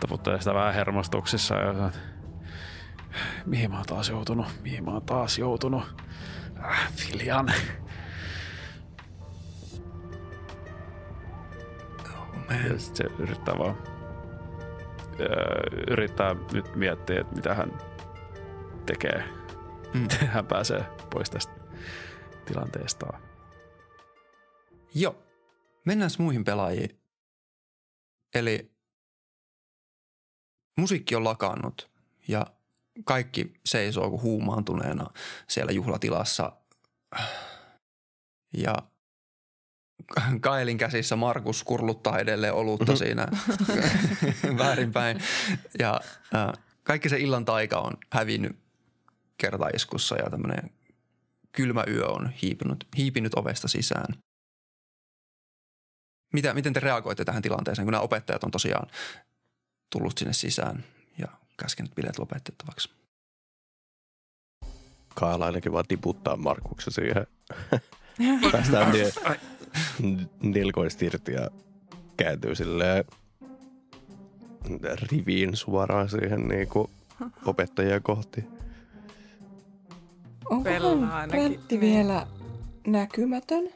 taputtelee 0.00 0.38
sitä 0.38 0.54
vähän 0.54 0.74
hermostuksissa 0.74 1.54
ja 1.54 1.90
mihin 3.46 3.70
mä 3.70 3.76
oon 3.76 3.86
taas 3.86 4.08
joutunut, 4.08 4.46
mihin 4.62 4.84
mä 4.84 4.90
oon 4.90 5.02
taas 5.02 5.38
joutunut. 5.38 5.82
Äh, 6.64 6.92
Filian. 6.92 7.52
Ja 12.70 12.78
sit 12.78 12.96
se 12.96 13.04
yrittää 13.18 13.54
vaan 13.58 13.76
öö, 15.20 15.84
yrittää 15.90 16.36
nyt 16.52 16.74
miettiä, 16.74 17.20
että 17.20 17.34
mitä 17.34 17.54
hän 17.54 17.78
tekee. 18.86 19.24
Mm. 19.94 20.08
hän 20.34 20.46
pääsee 20.46 20.84
pois 21.10 21.30
tästä 21.30 21.52
tilanteesta. 22.44 23.06
Joo. 24.94 25.16
Mennään 25.84 26.10
muihin 26.18 26.44
pelaajiin. 26.44 26.95
Eli 28.36 28.70
musiikki 30.78 31.14
on 31.14 31.24
lakannut 31.24 31.90
ja 32.28 32.46
kaikki 33.04 33.52
seisoo 33.64 34.10
kuin 34.10 34.22
huumaantuneena 34.22 35.06
siellä 35.48 35.72
juhlatilassa. 35.72 36.52
Ja 38.56 38.74
Kaelin 40.40 40.78
käsissä 40.78 41.16
Markus 41.16 41.64
kurluttaa 41.64 42.18
edelleen 42.18 42.54
olutta 42.54 42.96
siinä 42.96 43.26
väärinpäin. 44.58 45.20
Ja 45.78 46.00
äh, 46.34 46.64
kaikki 46.82 47.08
se 47.08 47.18
illan 47.18 47.44
taika 47.44 47.78
on 47.78 47.92
hävinnyt 48.12 48.56
kertaiskussa 49.38 50.16
ja 50.16 50.30
tämmöinen 50.30 50.70
kylmä 51.52 51.84
yö 51.88 52.06
on 52.06 52.32
hiipinyt, 52.42 52.86
hiipinyt 52.96 53.34
ovesta 53.34 53.68
sisään. 53.68 54.25
Mitä, 56.36 56.54
miten 56.54 56.72
te 56.72 56.80
reagoitte 56.80 57.24
tähän 57.24 57.42
tilanteeseen, 57.42 57.86
kun 57.86 57.92
nämä 57.92 58.02
opettajat 58.02 58.44
on 58.44 58.50
tosiaan 58.50 58.88
tullut 59.90 60.18
sinne 60.18 60.32
sisään 60.32 60.84
ja 61.18 61.28
käskenyt 61.56 61.94
bileet 61.94 62.18
lopetettavaksi? 62.18 62.90
Kaala 65.14 65.46
ainakin 65.46 65.72
vaan 65.72 65.84
tiputtaa 65.88 66.36
Markuksen 66.36 66.92
siihen. 66.92 67.26
Päästään 68.52 68.92
nil- 68.92 70.28
nilkoista 70.42 71.04
irti 71.04 71.32
ja 71.32 71.50
kääntyy 72.16 72.54
silleen 72.54 73.04
riviin 75.10 75.56
suoraan 75.56 76.08
siihen 76.08 76.48
niinku 76.48 76.90
opettajia 77.44 78.00
kohti. 78.00 78.44
Brantti 81.28 81.78
Niin. 81.78 81.80
vielä 81.80 82.26
näkymätön? 82.86 83.68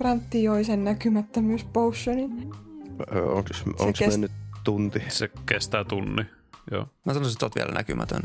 Brantti 0.00 0.42
joi 0.42 0.64
sen 0.64 0.84
näkymättömyyspotionin. 0.84 2.50
Onko 3.10 3.44
onks 3.78 4.00
kest- 4.00 4.08
mennyt 4.10 4.32
tunti? 4.64 5.02
Se 5.08 5.30
kestää 5.46 5.84
tunni. 5.84 6.26
Joo. 6.70 6.86
Mä 7.04 7.12
sanoisin, 7.14 7.36
että 7.36 7.46
oot 7.46 7.54
vielä 7.54 7.72
näkymätön. 7.72 8.22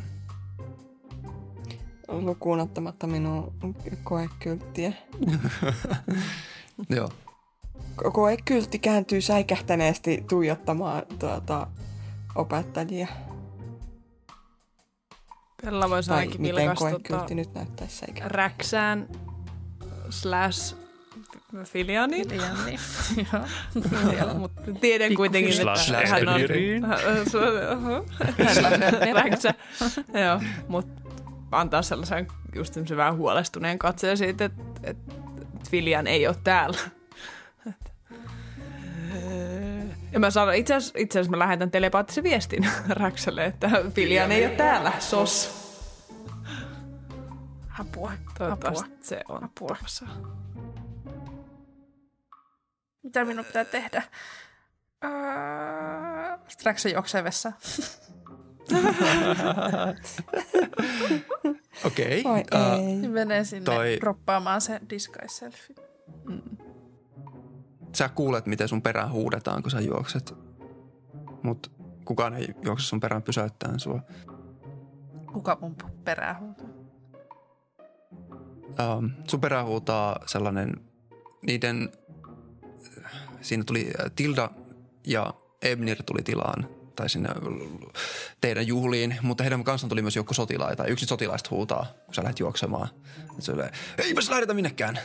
lukuun 2.07 2.59
ottamatta 2.59 3.07
minun 3.07 3.53
koekylttiä. 4.03 4.93
Joo. 6.95 7.09
Ko- 8.01 8.11
Koekyltti 8.11 8.79
kääntyy 8.79 9.21
säikähtäneesti 9.21 10.25
tuijottamaan 10.29 11.03
tuota, 11.19 11.67
opettajia. 12.35 13.07
Pella 15.61 15.89
voisi 15.89 16.11
ainakin 16.11 16.41
koekyltti 16.79 17.13
tota, 17.13 17.35
nyt 17.35 17.53
näyttäisi 17.53 17.95
säikähtäneesti. 17.97 18.37
räksään 18.37 19.07
slash 20.09 20.84
filianin. 21.63 22.29
Liian 22.29 22.65
niin. 22.65 22.79
Joo. 24.19 24.33
Mutta 24.33 24.61
tiedän 24.81 25.15
kuitenkin, 25.15 25.53
että 25.53 26.07
hän 26.07 26.27
on... 26.27 26.35
Emiriin. 26.35 26.83
Räksä. 29.13 29.53
Joo, 30.13 30.41
mutta 30.67 31.01
antaa 31.51 31.81
sellaisen 31.81 32.27
just 32.55 32.73
semmoisen 32.73 32.97
vähän 32.97 33.17
huolestuneen 33.17 33.79
katseen 33.79 34.17
siitä, 34.17 34.45
että, 34.45 34.63
että 34.83 35.13
Filian 35.69 36.07
ei 36.07 36.27
ole 36.27 36.35
täällä. 36.43 36.77
Ja 40.11 40.19
mä 40.19 40.31
sanon, 40.31 40.55
itse 40.55 40.75
asiassa, 40.75 40.99
itse 40.99 41.19
asiassa 41.19 41.37
mä 41.37 41.39
lähetän 41.39 41.71
telepaattisen 41.71 42.23
viestin 42.23 42.67
Räksälle, 42.89 43.45
että 43.45 43.69
Filian 43.93 44.31
ei 44.31 44.45
ole 44.45 44.55
täällä, 44.55 44.91
sos. 44.99 45.65
Apua. 47.79 48.11
Toivottavasti 48.37 48.85
Apua. 48.85 48.97
se 49.01 49.21
on 49.29 49.43
Apua. 49.43 49.67
tuossa. 49.67 50.05
Mitä 53.05 53.25
minun 53.25 53.45
pitää 53.45 53.65
tehdä? 53.65 54.03
Öö, 55.03 55.11
Strax 56.47 56.85
juoksee 56.85 57.23
vessaan. 57.23 57.55
Okei. 61.85 62.23
Äh, 62.55 62.79
ei. 62.79 63.07
Menee 63.07 63.43
sinne 63.43 63.65
Toi- 63.65 63.97
proppaamaan 63.99 64.61
se 64.61 64.79
disguise 64.89 65.35
selfie. 65.35 65.75
sä 67.95 68.09
kuulet, 68.09 68.45
miten 68.45 68.67
sun 68.67 68.81
perään 68.81 69.11
huudetaan, 69.11 69.61
kun 69.61 69.71
sä 69.71 69.79
juokset. 69.81 70.33
Mut 71.43 71.71
kukaan 72.05 72.33
ei 72.33 72.47
juokse 72.61 72.85
sun 72.85 72.99
perään 72.99 73.23
pysäyttämään 73.23 73.79
sua. 73.79 73.99
Kuka 75.33 75.57
mun 75.61 75.75
perää 76.03 76.39
huutaa? 76.39 76.67
Um, 78.97 79.09
sun 79.27 79.41
perään 79.41 79.65
huutaa 79.65 80.19
sellainen, 80.25 80.73
niiden, 81.47 81.89
siinä 83.45 83.63
tuli 83.63 83.91
äh, 83.99 84.11
Tilda 84.15 84.49
ja 85.07 85.33
Ebnir 85.61 86.03
tuli 86.03 86.23
tilaan 86.23 86.69
tai 86.95 87.09
sinne 87.09 87.29
teidän 88.41 88.67
juhliin, 88.67 89.17
mutta 89.21 89.43
heidän 89.43 89.63
kanssaan 89.63 89.89
tuli 89.89 90.01
myös 90.01 90.15
joukko 90.15 90.33
sotilaita. 90.33 90.85
Yksi 90.85 91.05
sotilaista 91.05 91.49
huutaa, 91.51 91.85
kun 92.05 92.13
sä 92.13 92.23
lähdet 92.23 92.39
juoksemaan. 92.39 92.87
Se 93.39 93.51
oli, 93.51 93.63
eipä 93.97 94.21
se 94.21 94.31
lähdetä 94.31 94.53
minnekään. 94.53 94.99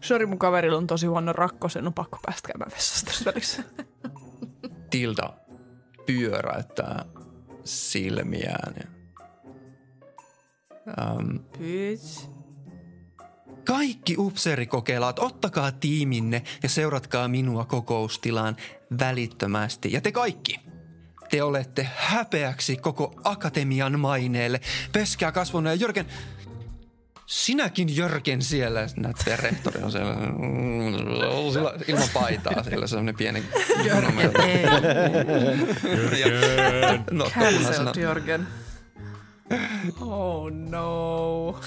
Sori, 0.00 0.26
mun 0.26 0.38
kaverilla 0.38 0.78
on 0.78 0.86
tosi 0.86 1.06
huono 1.06 1.32
rakko, 1.32 1.68
sen 1.68 1.86
on 1.86 1.94
pakko 1.94 2.18
päästä 2.26 2.48
käymään 2.48 2.70
vessasta 2.70 3.12
välissä. 3.24 3.62
Tilda 4.90 5.32
pyöräyttää 6.06 7.04
silmiään. 7.64 8.74
Um, 10.86 11.40
Bitch. 11.58 12.33
Kaikki 13.64 14.14
upseerikokelaat, 14.18 15.18
ottakaa 15.18 15.72
tiiminne 15.72 16.42
ja 16.62 16.68
seuratkaa 16.68 17.28
minua 17.28 17.64
kokoustilaan 17.64 18.56
välittömästi. 18.98 19.92
Ja 19.92 20.00
te 20.00 20.12
kaikki, 20.12 20.60
te 21.30 21.42
olette 21.42 21.88
häpeäksi 21.96 22.76
koko 22.76 23.14
akatemian 23.24 24.00
maineelle. 24.00 24.60
Peskää 24.92 25.32
kasvonne 25.32 25.70
ja 25.70 25.74
Jörgen, 25.74 26.06
sinäkin 27.26 27.96
Jörgen 27.96 28.42
siellä. 28.42 28.86
Näette, 28.96 29.36
rehtori 29.36 29.82
on 29.82 29.92
siellä, 29.92 30.14
sillä, 31.52 31.72
ilman 31.88 32.08
paitaa 32.14 32.62
siellä, 32.62 32.86
semmoinen 32.86 33.16
pieni 33.16 33.44
Jörgen. 33.84 34.32
no, 37.10 37.24
Cancelled 37.24 37.96
Jörgen. 37.96 38.46
Oh 40.00 40.50
no. 40.50 41.60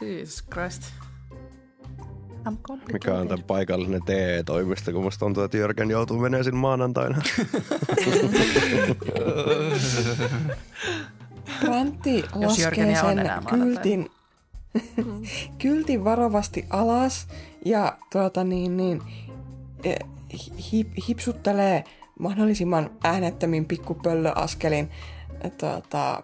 Jesus 0.00 0.44
Christ. 0.52 0.82
I'm 2.46 2.56
complicated. 2.62 2.92
Mikä 2.92 3.14
on 3.14 3.28
tämän 3.28 3.44
paikallinen 3.44 4.02
TE-toimisto, 4.02 4.92
kun 4.92 5.02
musta 5.02 5.18
tuntuu, 5.18 5.42
että 5.42 5.56
Jörgen 5.56 5.90
joutuu 5.90 6.18
menemään 6.18 6.44
sinne 6.44 6.60
maanantaina. 6.60 7.22
Rantti 11.68 12.24
laskee 12.34 12.96
sen 13.00 13.18
kyltin, 13.50 14.10
kyltin 15.62 16.04
varovasti 16.04 16.66
alas 16.70 17.28
ja 17.64 17.98
tuota 18.12 18.44
niin, 18.44 18.76
niin 18.76 19.02
eh, 19.84 19.98
hip, 20.72 20.88
hipsuttelee 21.08 21.84
mahdollisimman 22.18 22.90
äänettömin 23.04 23.64
pikkupöllöaskelin 23.64 24.90
tuota, 25.58 26.22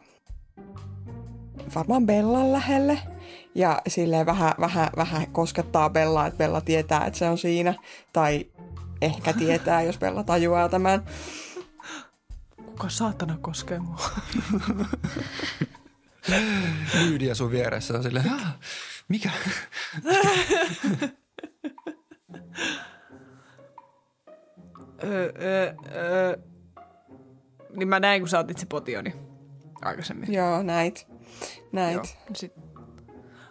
varmaan 1.75 2.07
Bellan 2.07 2.53
lähelle. 2.53 2.99
Ja 3.55 3.83
silleen 3.89 4.27
vähän, 4.27 4.53
vähän, 4.61 4.89
vähän 4.97 5.27
koskettaa 5.33 5.91
Bellaa, 5.91 6.27
että 6.27 6.39
Bella 6.39 6.61
tietää, 6.61 7.05
että 7.07 7.19
se 7.19 7.29
on 7.29 7.39
siinä. 7.39 7.75
Tai 8.13 8.47
ehkä 9.03 9.33
tietää, 9.33 9.83
jos 9.83 9.99
Bella 9.99 10.25
tajuaa 10.25 10.69
tämän. 10.69 11.05
Kuka 12.67 12.89
saatana 12.89 13.39
koskee 13.41 13.79
mua? 13.79 14.01
Lyydia 17.01 17.35
sun 17.35 17.51
vieressä 17.51 17.95
on 17.95 18.03
silleen, 18.03 18.33
"Ah, 18.33 18.55
mikä? 19.09 19.31
öö, 25.05 25.33
öö, 25.41 25.75
öö. 25.95 26.37
Niin 27.77 27.89
mä 27.89 28.01
näin, 28.01 28.21
kun 28.23 28.29
sä 28.29 28.39
otit 28.39 28.59
se 28.59 28.67
potioni 28.67 29.15
aikaisemmin. 29.83 30.33
Joo, 30.35 30.63
näit. 30.63 31.07
Näit. 31.73 31.95
Joo. 31.97 32.05
Sit. 32.35 32.53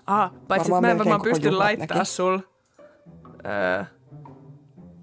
Ah, 0.07 0.31
paitsi 0.31 0.43
että 0.43 0.57
Varmaan 0.57 0.83
mä 0.83 0.91
en 0.91 0.97
varmaan 0.97 1.21
pysty 1.21 1.51
laittaa 1.51 1.97
näki. 1.97 2.09
sul 2.09 2.39
öö, 3.45 3.83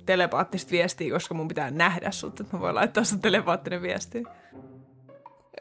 telepaattista 0.07 0.71
viestiä, 0.71 1.13
koska 1.13 1.35
mun 1.35 1.49
pitää 1.49 1.71
nähdä 1.71 2.11
sut, 2.11 2.41
että 2.41 2.57
mä 2.57 2.61
voin 2.61 2.75
laittaa 2.75 3.05
sun 3.05 3.21
telepaattinen 3.21 3.83
viesti. 3.83 4.23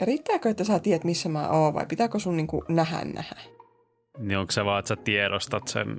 Riittääkö, 0.01 0.49
että 0.49 0.63
sä 0.63 0.80
tiedät, 0.80 1.03
missä 1.03 1.30
mä 1.30 1.49
oon, 1.49 1.74
vai 1.74 1.86
pitääkö 1.86 2.19
sun 2.19 2.38
niinku 2.38 2.63
nähdä 2.67 3.05
nähdä? 3.13 3.36
Niin 4.17 4.38
onko 4.38 4.51
se 4.51 4.65
vaan, 4.65 4.80
että 4.80 4.88
sä 4.89 4.95
tiedostat 4.95 5.67
sen? 5.67 5.97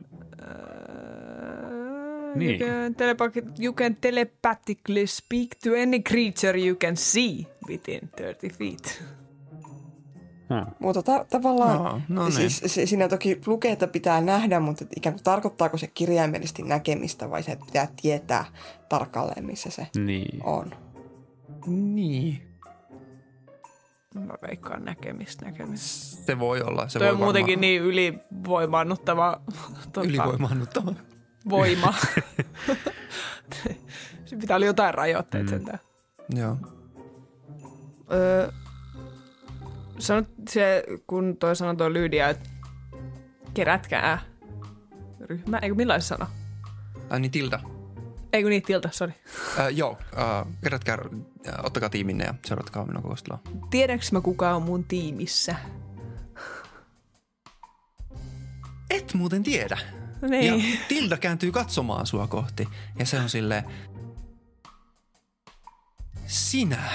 Niin. 2.35 2.61
You 2.63 2.71
can, 2.71 2.95
telepa- 2.95 3.63
you 3.65 3.73
can 3.73 3.97
telepathically 4.01 5.07
speak 5.07 5.49
to 5.65 5.71
any 5.83 5.99
creature 6.01 6.59
you 6.67 6.77
can 6.77 6.97
see 6.97 7.47
within 7.69 8.01
30 8.17 8.59
feet. 8.59 9.05
Hmm. 10.53 10.67
Mutta 10.79 11.03
ta- 11.03 11.25
tavallaan, 11.31 11.87
Aa, 11.87 12.01
no 12.09 12.23
niin. 12.23 12.33
siis 12.33 12.63
se, 12.67 12.87
siinä 12.87 13.09
toki 13.09 13.41
lukee, 13.47 13.73
että 13.73 13.87
pitää 13.87 14.21
nähdä, 14.21 14.61
mutta 14.61 14.85
ikään 14.97 15.15
kuin 15.15 15.23
tarkoittaako 15.25 15.79
se 15.79 15.87
kirjaimellisesti 15.87 16.63
näkemistä 16.63 17.31
vai 17.31 17.43
se, 17.43 17.53
että 17.53 17.65
pitää 17.67 17.89
tietää 18.03 18.45
tarkalleen, 18.89 19.45
missä 19.47 19.71
se 19.71 19.87
Niin. 19.97 20.41
on. 20.45 20.71
Niin. 21.67 22.43
Mä 24.15 24.35
veikkaan 24.49 24.85
näkemistä, 24.85 25.45
näkemistä. 25.45 26.25
Se 26.27 26.39
voi 26.39 26.63
olla. 26.63 26.89
Se 26.89 26.99
Toi 26.99 27.07
voi 27.09 27.13
on 27.15 27.19
muutenkin 27.21 27.53
varmaan- 27.53 27.61
niin 27.61 27.83
ylivoimannuttava 27.83 29.41
tota, 29.93 30.09
Ylivoimaannuttava. 30.09 30.93
voima. 31.51 31.95
Siinä 34.25 34.41
pitää 34.41 34.57
olla 34.57 34.67
jotain 34.67 34.95
rajoitteita 34.95 35.51
Mm. 35.53 35.59
mm. 35.59 35.59
sentään. 35.59 35.79
Joo. 36.35 36.57
Öö, 38.13 38.49
sanot 39.99 40.29
se, 40.49 40.85
kun 41.07 41.37
toi 41.37 41.57
sanoi 41.57 41.77
toi 41.77 41.93
Lydia, 41.93 42.29
että 42.29 42.51
kerätkää 43.55 44.21
ryhmä, 45.21 45.59
eikö 45.59 45.75
millainen 45.75 46.03
sana? 46.03 46.27
Ai 47.11 47.21
niin, 47.21 47.31
Tilda. 47.31 47.61
Eikö 48.33 48.49
niin, 48.49 48.63
Tilta, 48.63 48.89
sori. 48.93 49.13
Äh, 49.59 49.69
joo, 49.71 49.99
äh, 50.19 50.47
kerätkää, 50.63 50.99
äh, 51.49 51.55
ottakaa 51.65 51.89
tiiminne 51.89 52.25
ja 52.25 52.35
seuratkaa 52.47 52.87
minua 52.87 53.03
kokoustelua. 53.03 53.41
Tiedänkö 53.71 54.05
mä 54.13 54.21
kuka 54.21 54.55
on 54.55 54.63
mun 54.63 54.85
tiimissä? 54.85 55.57
Et 58.91 59.15
muuten 59.15 59.43
tiedä. 59.43 59.79
Niin. 60.29 60.73
Ja 60.73 60.79
Tilda 60.89 61.17
kääntyy 61.17 61.53
katsomaan 61.53 62.07
sua 62.07 62.27
kohti 62.27 62.69
ja 62.99 63.07
se 63.07 63.21
on 63.21 63.29
sille 63.29 63.65
Sinä, 66.27 66.91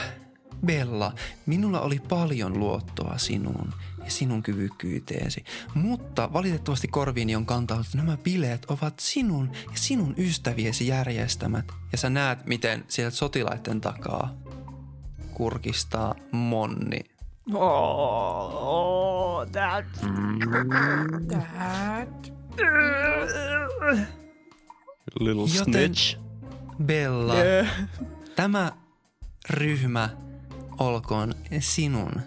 Bella, 0.65 1.13
minulla 1.45 1.81
oli 1.81 1.99
paljon 2.09 2.59
luottoa 2.59 3.17
sinuun 3.17 3.73
ja 4.05 4.11
sinun 4.11 4.43
kyvykkyyteesi, 4.43 5.43
mutta 5.73 6.33
valitettavasti 6.33 6.87
korviini 6.87 7.35
on 7.35 7.45
kantautunut, 7.45 7.85
että 7.87 7.97
nämä 7.97 8.17
bileet 8.17 8.65
ovat 8.65 8.93
sinun 8.99 9.51
ja 9.53 9.71
sinun 9.77 10.13
ystäviesi 10.17 10.87
järjestämät. 10.87 11.65
Ja 11.91 11.97
sä 11.97 12.09
näet, 12.09 12.45
miten 12.45 12.85
sieltä 12.87 13.15
sotilaiden 13.15 13.81
takaa 13.81 14.33
kurkistaa 15.33 16.15
Monni 16.31 16.99
Oh, 17.53 19.45
that. 19.51 19.85
Little 25.19 25.43
Joten- 25.47 25.73
snitch. 25.95 26.17
Bella, 26.83 27.33
tämä 28.35 28.71
ryhmä 29.49 30.09
olkoon 30.79 31.33
sinun 31.59 32.21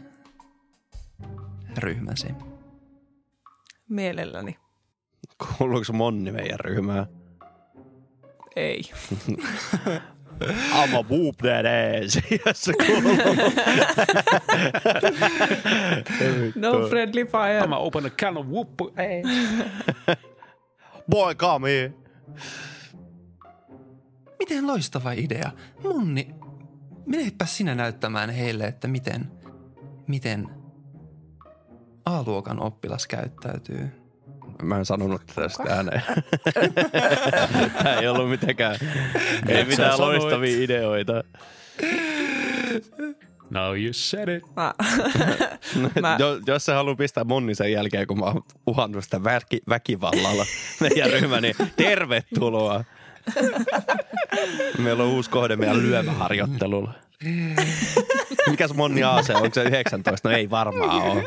ryhmäsi. 1.76 2.28
Mielelläni. 3.88 4.58
Kuuluuko 5.58 5.92
Monni 5.92 6.32
meidän 6.32 6.60
ryhmään? 6.60 7.06
Ei. 8.56 8.82
I'm 10.72 10.94
a 10.94 11.02
whoop 11.10 11.36
that 11.36 11.66
ass. 11.66 12.18
Yes. 12.30 12.68
No 16.54 16.88
friendly 16.88 17.24
fire. 17.24 17.60
I'm 17.60 17.72
open 17.72 18.06
a 18.06 18.10
can 18.10 18.36
of 18.36 18.46
whoop. 18.46 18.98
Ei. 18.98 19.22
Boy, 21.10 21.34
come 21.34 21.68
here. 21.68 21.92
Miten 24.38 24.66
loistava 24.66 25.12
idea. 25.12 25.50
Munni, 25.82 26.34
menepä 27.06 27.46
sinä 27.46 27.74
näyttämään 27.74 28.30
heille, 28.30 28.64
että 28.64 28.88
miten, 28.88 29.30
miten 30.06 30.48
A-luokan 32.04 32.60
oppilas 32.60 33.06
käyttäytyy. 33.06 33.90
Mä 34.62 34.78
en 34.78 34.84
sanonut 34.84 35.22
tästä 35.34 35.62
ääneen. 35.68 36.02
Tää 37.82 38.00
ei 38.00 38.08
ollut 38.08 38.30
mitenkään, 38.30 38.76
ei 39.48 39.64
mitään 39.64 39.96
sanoit. 39.96 40.20
loistavia 40.22 40.56
ideoita. 40.64 41.24
Now 43.50 43.76
you 43.82 43.92
said 43.92 44.28
it. 44.28 44.44
Mä, 44.56 44.74
Mä- 46.00 46.16
Jo, 46.18 46.40
jos 46.46 46.64
se 46.64 46.72
haluaa 46.72 46.96
pistää 46.96 47.24
Monni 47.24 47.54
sen 47.54 47.72
jälkeen, 47.72 48.06
kun 48.06 48.18
mä 48.18 48.24
oon 48.24 48.42
uhannut 48.66 49.04
sitä 49.04 49.24
väki, 49.24 49.60
väkivallalla 49.68 50.46
meidän 50.80 51.10
ryhmä, 51.10 51.40
niin 51.40 51.54
tervetuloa. 51.76 52.84
Meillä 54.78 55.02
on 55.02 55.08
uusi 55.08 55.30
kohde 55.30 55.56
meidän 55.56 55.82
lyömäharjoittelulla. 55.82 56.94
Mikäs 58.50 58.74
Monni 58.74 59.02
AC? 59.02 59.30
Onko 59.30 59.54
se 59.54 59.62
19? 59.62 60.28
No 60.28 60.34
ei 60.36 60.50
varmaan 60.50 61.02
ole. 61.02 61.22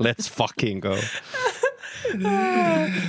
Let's 0.00 0.32
fucking 0.36 0.82
go. 0.82 0.96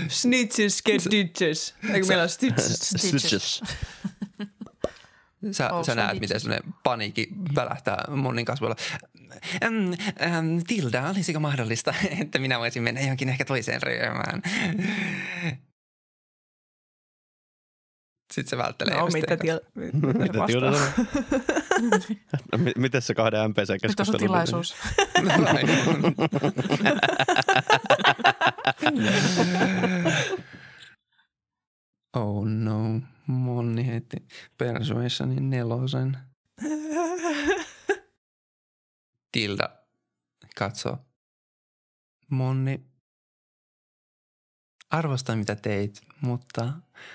snitches 0.08 0.82
get 0.84 1.02
ditches. 1.12 1.76
Eikö 1.94 2.08
meillä 2.08 2.24
on 2.24 2.30
stitches? 2.30 2.80
Stitches. 2.96 3.62
Sä, 5.52 5.70
Oh, 5.74 5.86
sä 5.86 5.96
näet, 5.96 6.20
miten 6.20 6.40
semmoinen 6.40 6.74
paniikki 6.84 7.30
välähtää 7.56 8.04
Monnin 8.10 8.46
kasvoilla. 8.46 8.76
Ähm, 9.64 9.94
ähm, 10.22 10.58
Tilda, 10.68 11.10
olisiko 11.10 11.40
mahdollista, 11.40 11.94
että 12.22 12.40
minä 12.40 12.60
voisin 12.60 12.84
mennä 12.84 13.02
johonkin 13.02 13.30
ehkä 13.30 13.46
toiseen 13.46 13.82
ryhmään? 13.82 14.42
Sitten 18.38 18.50
se 18.50 18.58
välttelee. 18.58 18.96
No, 18.98 19.06
just 19.06 19.14
mitä 19.14 19.38
til... 19.38 19.60
Mitä? 19.76 20.40
No, 22.52 22.58
mi- 22.58 22.74
Miten 22.78 23.02
se 23.02 23.14
kahden 23.16 23.48
Nyt 23.50 23.58
on 23.60 23.66
se 23.66 23.74
MPC-keskustelu? 23.74 24.18
tilaisuus. 24.20 24.76
oh 32.16 32.46
no, 32.46 33.02
Monni 33.28 33.86
heitti 33.88 34.18
Persuasionin 34.58 35.50
nelosen. 35.50 36.18
Tilda 39.32 39.70
katsoo. 40.58 40.98
Monni, 42.30 42.86
arvostan 44.92 45.38
mitä 45.38 45.56
teit, 45.56 46.02
mutta 46.22 46.70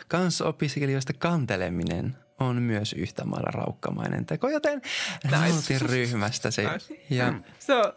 kanssa-opiskelijoista 0.09 1.13
kanteleminen 1.13 2.17
on 2.41 2.63
myös 2.63 2.93
yhtä 2.93 3.25
mailla 3.25 3.51
raukkamainen 3.51 4.27
teko, 4.27 4.49
joten 4.49 4.83
nautin 5.31 5.81
ryhmästäsi. 5.81 6.63
Ja 7.11 7.33
Se 7.59 7.75
on, 7.75 7.93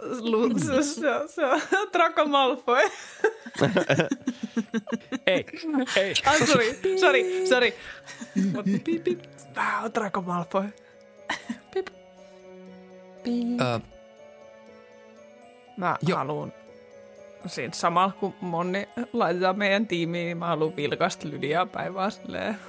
se, 0.59 0.83
se, 0.83 1.11
on- 1.15 1.29
se 1.29 1.45
on 1.45 1.61
Draco 1.93 2.25
Malfoy. 2.25 2.81
Ei, 5.27 5.45
ei. 5.95 6.13
Ah, 6.25 6.35
sorry, 6.47 6.79
sorry, 6.99 7.47
sorry. 7.49 7.73
Mut 8.53 8.65
pip, 8.83 9.03
pip. 9.03 9.19
Mä 9.55 9.81
oon 9.81 9.93
Draco 9.93 10.21
Malfoy. 10.21 10.65
ö, 13.61 13.79
Mä 15.77 15.95
Joo. 16.07 16.17
haluun 16.17 16.53
siinä 17.49 17.73
samalla 17.73 18.13
kun 18.19 18.35
Monni 18.41 18.89
laitetaan 19.13 19.57
meidän 19.57 19.87
tiimiin, 19.87 20.25
niin 20.25 20.37
mä 20.37 20.47
haluun 20.47 20.75
vilkasta 20.75 21.29
Lydiaa 21.29 21.65
päivää 21.65 22.09
silleen. 22.09 22.59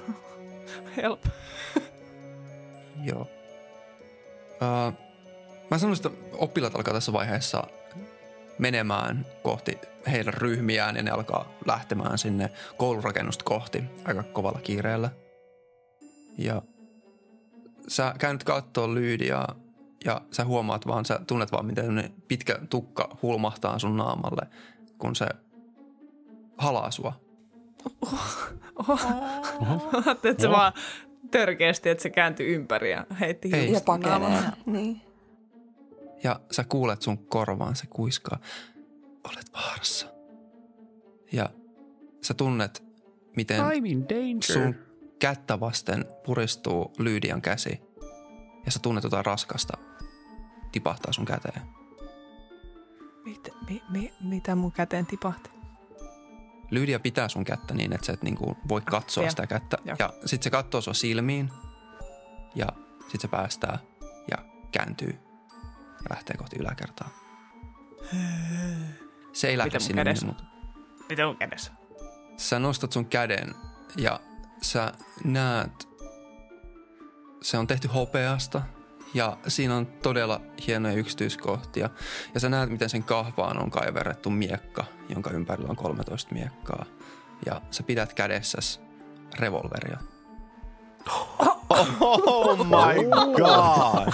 Help. 0.97 1.25
Joo. 3.03 3.27
Uh, 4.61 4.93
mä 5.71 5.77
sanoisin, 5.77 6.07
että 6.07 6.19
oppilaat 6.37 6.75
alkaa 6.75 6.93
tässä 6.93 7.13
vaiheessa 7.13 7.63
menemään 8.57 9.25
kohti 9.43 9.77
heidän 10.11 10.33
ryhmiään 10.33 10.95
ja 10.95 11.03
ne 11.03 11.11
alkaa 11.11 11.51
lähtemään 11.65 12.17
sinne 12.17 12.49
koulurakennusta 12.77 13.43
kohti 13.43 13.83
aika 14.05 14.23
kovalla 14.23 14.59
kiireellä. 14.59 15.09
Ja 16.37 16.61
sä 17.87 18.13
käynyt 18.19 18.43
kattoo 18.43 18.93
Lyydiaa 18.93 19.55
ja 20.05 20.21
sä 20.31 20.45
huomaat 20.45 20.87
vaan, 20.87 21.05
sä 21.05 21.19
tunnet 21.27 21.51
vaan 21.51 21.65
miten 21.65 21.95
ne 21.95 22.11
pitkä 22.27 22.59
tukka 22.69 23.17
hulmahtaa 23.21 23.79
sun 23.79 23.97
naamalle, 23.97 24.47
kun 24.97 25.15
se 25.15 25.27
halaa 26.57 26.91
sua. 26.91 27.13
Ajattelin, 30.05 30.31
että 30.31 30.41
se 30.41 30.49
vaan 30.49 30.73
törkeästi, 31.31 31.89
että 31.89 32.01
se 32.01 32.09
kääntyi 32.09 32.47
ympäri 32.47 32.91
ja 32.91 33.05
heitti 33.19 33.49
Ei. 33.53 33.71
Ja 33.71 33.81
pakenee. 33.85 34.41
Niin. 34.65 35.01
Ja 36.23 36.39
sä 36.51 36.63
kuulet 36.63 37.01
sun 37.01 37.17
korvaan, 37.17 37.75
se 37.75 37.87
kuiskaa, 37.87 38.39
olet 39.23 39.53
vaarassa. 39.53 40.07
Ja 41.31 41.49
sä 42.21 42.33
tunnet, 42.33 42.83
miten 43.35 43.59
I'm 43.59 43.85
in 43.85 44.09
danger. 44.09 44.43
sun 44.43 44.75
kättä 45.19 45.59
vasten 45.59 46.05
puristuu 46.25 46.93
Lyydian 46.99 47.41
käsi. 47.41 47.81
Ja 48.65 48.71
sä 48.71 48.79
tunnet 48.79 49.03
jotain 49.03 49.25
raskasta 49.25 49.86
tipahtaa 50.71 51.13
sun 51.13 51.25
käteen. 51.25 51.61
Mitä, 53.25 53.51
mi, 53.69 53.83
mi, 53.89 54.13
mitä 54.21 54.55
mun 54.55 54.71
käteen 54.71 55.05
tipahti? 55.05 55.49
Lyydia 56.71 56.99
pitää 56.99 57.29
sun 57.29 57.43
kättä 57.43 57.73
niin, 57.73 57.93
että 57.93 58.05
sä 58.05 58.13
et 58.13 58.23
niinku 58.23 58.57
voi 58.69 58.81
katsoa 58.81 59.21
Vielä. 59.21 59.29
sitä 59.29 59.47
kättä. 59.47 59.77
Joo. 59.85 59.95
Ja 59.99 60.13
sit 60.25 60.43
se 60.43 60.49
katsoo 60.49 60.81
sua 60.81 60.93
silmiin 60.93 61.51
ja 62.55 62.67
sit 63.07 63.21
se 63.21 63.27
päästää 63.27 63.79
ja 64.31 64.37
kääntyy 64.71 65.19
ja 66.03 66.05
lähtee 66.09 66.37
kohti 66.37 66.55
yläkertaa. 66.59 67.09
Se 69.33 69.47
ei 69.47 69.57
lähde 69.57 69.79
sinne, 69.79 70.03
kädessä? 70.03 70.25
mutta 70.25 70.43
Mitä 71.09 71.25
mun 71.25 71.37
kädessä? 71.37 71.71
sä 72.37 72.59
nostat 72.59 72.91
sun 72.91 73.05
käden 73.05 73.55
ja 73.97 74.19
sä 74.61 74.93
näet, 75.23 75.87
se 77.41 77.57
on 77.57 77.67
tehty 77.67 77.87
hopeasta 77.87 78.61
ja 79.17 79.37
siinä 79.47 79.75
on 79.75 79.85
todella 79.85 80.41
hienoja 80.67 80.95
yksityiskohtia. 80.95 81.89
Ja 82.33 82.39
sä 82.39 82.49
näet, 82.49 82.69
miten 82.69 82.89
sen 82.89 83.03
kahvaan 83.03 83.63
on 83.63 83.71
kaiverrettu 83.71 84.29
miekka, 84.29 84.85
jonka 85.09 85.29
ympärillä 85.29 85.69
on 85.69 85.75
13 85.75 86.33
miekkaa. 86.33 86.85
Ja 87.45 87.61
sä 87.71 87.83
pidät 87.83 88.13
kädessäsi 88.13 88.79
revolveria. 89.39 89.97
Oh 91.99 92.57
my 92.57 93.03
god! 93.37 94.13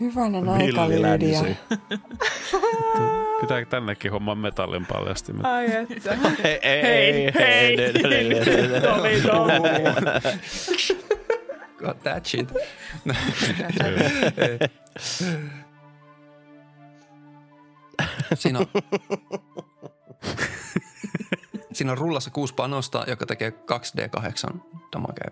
Hyvänen 0.00 0.48
aika, 0.48 0.88
Lydia. 0.88 1.40
Pitääkö 3.40 3.66
tännekin 3.70 4.12
homman 4.12 4.38
metallin 4.38 4.86
paljastimet? 4.86 5.46
Ai 5.46 5.66
että. 5.72 6.18
Ei, 6.44 6.58
ei, 6.62 7.32
Hei, 7.34 7.74
hei, 7.74 7.76
Tomi, 8.80 9.20
Tomi. 9.20 11.17
Got 11.78 12.02
that 12.02 12.26
shit. 12.26 12.52
Siinä 18.34 18.58
on, 18.58 18.66
siinä 21.72 21.92
on 21.92 21.98
rullassa 21.98 22.30
kuusi 22.30 22.54
panosta, 22.54 23.04
joka 23.06 23.26
tekee 23.26 23.50
2D8 23.50 24.58
damagea. 24.92 25.30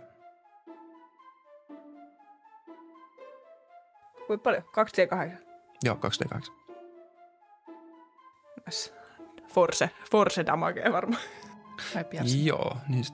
Kuinka 4.27 4.43
paljon? 4.43 4.63
2D8. 4.63 5.37
Joo, 5.85 5.95
2D8. 5.95 6.53
Yes. 8.67 8.93
Force. 9.49 9.91
Force 10.11 10.47
damage 10.47 10.93
varmaan. 10.93 11.23
Joo, 12.45 12.77
niin 12.89 13.05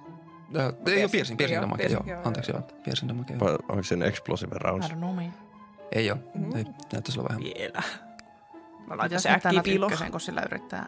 ei 0.86 1.02
ole 1.02 1.08
piercing, 1.10 1.38
piercing 1.38 1.62
Joo, 1.62 1.62
damage, 1.62 1.86
joo. 1.86 2.20
Anteeksi, 2.24 2.52
joo. 2.52 2.62
Piercing 2.84 3.08
damage, 3.08 3.34
joo. 3.34 3.58
Onko 3.68 3.82
siinä 3.82 4.04
explosive 4.06 4.56
I 4.56 4.58
rounds? 4.58 4.88
don't 4.90 4.96
know 4.96 5.14
me. 5.14 5.32
Ei 5.92 6.10
ole. 6.10 6.20
Mhm. 6.34 6.56
Ei, 6.56 6.64
näyttäisi 6.92 7.20
olla 7.20 7.28
vähän. 7.28 7.42
Vielä. 7.42 7.82
Mä 8.86 8.96
laitan 8.96 9.20
se 9.20 9.30
äkkiä 9.30 9.74
ykkösen, 9.74 10.10
kun 10.10 10.20
sillä 10.20 10.42
yrittää 10.46 10.86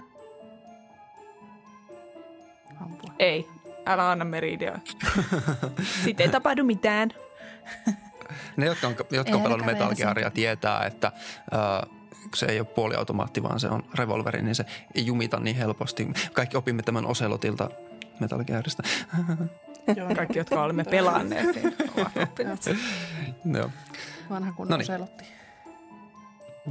ampua. 2.81 3.15
Ei, 3.19 3.49
älä 3.87 4.11
anna 4.11 4.25
meridia. 4.25 4.79
Sitten 6.05 6.27
ei 6.27 6.33
tapahdu 6.33 6.65
mitään. 6.65 7.11
Ne, 8.57 8.67
jotka 8.67 8.87
on, 8.87 8.97
jotka 9.11 9.37
on 9.37 9.43
pelannut 9.43 9.67
Metal 9.67 9.95
Gearia, 9.95 10.31
tietää, 10.31 10.85
että 10.87 11.07
äh, 11.07 11.91
kun 12.23 12.37
se 12.37 12.47
ei 12.47 12.61
ole 12.61 12.67
puoliautomaatti, 12.67 13.43
vaan 13.43 13.61
se 13.61 13.69
on 13.69 13.83
revolveri, 13.95 14.43
niin 14.43 14.55
se 14.55 14.65
ei 14.95 15.07
jumita 15.07 15.41
niin 15.41 15.57
helposti. 15.57 16.09
Kaikki 16.33 16.57
opimme 16.57 16.83
tämän 16.83 17.07
Oselotilta 17.07 17.71
Metal 18.21 18.45
Gearista. 18.45 18.83
Joo, 19.97 20.15
Kaikki, 20.17 20.39
jotka 20.39 20.62
olemme 20.62 20.85
pelanneet, 20.85 21.55
niin 21.57 21.75
ovat 21.99 22.17
oppineet. 22.23 22.61
Joo. 23.59 23.71
vanha 24.31 24.53
kunnon 24.53 24.71
Noniin. 24.71 24.87
selotti. 24.87 25.25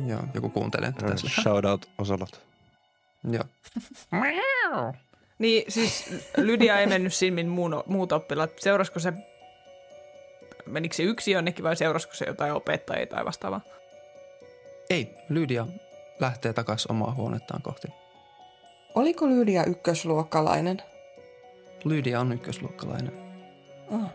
Joo, 0.06 0.22
joku 0.34 0.50
kuuntelee 0.50 0.92
tätä. 0.92 1.16
Shout 1.44 1.66
out 1.66 1.90
Osalot. 1.98 2.42
Joo. 3.32 4.94
Niin, 5.40 5.64
siis 5.72 6.16
Lydia 6.38 6.80
ei 6.80 6.88
mennyt 6.88 7.14
silmin 7.14 7.48
muun, 7.48 7.84
muut 7.88 8.12
oppilaat. 8.12 8.52
Seurasko 8.60 9.00
se, 9.00 9.14
menikö 10.66 10.96
se 10.96 11.04
yksi 11.04 11.32
jonnekin 11.32 11.64
vai 11.64 11.76
seurasko 11.76 12.16
se 12.16 12.26
jotain 12.26 12.54
opettajia 12.54 13.08
tai 13.08 13.26
vastaavaa? 13.26 13.62
Ei, 14.90 15.16
Lydia 15.30 15.68
lähtee 16.20 16.54
takaisin 16.54 16.92
omaa 16.92 17.14
huonettaan 17.14 17.62
kohti. 17.62 17.88
Oliko 18.96 19.28
Lydia 19.28 19.64
ykkösluokkalainen? 19.66 20.82
Lydia 21.86 22.20
on 22.20 22.34
ykkösluokkalainen. 22.34 23.14
Ah. 23.92 24.12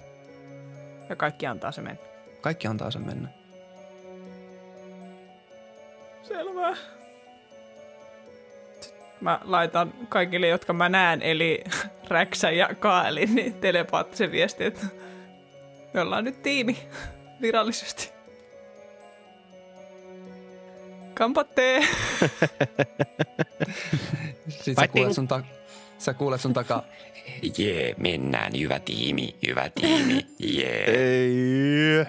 Ja 1.09 1.17
kaikki 1.17 1.47
antaa 1.47 1.73
se 1.73 1.81
mennä. 1.81 2.03
Kaikki 2.41 2.69
antaa 2.69 2.91
sen 2.91 3.07
mennä. 3.07 3.29
Selvä. 6.23 6.77
Mä 9.21 9.41
laitan 9.45 9.93
kaikille, 10.09 10.49
jotka 10.49 10.73
mä 10.73 10.89
näen, 10.89 11.23
eli 11.23 11.65
Räksä 12.09 12.51
ja 12.51 12.69
Kaelin, 12.81 13.35
niin 13.35 13.55
telepaattisen 13.55 14.33
viesti, 14.33 14.65
että 14.65 14.87
me 15.95 16.01
ollaan 16.01 16.25
nyt 16.25 16.43
tiimi 16.43 16.79
virallisesti. 17.43 18.13
Kampattee. 21.15 21.81
Sitten 24.49 24.75
sä 24.75 24.89
kuulet 24.89 25.15
sun, 25.15 25.29
ta- 25.29 25.43
sä 25.99 26.15
kuulet 26.15 26.41
sun 26.41 26.53
takaa. 26.53 26.83
Jee, 27.59 27.95
mennään, 27.99 28.53
hyvä 28.59 28.79
tiimi, 28.79 29.37
hyvä 29.49 29.71
tiimi, 29.71 30.27
jee. 30.57 30.85
Ei. 30.85 32.05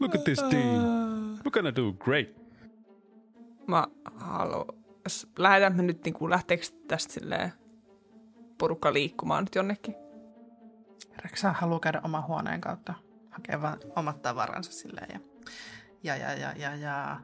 Look 0.00 0.14
at 0.14 0.24
this 0.24 0.42
team. 0.50 0.84
We're 1.44 1.50
gonna 1.50 1.76
do 1.76 1.92
great. 1.92 2.28
Mä 3.66 3.86
haluan, 4.14 4.66
lähdetään 5.38 5.76
me 5.76 5.82
nyt, 5.82 6.04
niin 6.04 6.14
kuin, 6.14 6.30
lähteekö 6.30 6.64
tästä 6.88 7.12
silleen 7.12 7.52
porukka 8.58 8.92
liikkumaan 8.92 9.44
nyt 9.44 9.54
jonnekin? 9.54 9.94
Reksa 11.24 11.52
haluaa 11.52 11.80
käydä 11.80 12.00
oman 12.04 12.26
huoneen 12.26 12.60
kautta, 12.60 12.94
hakea 13.30 13.62
vaan 13.62 13.78
omat 13.96 14.22
tavaransa 14.22 14.72
silleen. 14.72 15.20
Ja, 16.02 16.16
ja, 16.16 16.32
ja, 16.32 16.32
ja, 16.32 16.52
ja, 16.56 16.74
ja. 16.76 17.20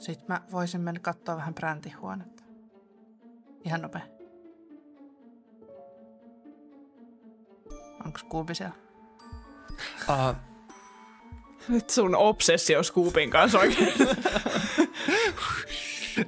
Sitten 0.00 0.24
mä 0.28 0.40
voisin 0.52 0.80
mennä 0.80 1.00
katsoa 1.00 1.36
vähän 1.36 1.54
bräntihuonetta. 1.54 2.42
Ihan 3.64 3.82
nopea. 3.82 4.02
Onko 8.04 8.18
Scooby 8.18 8.54
siellä? 8.54 8.74
Uh, 10.08 10.36
Nyt 11.68 11.90
sun 11.90 12.14
obsessio 12.14 12.82
Scoopin 12.82 13.30
kanssa 13.30 13.58
oikein. 13.58 13.88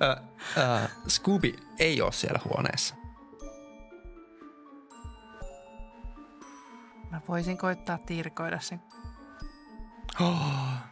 äh, 0.02 0.16
äh, 0.58 0.90
Scooby 1.08 1.54
ei 1.78 2.02
ole 2.02 2.12
siellä 2.12 2.40
huoneessa. 2.44 2.94
Mä 7.10 7.20
voisin 7.28 7.58
koittaa 7.58 7.98
tiirikoida 7.98 8.60
sen. 8.60 8.80
Oh, 10.20 10.91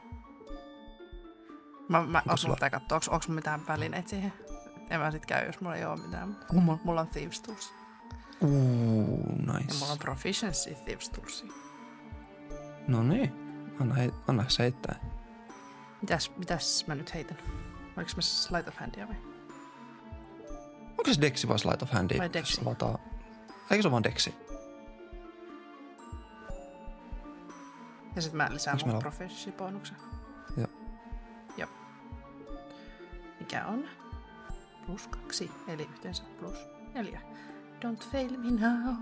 Mä, 1.90 2.00
mä 2.06 2.18
Onko 2.18 2.36
sulla... 2.36 2.70
katsoa, 2.70 2.96
onko, 2.96 3.06
onko 3.14 3.24
mitään 3.28 3.66
välineitä 3.66 4.10
siihen. 4.10 4.32
En 4.90 5.00
mä 5.00 5.10
sit 5.10 5.26
käy, 5.26 5.46
jos 5.46 5.60
mulla 5.60 5.76
ei 5.76 5.84
ole 5.84 6.00
mitään. 6.00 6.28
mutta 6.52 6.84
Mulla, 6.84 7.00
on 7.00 7.08
Thieves 7.08 7.40
Tools. 7.40 7.72
Ja 8.40 8.48
nice. 9.58 9.78
mulla 9.78 9.92
on 9.92 9.98
Proficiency 9.98 10.74
Thieves 10.84 11.10
Toolsia. 11.10 11.52
No 12.88 13.02
niin, 13.02 13.32
anna, 13.80 13.94
hei, 13.94 14.10
anna 14.28 14.44
se 14.48 14.62
heittää. 14.62 14.94
Mitäs, 16.00 16.32
mitäs 16.36 16.86
mä 16.86 16.94
nyt 16.94 17.14
heitän? 17.14 17.36
Oliko 17.96 18.10
mä 18.16 18.22
Sleight 18.22 18.68
of 18.68 18.76
Handia 18.76 19.08
vai? 19.08 19.16
Onko 20.88 21.14
se 21.14 21.20
Dexi 21.20 21.48
vai 21.48 21.58
Sleight 21.58 21.82
of 21.82 21.90
Handi? 21.90 22.18
Vai 22.18 22.32
Dexi? 22.32 22.60
avataan? 22.62 22.98
Eikö 23.70 23.82
se 23.82 23.88
ole 23.88 23.92
vaan 23.92 24.02
Dexi? 24.02 24.34
Ja 28.16 28.22
sit 28.22 28.32
mä 28.32 28.48
lisään 28.50 28.74
Onks 28.74 28.84
mun 28.84 29.02
Proficiency-bonuksen. 29.02 30.19
Mikä 33.50 33.66
on? 33.66 33.88
Plus 34.86 35.08
kaksi, 35.08 35.50
eli 35.68 35.82
yhteensä 35.82 36.22
plus 36.38 36.68
neljä. 36.94 37.20
Don't 37.84 38.10
fail 38.12 38.38
me 38.38 38.50
now. 38.50 38.94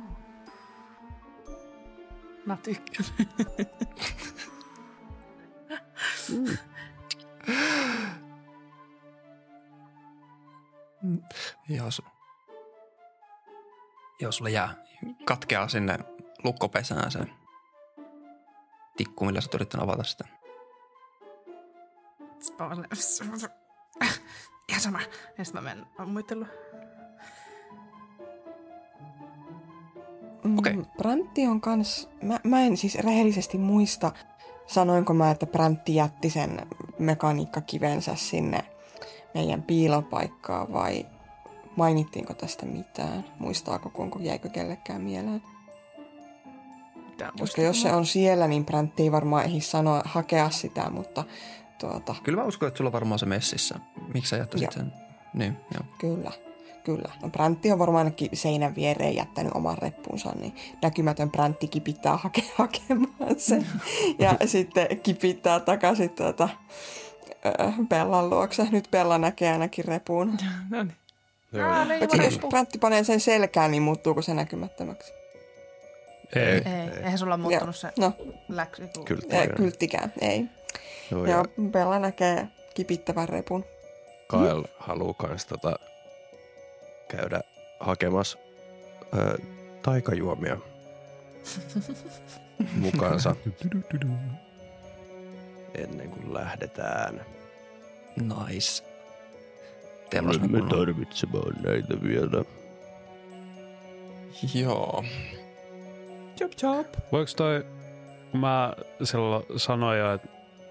Mä 2.46 2.56
tykkään. 2.56 3.08
Joo, 11.68 11.90
su... 11.90 12.02
Joo, 14.20 14.32
sulle 14.32 14.50
jää 14.50 14.74
katkeaa 15.24 15.68
sinne 15.68 15.98
lukkopesään 16.44 17.10
se 17.10 17.18
tikku, 18.96 19.24
millä 19.24 19.40
sä 19.40 19.50
yrittänyt 19.54 19.84
avata 19.84 20.04
sitä. 20.04 20.24
Sit 22.38 23.67
silleen, 24.04 24.22
Ihan 24.68 24.80
sama. 24.80 25.00
Ja 25.38 25.44
sit 25.44 25.54
mä 25.54 25.60
menen 25.60 25.86
muitteluun. 26.06 26.48
Mm, 30.44 30.58
Okei. 30.58 30.78
Brantti 30.96 31.46
on 31.46 31.60
kans, 31.60 32.08
mä, 32.22 32.40
mä 32.44 32.60
en 32.60 32.76
siis 32.76 32.94
rehellisesti 32.94 33.58
muista, 33.58 34.12
sanoinko 34.66 35.14
mä, 35.14 35.30
että 35.30 35.46
Brantti 35.46 35.94
jätti 35.94 36.30
sen 36.30 36.66
mekaniikkakivensä 36.98 38.14
sinne 38.14 38.64
meidän 39.34 39.62
piilopaikkaan 39.62 40.72
vai 40.72 41.06
mainittiinko 41.76 42.34
tästä 42.34 42.66
mitään? 42.66 43.24
Muistaako, 43.38 43.90
onko 43.94 44.18
jäikö 44.18 44.48
kellekään 44.48 45.00
mieleen? 45.00 45.42
Koska 47.40 47.62
jos 47.62 47.82
se 47.82 47.92
on 47.92 48.06
siellä, 48.06 48.48
niin 48.48 48.64
Brantti 48.64 49.02
ei 49.02 49.12
varmaan 49.12 49.44
ehdi 49.44 49.60
sanoa, 49.60 50.02
hakea 50.04 50.50
sitä, 50.50 50.90
mutta 50.90 51.24
tuota, 51.78 52.14
Kyllä 52.22 52.40
mä 52.42 52.48
uskon, 52.48 52.68
että 52.68 52.78
sulla 52.78 52.88
on 52.88 52.92
varmaan 52.92 53.18
se 53.18 53.26
messissä. 53.26 53.74
Miksi 54.14 54.30
sä 54.30 54.36
jättäisit 54.36 54.62
Joo. 54.66 54.72
sen? 54.72 54.92
Niin, 55.34 55.56
joo. 55.74 55.84
Kyllä, 55.98 56.30
kyllä. 56.84 57.12
No 57.22 57.28
Brantti 57.30 57.72
on 57.72 57.78
varmaan 57.78 58.04
ainakin 58.06 58.28
seinän 58.32 58.74
viereen 58.74 59.16
jättänyt 59.16 59.52
oman 59.54 59.78
reppunsa, 59.78 60.32
niin 60.40 60.54
näkymätön 60.82 61.30
Brantti 61.30 61.68
kipittää 61.68 62.16
hake- 62.16 62.52
hakemaan 62.58 63.38
sen. 63.38 63.66
Ja 64.18 64.36
sitten 64.46 64.86
kipittää 65.02 65.60
takaisin 65.60 66.10
tuota, 66.10 66.48
ö, 67.46 67.50
Bellan 67.88 68.30
luokse. 68.30 68.66
Nyt 68.70 68.88
Bella 68.90 69.18
näkee 69.18 69.52
ainakin 69.52 69.84
repun. 69.84 70.36
No 70.70 70.82
niin. 70.82 70.94
Paitsi 71.98 72.24
jos 72.24 72.38
Brantti 72.48 72.78
panee 72.78 73.04
sen 73.04 73.20
selkään, 73.20 73.70
niin 73.70 73.82
muuttuuko 73.82 74.22
se 74.22 74.34
näkymättömäksi? 74.34 75.12
Ei. 76.36 76.42
Ei, 76.44 76.62
eihän 77.02 77.18
sulla 77.18 77.36
muuttunut 77.36 77.76
se 77.76 77.92
No, 77.98 78.12
läksy. 78.48 78.88
Kyllä. 79.04 79.22
ei, 79.40 79.48
kylttikään, 79.48 80.12
ei. 80.20 80.44
Joo, 81.10 81.26
Joo, 81.26 81.38
ja 81.38 81.44
Bella 81.70 81.98
näkee 81.98 82.48
kipittävän 82.74 83.28
repun. 83.28 83.64
Kyle 84.30 84.68
haluaa 84.78 85.14
kans 85.14 85.46
tota 85.46 85.76
käydä 87.08 87.40
hakemassa 87.80 88.38
ö, 89.18 89.38
taikajuomia 89.82 90.56
mukaansa 92.82 93.36
ennen 95.74 96.10
kuin 96.10 96.34
lähdetään. 96.34 97.20
Nice. 98.16 98.84
Teillä 100.10 100.28
olisi 100.28 100.48
Me 100.48 100.60
tarvitsemaan 100.60 101.54
näitä 101.62 102.02
vielä. 102.02 102.44
Joo. 104.54 105.04
Chop 106.38 106.50
chop. 106.50 106.86
Voiko 107.12 107.30
toi, 107.36 107.64
kun 108.30 108.40
mä 108.40 108.72
silloin 109.04 109.44
sanoin 109.56 109.98
jo, 109.98 110.14
että 110.14 110.28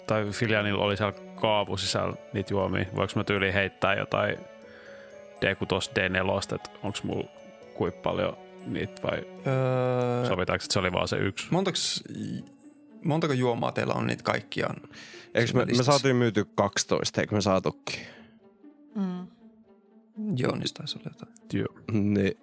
tai 0.07 0.25
Filianilla 0.31 0.83
oli 0.83 0.97
siellä 0.97 1.19
kaavu 1.35 1.77
sisällä 1.77 2.15
niitä 2.33 2.53
juomia, 2.53 2.85
voiko 2.95 3.13
mä 3.15 3.23
tyyliin 3.23 3.53
heittää 3.53 3.95
jotain 3.95 4.37
D6, 5.45 5.91
D4, 5.95 6.55
että 6.55 6.69
onko 6.83 6.97
mulla 7.03 7.29
kuinka 7.73 7.99
paljon 8.03 8.37
niitä 8.65 9.01
vai 9.03 9.17
Öö, 9.47 10.27
sovitaanko, 10.27 10.63
että 10.63 10.73
se 10.73 10.79
oli 10.79 10.91
vaan 10.91 11.07
se 11.07 11.15
yksi? 11.17 11.47
montaks, 11.51 12.03
montako 13.03 13.33
juomaa 13.33 13.71
teillä 13.71 13.93
on 13.93 14.07
niitä 14.07 14.23
kaikkiaan? 14.23 14.75
Eikö 15.33 15.53
me, 15.53 15.65
me 15.65 15.83
saatiin 15.83 16.15
myyty 16.15 16.45
12, 16.55 17.21
eikö 17.21 17.35
me 17.35 17.41
saatukin? 17.41 17.99
Mm. 18.95 19.27
Joo, 20.37 20.55
niistä 20.55 20.77
taisi 20.77 20.99
olla 20.99 21.11
jotain. 21.13 21.33
Joo. 21.53 21.75
Niin, 21.91 22.37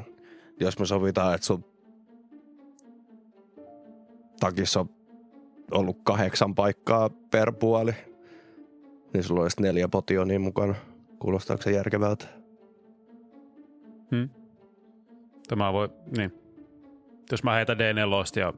jos 0.60 0.78
me 0.78 0.86
sovitaan, 0.86 1.34
että 1.34 1.46
sun 1.46 1.64
takissa 4.40 4.80
on 4.80 4.90
ollut 5.72 5.98
kahdeksan 6.04 6.54
paikkaa 6.54 7.10
per 7.30 7.52
puoli, 7.52 7.92
niin 9.14 9.24
sulla 9.24 9.42
olisi 9.42 9.62
neljä 9.62 9.88
potionia 9.88 10.40
mukana. 10.40 10.74
Kuulostaako 11.18 11.62
se 11.62 11.70
järkevältä? 11.70 12.26
Hmm. 14.10 14.28
Tämä 15.48 15.72
voi, 15.72 15.88
niin. 16.16 16.32
Jos 17.32 17.44
mä 17.44 17.54
heitän 17.54 17.76
D4 17.76 18.40
ja 18.40 18.52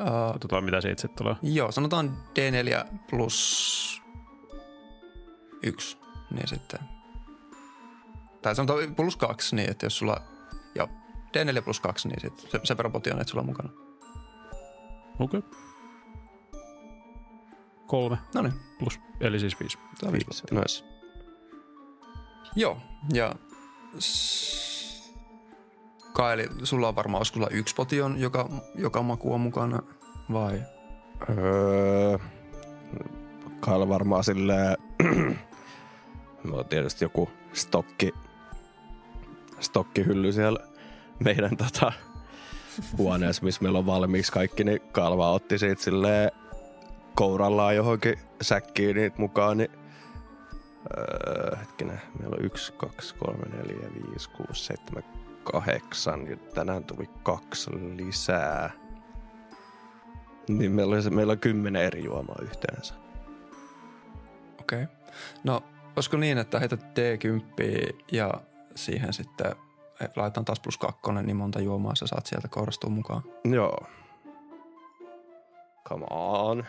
Uh, 0.00 0.32
katsotaan 0.32 0.64
mitä 0.64 0.80
siitä 0.80 1.00
sitten 1.00 1.18
tulee. 1.24 1.36
joo, 1.42 1.72
sanotaan 1.72 2.16
D4 2.38 2.86
plus 3.10 4.02
yksi, 5.62 5.98
niin 6.30 6.48
sitten. 6.48 6.80
Tai 8.42 8.54
sanotaan 8.54 8.94
plus 8.94 9.16
kaksi, 9.16 9.56
niin 9.56 9.70
että 9.70 9.86
jos 9.86 9.98
sulla, 9.98 10.20
joo, 10.74 10.88
D4 11.26 11.62
plus 11.62 11.80
kaksi, 11.80 12.08
niin 12.08 12.20
sitten 12.20 12.50
se, 12.50 12.60
sen 12.64 12.76
verran 12.76 12.92
potion, 12.92 13.20
että 13.20 13.30
sulla 13.30 13.40
on 13.40 13.46
mukana. 13.46 13.68
Okei. 15.18 15.38
Okay. 15.38 15.65
Kolme 17.86 18.18
No 18.34 18.42
niin, 18.42 18.54
plus, 18.78 19.00
eli 19.20 19.40
siis 19.40 19.60
viisi. 19.60 19.78
tämä 20.00 20.08
on 20.08 20.12
viisi 20.12 20.26
pottia. 20.26 20.58
Nice. 20.60 20.84
Joo, 22.56 22.78
ja 23.12 23.34
s- 23.98 25.14
Kaeli, 26.12 26.48
sulla 26.64 26.88
on 26.88 26.96
varmaan, 26.96 27.18
olisiko 27.18 27.34
sulla 27.34 27.48
yksi 27.50 27.74
potion, 27.74 28.20
joka, 28.20 28.48
joka 28.74 29.02
maku 29.02 29.34
on 29.34 29.40
mukana, 29.40 29.82
vai? 30.32 30.62
Öö, 31.38 32.18
Kailla 33.60 33.88
varmaan 33.88 34.24
silleen, 34.24 34.76
no 36.50 36.64
tietysti 36.64 37.04
joku 37.04 37.30
stokki, 37.52 38.12
stokkihylly 39.60 40.32
siellä 40.32 40.58
meidän 41.24 41.56
tota, 41.56 41.92
huoneessa, 42.98 43.44
missä 43.44 43.62
meillä 43.62 43.78
on 43.78 43.86
valmiiksi 43.86 44.32
kaikki, 44.32 44.64
niin 44.64 44.80
Kalva 44.92 45.32
otti 45.32 45.58
siitä 45.58 45.82
silleen 45.82 46.30
kourallaan 47.16 47.76
johonkin 47.76 48.18
säkkiin 48.42 48.96
niitä 48.96 49.18
mukaan, 49.18 49.56
niin 49.56 49.70
öö, 50.98 51.56
hetkinen, 51.56 52.00
meillä 52.18 52.36
on 52.38 52.44
yksi, 52.44 52.72
kaksi, 52.72 53.14
kolme, 53.14 53.56
neljä, 53.56 53.88
viisi, 53.94 54.30
kuusi, 54.30 54.64
seitsemän, 54.64 55.04
kahdeksan, 55.44 56.26
ja 56.26 56.36
tänään 56.36 56.84
tuli 56.84 57.10
kaksi 57.22 57.70
lisää. 57.96 58.70
Niin 60.48 60.72
meillä 60.72 60.96
on, 60.96 61.14
meillä 61.14 61.32
on 61.32 61.38
kymmenen 61.38 61.82
eri 61.82 62.04
juomaa 62.04 62.36
yhteensä. 62.42 62.94
Okei. 64.60 64.82
Okay. 64.82 64.96
No, 65.44 65.62
olisiko 65.96 66.16
niin, 66.16 66.38
että 66.38 66.58
heität 66.58 66.80
D10 66.82 67.96
ja 68.12 68.30
siihen 68.74 69.12
sitten 69.12 69.56
laitetaan 70.16 70.44
taas 70.44 70.60
plus 70.60 70.78
kakkonen, 70.78 71.26
niin 71.26 71.36
monta 71.36 71.60
juomaa 71.60 71.94
sä 71.94 72.06
saat 72.06 72.26
sieltä 72.26 72.48
kourastua 72.48 72.90
mukaan. 72.90 73.22
Joo. 73.44 73.86
Come 75.88 76.06
on. 76.10 76.64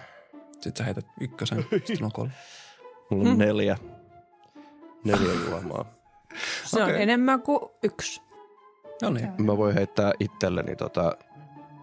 Sitten 0.59 0.75
sä 0.77 0.83
heität 0.83 1.05
ykkösen, 1.21 1.65
sitten 1.85 2.03
on 2.03 2.11
kolme. 2.11 2.31
Mulla 3.09 3.29
on 3.29 3.37
neljä. 3.37 3.77
Neljä 5.03 5.33
juomaa. 5.49 5.85
Se 6.65 6.83
on 6.83 6.89
Okei. 6.89 7.01
enemmän 7.01 7.41
kuin 7.41 7.59
yksi. 7.83 8.21
No 9.01 9.09
niin. 9.09 9.29
Mä 9.37 9.57
voin 9.57 9.73
heittää 9.73 10.11
itselleni 10.19 10.75
tota 10.75 11.17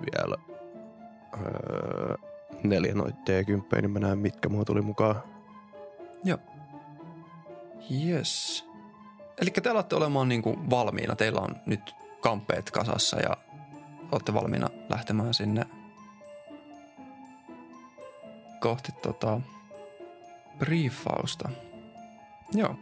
vielä 0.00 0.36
öö, 1.42 2.16
neljä 2.62 2.94
noita 2.94 3.18
D10, 3.18 3.80
niin 3.80 3.90
mä 3.90 3.98
näen 3.98 4.18
mitkä 4.18 4.48
mua 4.48 4.64
tuli 4.64 4.82
mukaan. 4.82 5.22
Yes. 7.90 8.64
Eli 9.40 9.50
te 9.50 9.70
alatte 9.70 9.96
olemaan 9.96 10.28
niinku 10.28 10.56
valmiina. 10.70 11.16
Teillä 11.16 11.40
on 11.40 11.56
nyt 11.66 11.94
kampeet 12.20 12.70
kasassa 12.70 13.20
ja 13.20 13.36
olette 14.12 14.34
valmiina 14.34 14.68
lähtemään 14.88 15.34
sinne 15.34 15.66
kohti 18.64 18.92
tota 18.92 19.40
briefausta. 20.58 21.48
Joo. 22.52 22.74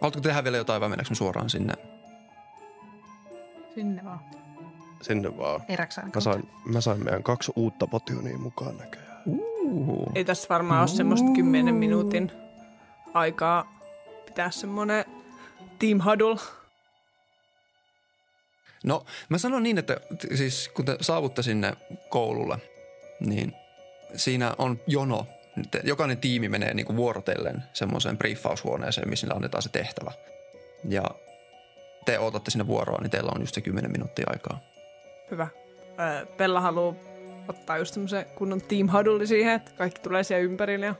Haluatko 0.00 0.20
tehdä 0.20 0.44
vielä 0.44 0.56
jotain 0.56 0.80
vai 0.80 0.88
mennäänkö 0.88 1.10
me 1.10 1.14
suoraan 1.14 1.50
sinne? 1.50 1.74
Sinne 3.74 4.04
vaan. 4.04 4.20
Sinne 5.02 5.38
vaan. 5.38 5.60
Eräksään. 5.68 6.10
Mä 6.14 6.20
sain, 6.20 6.48
mä 6.64 6.80
sain 6.80 7.04
meidän 7.04 7.22
kaksi 7.22 7.52
uutta 7.56 7.86
potionia 7.86 8.38
mukaan 8.38 8.76
näköjään. 8.76 9.22
Uh. 9.26 10.12
Ei 10.14 10.24
tässä 10.24 10.48
varmaan 10.48 10.80
ole 10.80 10.88
semmoista 10.88 11.30
kymmenen 11.34 11.74
minuutin 11.74 12.32
aikaa 13.14 13.80
pitää 14.26 14.50
semmoinen 14.50 15.04
team 15.78 16.00
huddle. 16.04 16.40
No, 18.84 19.04
mä 19.28 19.38
sanon 19.38 19.62
niin, 19.62 19.78
että 19.78 19.96
siis 20.34 20.70
kun 20.74 20.84
te 20.84 20.96
saavutte 21.00 21.42
sinne 21.42 21.72
koululle, 22.08 22.58
niin 23.20 23.61
siinä 24.14 24.54
on 24.58 24.80
jono. 24.86 25.26
Jokainen 25.84 26.18
tiimi 26.18 26.48
menee 26.48 26.74
niin 26.74 26.86
kuin 26.86 26.96
vuorotellen 26.96 27.62
semmoiseen 27.72 28.18
briefaushuoneeseen, 28.18 29.08
missä 29.08 29.26
niillä 29.26 29.36
annetaan 29.36 29.62
se 29.62 29.68
tehtävä. 29.68 30.12
Ja 30.88 31.04
te 32.04 32.18
odotatte 32.18 32.50
sinne 32.50 32.66
vuoroa, 32.66 32.98
niin 33.00 33.10
teillä 33.10 33.32
on 33.34 33.42
just 33.42 33.54
se 33.54 33.60
10 33.60 33.92
minuuttia 33.92 34.26
aikaa. 34.30 34.60
Hyvä. 35.30 35.48
Pella 36.36 36.60
haluaa 36.60 36.94
ottaa 37.48 37.78
just 37.78 37.94
semmoisen 37.94 38.26
kunnon 38.34 38.60
team 38.60 38.88
huddle 38.92 39.26
siihen, 39.26 39.54
että 39.54 39.70
kaikki 39.78 40.00
tulee 40.00 40.22
siellä 40.22 40.44
ympärille 40.44 40.86
ja 40.86 40.94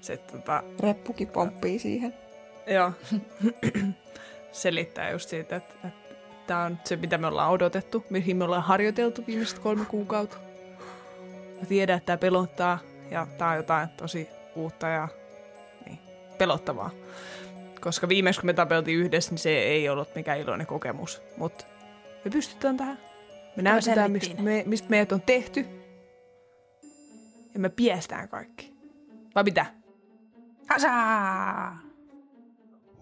sitten 0.00 0.40
tota, 0.40 0.62
Reppukin 0.80 1.28
pomppii 1.28 1.78
siihen. 1.78 2.14
Joo. 2.66 2.92
Selittää 4.52 5.10
just 5.10 5.28
siitä, 5.28 5.56
että, 5.56 5.74
että 5.84 6.14
tämä 6.46 6.64
on 6.64 6.78
se, 6.84 6.96
mitä 6.96 7.18
me 7.18 7.26
ollaan 7.26 7.50
odotettu, 7.50 8.04
mihin 8.10 8.36
me 8.36 8.44
ollaan 8.44 8.62
harjoiteltu 8.62 9.24
viimeiset 9.26 9.58
kolme 9.58 9.84
kuukautta. 9.84 10.36
Mä 11.60 11.66
tiedän, 11.66 11.96
että 11.96 12.06
tämä 12.06 12.16
pelottaa 12.16 12.78
ja 13.10 13.26
tämä 13.38 13.50
on 13.50 13.56
jotain 13.56 13.88
tosi 13.88 14.28
uutta 14.54 14.88
ja 14.88 15.08
niin, 15.86 15.98
pelottavaa. 16.38 16.90
Koska 17.80 18.08
viimeksi 18.08 18.40
kun 18.40 18.46
me 18.46 18.52
tapeltiin 18.52 18.98
yhdessä, 18.98 19.30
niin 19.30 19.38
se 19.38 19.58
ei 19.58 19.88
ollut 19.88 20.14
mikään 20.14 20.38
iloinen 20.38 20.66
kokemus. 20.66 21.22
Mutta 21.36 21.64
me 22.24 22.30
pystytään 22.30 22.76
tähän. 22.76 22.98
Me 23.56 23.62
näytetään, 23.62 24.12
mistä, 24.12 24.42
me, 24.42 24.62
mistä 24.66 24.90
meidät 24.90 25.12
on 25.12 25.20
tehty. 25.20 25.66
Ja 27.54 27.60
me 27.60 27.68
piestään 27.68 28.28
kaikki. 28.28 28.74
Vai 29.34 29.44
mitä? 29.44 29.66
Hasaa! 30.68 31.78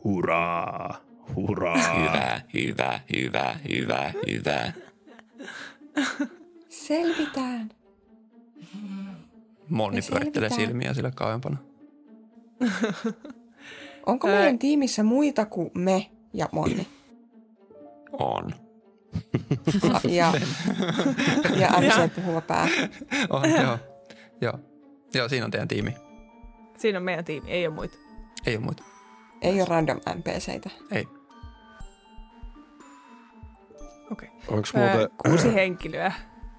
Hurraa! 0.04 1.00
Hurraa! 1.36 1.94
Hyvä, 1.94 2.40
hyvä, 2.54 3.00
hyvä, 3.16 3.56
hyvä, 3.68 4.12
hyvä. 4.26 4.72
Selvitään. 6.68 7.77
Monni 9.68 10.00
Me 10.00 10.06
pyörittelee 10.10 10.50
silmiä 10.50 10.94
sillä 10.94 11.10
kauempana. 11.10 11.56
Onko 14.06 14.28
Ää- 14.28 14.34
meidän 14.34 14.58
tiimissä 14.58 15.02
muita 15.02 15.46
kuin 15.46 15.70
me 15.74 16.10
ja 16.32 16.48
Monni? 16.52 16.86
On. 18.12 18.54
Ja, 20.08 20.32
ja 21.56 21.68
MC 21.80 22.14
puhuva 22.14 22.40
pää. 22.40 22.68
Oh, 23.30 23.44
joo. 23.44 23.78
joo. 24.40 24.58
Joo, 25.14 25.28
siinä 25.28 25.44
on 25.44 25.50
teidän 25.50 25.68
tiimi. 25.68 25.94
Siinä 26.78 26.98
on 26.98 27.04
meidän 27.04 27.24
tiimi, 27.24 27.50
ei 27.50 27.66
ole 27.66 27.74
muita. 27.74 27.98
Ei 28.46 28.56
ole 28.56 28.64
muita. 28.64 28.82
Ei 29.42 29.60
ole 29.60 29.68
random 29.68 29.96
NPCitä. 30.14 30.70
Ei. 30.90 31.08
Okei. 34.10 34.28
Onks 34.48 34.72
Öö, 34.76 34.90
muuten... 34.90 35.08
kuusi 35.26 35.54
henkilöä. 35.54 36.12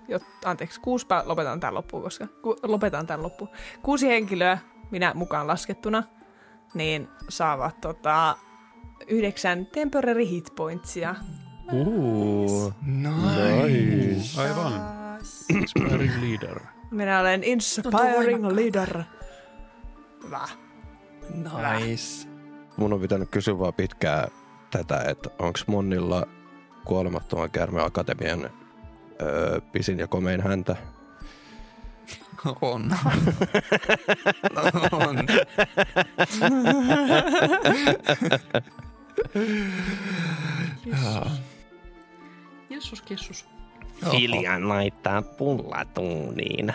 Jot, 0.10 0.24
anteeksi, 0.46 0.82
kuusi 0.82 1.06
pä- 1.06 1.28
lopetan 1.28 1.60
tämän 1.60 1.74
loppuun, 1.74 2.04
koska 2.04 2.28
ku, 2.42 2.56
lopetan 2.64 3.08
tämän 3.08 3.24
loppuun. 3.24 3.50
Kuusi 3.82 4.08
henkilöä, 4.08 4.58
minä 4.92 5.12
mukaan 5.16 5.48
laskettuna, 5.48 6.04
niin 6.74 7.08
saavat 7.30 7.82
tota, 7.82 8.36
yhdeksän 9.08 9.66
temporary 9.66 10.26
hit 10.30 10.54
pointsia. 10.56 11.16
Uh, 11.72 12.74
Nice. 12.82 14.42
Aivan. 14.42 14.74
Inspiring 15.50 16.12
leader. 16.22 16.60
Minä 16.92 17.20
olen 17.20 17.44
inspiring 17.44 18.46
leader. 18.46 19.04
Hyvä. 20.24 20.48
Nice. 21.34 22.28
mun 22.78 22.94
on 22.94 23.02
pitänyt 23.02 23.30
kysyä 23.30 23.60
vaan 23.60 23.74
pitkään 23.74 24.28
tätä, 24.72 25.04
että 25.08 25.30
onko 25.40 25.60
Monnilla 25.68 26.28
kuolemattoman 26.86 27.52
käärme 27.52 27.82
akatemian 27.82 28.50
öö, 29.22 29.62
pisin 29.72 30.00
ja 30.00 30.08
komein 30.08 30.42
häntä? 30.42 30.76
On. 32.62 32.96
on. 34.92 35.28
Jessus, 42.70 43.04
Jessus. 43.10 43.46
Hiljan 44.12 44.70
laittaa 44.70 45.22
pullatuuniin. 45.22 46.74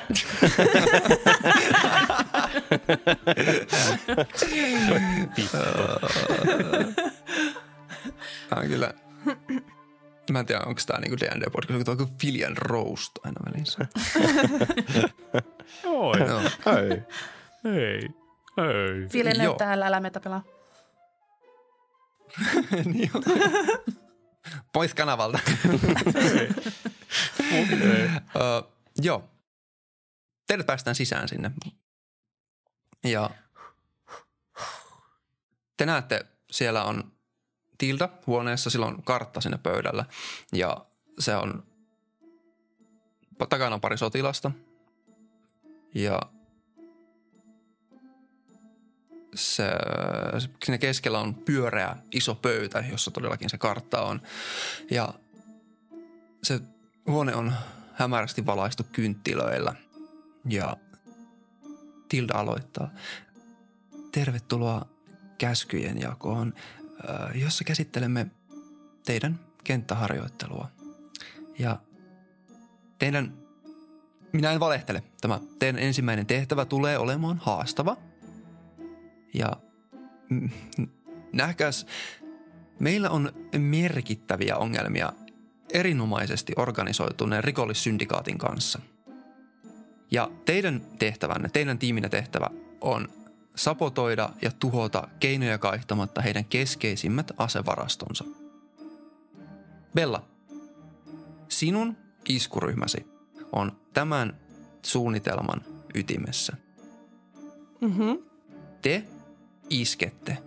Tää 8.49 8.59
on 8.59 8.69
kyllä... 8.69 8.95
Mä 10.31 10.41
en 10.41 10.47
tiedä, 10.47 10.61
onko 10.67 10.81
tää 10.87 11.01
niinku 11.01 11.17
D&D 11.17 11.51
podcast, 11.51 11.89
onko 11.89 12.05
tää 12.05 12.15
Filian 12.21 12.57
roast 12.57 13.13
aina 13.25 13.41
välissä. 13.47 13.79
Oi, 15.85 16.21
Joo. 16.21 16.41
Hei. 16.67 17.03
ei, 17.75 18.09
ei. 18.59 19.09
Fiilen 19.09 19.41
Joo. 19.45 19.55
täällä, 19.55 19.87
älä 19.87 20.01
meitä 20.01 20.21
pelaa. 20.21 20.45
niin 22.95 23.11
on. 23.15 23.23
Pois 24.73 24.95
kanavalta. 24.95 25.39
Ö, 28.37 28.63
joo. 29.03 29.31
Teidät 30.47 30.67
päästään 30.67 30.97
sisään 30.97 31.29
sinne. 31.29 31.51
Ja 33.05 33.31
te 35.77 35.87
näette, 35.87 36.27
siellä 36.51 36.85
on 36.85 37.14
Tilda 37.85 38.09
huoneessa, 38.27 38.71
sillä 38.71 38.87
on 38.87 39.03
kartta 39.03 39.41
sinne 39.41 39.59
pöydällä. 39.59 40.05
Ja 40.53 40.87
se 41.19 41.37
on, 41.37 41.65
takana 43.49 43.75
on 43.75 43.81
pari 43.81 43.99
sotilasta. 43.99 44.51
Ja 45.95 46.21
se, 49.35 49.65
siinä 50.65 50.79
keskellä 50.79 51.19
on 51.19 51.35
pyöreä 51.35 51.97
iso 52.13 52.35
pöytä, 52.35 52.85
jossa 52.91 53.11
todellakin 53.11 53.51
se 53.51 53.59
kartta 53.59 54.03
on. 54.03 54.23
Ja 54.91 55.15
se 56.43 56.61
huone 57.07 57.35
on 57.35 57.53
hämärästi 57.93 58.47
valaistu 58.47 58.83
kynttilöillä. 58.93 59.75
Ja 60.49 60.77
Tilda 62.09 62.35
aloittaa. 62.35 62.91
Tervetuloa 64.13 64.87
käskyjen 65.39 66.01
jakoon, 66.01 66.55
jossa 67.35 67.65
käsittelemme 67.65 68.27
teidän 69.07 69.41
kenttäharjoittelua. 69.65 70.69
Ja 71.59 71.79
teidän, 72.99 73.33
minä 74.33 74.53
en 74.53 74.61
valehtele, 74.61 75.03
tämä 75.21 75.41
teidän 75.59 75.83
ensimmäinen 75.83 76.27
tehtävä 76.27 76.65
tulee 76.65 76.99
olemaan 76.99 77.39
haastava. 77.43 77.97
Ja 79.35 79.53
nähkäs, 81.33 81.87
meillä 82.79 83.11
on 83.11 83.33
merkittäviä 83.59 84.57
ongelmia 84.57 85.13
erinomaisesti 85.73 86.53
organisoituneen 86.57 87.45
rikollissyndikaatin 87.45 88.39
kanssa. 88.39 88.81
Ja 90.11 90.31
teidän 90.45 90.83
tehtävänne, 90.99 91.49
teidän 91.49 91.79
tiiminä 91.79 92.09
tehtävä 92.09 92.51
on 92.81 93.09
sapotoida 93.57 94.31
ja 94.43 94.51
tuhota 94.59 95.09
keinoja 95.21 95.59
kaihtamatta 95.59 96.23
heidän 96.23 96.45
keskeisimmät 96.45 97.33
asevarastonsa. 97.37 98.25
Bella, 99.95 100.23
sinun 101.49 101.97
iskuryhmäsi 102.29 103.07
on 103.53 103.73
tämän 103.93 104.37
suunnitelman 104.83 105.61
ytimessä. 105.95 106.57
Mm-hmm. 107.81 108.19
Te 108.83 109.05
iskette 109.71 110.39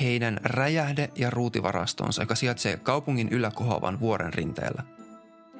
heidän 0.00 0.40
räjähde- 0.44 1.10
ja 1.14 1.30
ruutivarastonsa, 1.30 2.22
joka 2.22 2.34
sijaitsee 2.34 2.76
kaupungin 2.76 3.28
yläkohoavan 3.28 4.00
vuoren 4.00 4.34
rinteellä. 4.34 4.82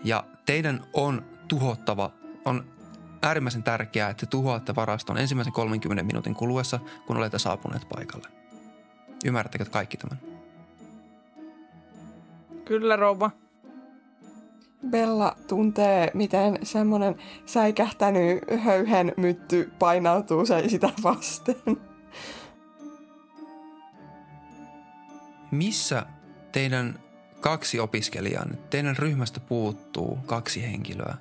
Ja 0.05 0.25
teidän 0.47 0.85
on 0.93 1.25
tuhottava, 1.49 2.13
on 2.45 2.65
äärimmäisen 3.23 3.63
tärkeää, 3.63 4.11
että 4.11 4.27
te 4.27 4.31
tuhoatte 4.31 4.75
varaston 4.75 5.19
ensimmäisen 5.19 5.53
30 5.53 6.03
minuutin 6.03 6.35
kuluessa, 6.35 6.79
kun 7.07 7.17
olette 7.17 7.39
saapuneet 7.39 7.89
paikalle. 7.89 8.29
Ymmärrättekö 9.25 9.65
kaikki 9.65 9.97
tämän? 9.97 10.19
Kyllä, 12.65 12.97
rouva. 12.97 13.31
Bella 14.91 15.37
tuntee, 15.49 16.11
miten 16.15 16.59
semmoinen 16.63 17.17
säikähtänyt 17.47 18.45
höyhen 18.59 19.13
mytty 19.17 19.73
painautuu 19.79 20.47
se 20.47 20.69
sitä 20.69 20.91
vasten. 21.03 21.57
Missä 25.51 26.07
teidän 26.53 26.99
kaksi 27.41 27.81
opiskelijaa, 27.81 28.47
teidän 28.71 28.97
ryhmästä 28.97 29.41
puuttuu 29.41 30.19
kaksi 30.27 30.63
henkilöä? 30.63 31.17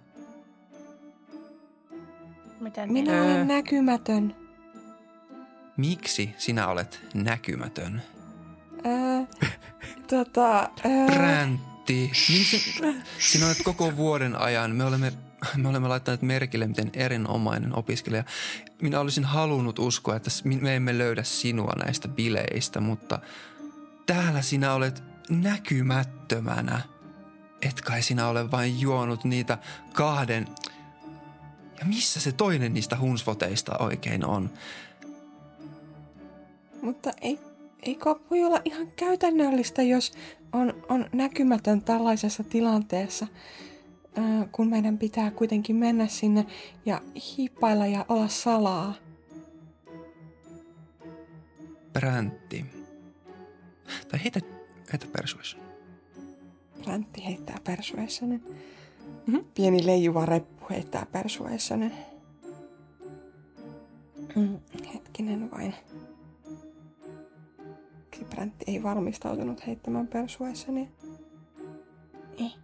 Miten 2.60 2.94
Minä 2.94 3.12
Öö. 3.12 3.24
olen 3.24 3.48
näkymätön. 3.48 4.36
Miksi 5.78 6.36
sinä 6.38 6.68
olet 6.68 7.02
näkymätön? 7.14 8.02
Öö, 8.86 9.50
tota, 10.10 10.70
öö, 10.86 11.06
Präntti. 11.06 12.12
Miksi 12.30 12.76
sinä 13.20 13.46
olet 13.46 13.62
koko 13.64 13.96
vuoden 13.98 14.42
ajan, 14.42 14.76
me 14.76 14.84
olemme, 14.84 15.14
me 15.58 15.70
olemme 15.70 15.88
laittaneet 15.88 16.22
merkille, 16.22 16.68
miten 16.68 16.90
erinomainen 16.94 17.78
opiskelija. 17.78 18.24
Minä 18.82 19.00
olisin 19.00 19.24
halunnut 19.24 19.80
uskoa, 19.80 20.16
että 20.16 20.30
me 20.62 20.76
emme 20.76 20.98
löydä 20.98 21.24
sinua 21.24 21.74
näistä 21.86 22.08
bileistä, 22.08 22.82
mutta 22.82 23.20
täällä 24.06 24.42
sinä 24.42 24.74
olet 24.74 25.04
näkymättömänä. 25.30 26.82
Et 27.62 27.82
kai 27.82 28.02
sinä 28.02 28.28
ole 28.28 28.52
vain 28.52 28.80
juonut 28.80 29.24
niitä 29.24 29.58
kahden... 29.94 30.48
Ja 31.80 31.86
missä 31.86 32.20
se 32.20 32.32
toinen 32.32 32.74
niistä 32.74 32.98
hunsvoteista 33.00 33.78
oikein 33.78 34.26
on? 34.26 34.50
mutta 36.82 37.12
ei, 37.22 37.40
eikö 37.84 38.16
voi 38.32 38.44
olla 38.44 38.62
ihan 38.66 38.88
käytännöllistä, 38.96 39.82
jos 39.82 40.12
on, 40.54 40.86
on 40.90 41.06
näkymätön 41.14 41.82
tällaisessa 41.82 42.44
tilanteessa, 42.44 43.28
öö, 44.18 44.24
kun 44.52 44.70
meidän 44.70 44.98
pitää 44.98 45.32
kuitenkin 45.32 45.76
mennä 45.76 46.08
sinne 46.08 46.46
ja 46.86 47.02
hiippailla 47.16 47.88
ja 47.88 48.06
olla 48.10 48.28
salaa. 48.28 48.94
Präntti. 51.94 52.66
Tai 54.08 54.20
heitä, 54.24 54.40
heitä 54.92 55.06
persuasion. 55.18 55.64
Räntti 56.88 57.26
heittää 57.26 57.58
persuasionin. 57.64 58.44
Mm-hmm. 59.28 59.46
Pieni 59.56 59.86
leijuva 59.86 60.26
reppu 60.26 60.57
heittää 60.70 61.06
persuasionin. 61.12 61.94
Mm, 64.36 64.60
hetkinen 64.94 65.52
vain. 65.52 65.76
Präntti 68.30 68.66
ei 68.68 68.84
valmistautunut 68.84 69.68
heittämään 69.68 70.08
persuasionia. 70.08 70.88
Eh. 72.40 72.56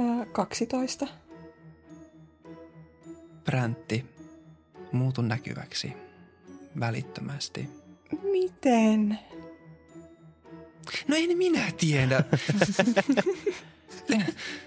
Öö, 0.00 0.26
12. 0.32 1.06
Präntti, 3.44 4.04
muutu 4.92 5.22
näkyväksi 5.22 5.92
välittömästi. 6.80 7.68
Miten? 8.22 9.18
No 11.08 11.16
en 11.16 11.38
minä 11.38 11.72
tiedä. 11.78 12.24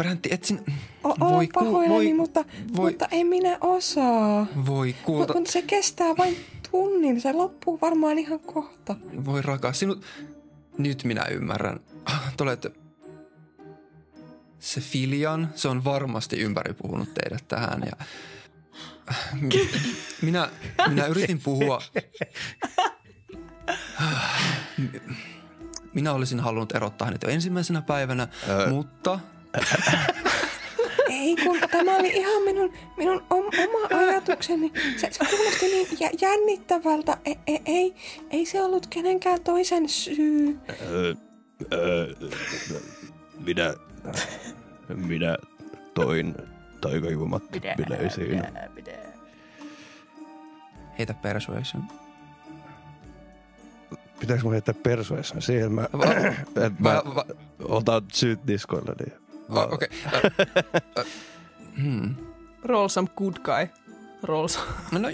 Präntti, 0.00 0.28
et 0.32 0.44
sin... 0.44 0.60
O- 1.04 1.16
Voi 1.20 1.48
pahoillani, 1.54 1.88
voi- 1.94 2.12
mutta, 2.14 2.44
voi- 2.76 2.90
mutta 2.90 3.08
en 3.10 3.26
minä 3.26 3.58
osaa. 3.60 4.46
Voi 4.66 4.94
kuulta... 5.02 5.34
Mutta 5.34 5.52
se 5.52 5.62
kestää 5.62 6.16
vain 6.18 6.36
tunnin. 6.70 7.20
Se 7.20 7.32
loppuu 7.32 7.78
varmaan 7.80 8.18
ihan 8.18 8.40
kohta. 8.40 8.96
Voi 9.24 9.42
rakas, 9.42 9.78
sinut... 9.78 10.02
Nyt 10.78 11.04
minä 11.04 11.24
ymmärrän. 11.30 11.80
Te 12.36 12.42
olette... 12.42 12.70
Se 14.58 14.80
Filian, 14.80 15.48
se 15.54 15.68
on 15.68 15.84
varmasti 15.84 16.36
ympäri 16.36 16.74
puhunut 16.74 17.14
teidät 17.14 17.48
tähän 17.48 17.82
ja... 17.86 17.92
Minä, 20.22 20.50
minä 20.88 21.06
yritin 21.06 21.40
puhua... 21.40 21.82
Minä 25.94 26.12
olisin 26.12 26.40
halunnut 26.40 26.74
erottaa 26.74 27.06
hänet 27.06 27.22
jo 27.22 27.28
ensimmäisenä 27.28 27.82
päivänä, 27.82 28.28
mutta 28.68 29.20
Ei 31.10 31.36
kun 31.36 31.58
tämä 31.70 31.96
oli 31.96 32.08
ihan 32.08 32.42
minun, 32.42 32.72
minun 32.96 33.22
om, 33.30 33.44
oma 33.44 34.00
ajatukseni. 34.00 34.72
Se, 34.96 35.08
se 35.10 35.24
kuulosti 35.36 35.66
niin 35.66 35.86
jä, 36.00 36.10
jännittävältä. 36.20 37.16
Ei, 37.24 37.36
ei, 37.46 37.60
ei, 37.66 37.94
ei 38.30 38.46
se 38.46 38.62
ollut 38.62 38.86
kenenkään 38.86 39.40
toisen 39.40 39.88
syy. 39.88 40.58
Öö, 40.90 41.14
öö, 41.72 42.14
minä, 43.46 43.74
minä 44.94 45.36
toin 45.94 46.34
taikajuomat 46.80 47.42
bileisiin. 47.76 48.42
heitä 50.98 51.14
persuasion. 51.14 51.82
Pitääkö 54.20 54.42
mun 54.42 54.52
heittää 54.52 54.74
persuasion 54.82 55.42
siihen? 55.42 55.72
Mä, 55.72 55.88
Va- 55.92 56.14
et 56.66 56.78
mä 56.78 57.02
va- 57.04 57.14
va- 57.14 57.24
otan 57.60 58.02
syyt 58.12 58.44
niskoilla. 58.44 58.94
Niin. 59.04 59.29
Oh, 59.50 59.72
Okei. 59.72 59.88
Okay. 60.06 60.20
Ö, 60.56 60.62
ö, 60.98 61.04
hmm. 61.82 62.14
Roll 62.64 62.88
some 62.88 63.08
good 63.16 63.34
guy. 63.42 63.68
Roll 64.22 64.46
some. 64.48 64.66
No, 64.92 65.08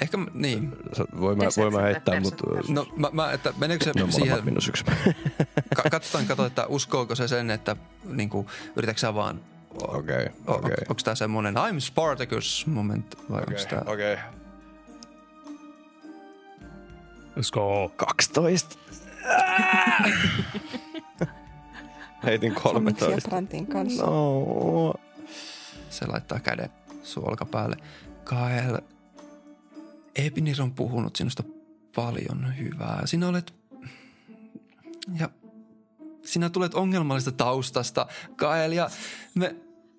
ehkä, 0.00 0.16
mä- 0.16 0.26
niin. 0.34 0.72
Voin 1.20 1.38
mä, 1.38 1.44
voin 1.56 1.72
mä 1.72 1.80
heittää, 1.82 2.20
mutta 2.20 2.44
No, 2.68 2.86
mä, 2.96 3.08
mä, 3.12 3.32
että 3.32 3.52
meneekö 3.58 3.84
se 3.84 3.92
ne 3.94 4.02
on 4.02 4.12
siihen, 4.12 4.44
miinus 4.44 4.68
yksi. 4.68 4.84
ka- 5.76 5.90
katsotaan, 5.90 6.26
kato, 6.26 6.46
että 6.46 6.66
uskooko 6.66 7.14
se 7.14 7.28
sen, 7.28 7.50
että 7.50 7.76
niin 8.04 8.28
kuin, 8.28 8.46
yritätkö 8.76 9.00
sä 9.00 9.14
vaan, 9.14 9.40
Okei, 9.88 10.26
o- 10.46 10.52
okei. 10.52 10.74
onko 10.88 11.00
tää 11.04 11.14
semmonen 11.14 11.54
I'm 11.54 11.80
Spartacus 11.80 12.66
moment 12.66 13.16
vai 13.30 13.40
onko 13.40 13.60
tää? 13.70 13.82
Okei. 13.86 14.16
Let's 17.36 17.50
go. 17.52 17.88
12. 17.96 18.78
Heitin 22.26 22.52
Omiksi 22.64 23.04
ja 23.04 23.10
13. 23.10 23.28
Brantin 23.28 23.66
kanssa. 23.66 24.06
No. 24.06 24.94
Se 25.90 26.06
laittaa 26.06 26.40
käden 26.40 26.70
sun 27.02 27.28
olkapäälle. 27.28 27.76
Kael, 28.24 28.78
Ebnir 30.16 30.62
on 30.62 30.74
puhunut 30.74 31.16
sinusta 31.16 31.42
paljon 31.94 32.58
hyvää. 32.58 33.02
Sinä 33.04 33.28
olet... 33.28 33.54
Ja 35.18 35.30
sinä 36.24 36.50
tulet 36.50 36.74
ongelmallisesta 36.74 37.32
taustasta, 37.32 38.06
Kael, 38.36 38.72
ja 38.72 38.90
me 39.34 39.56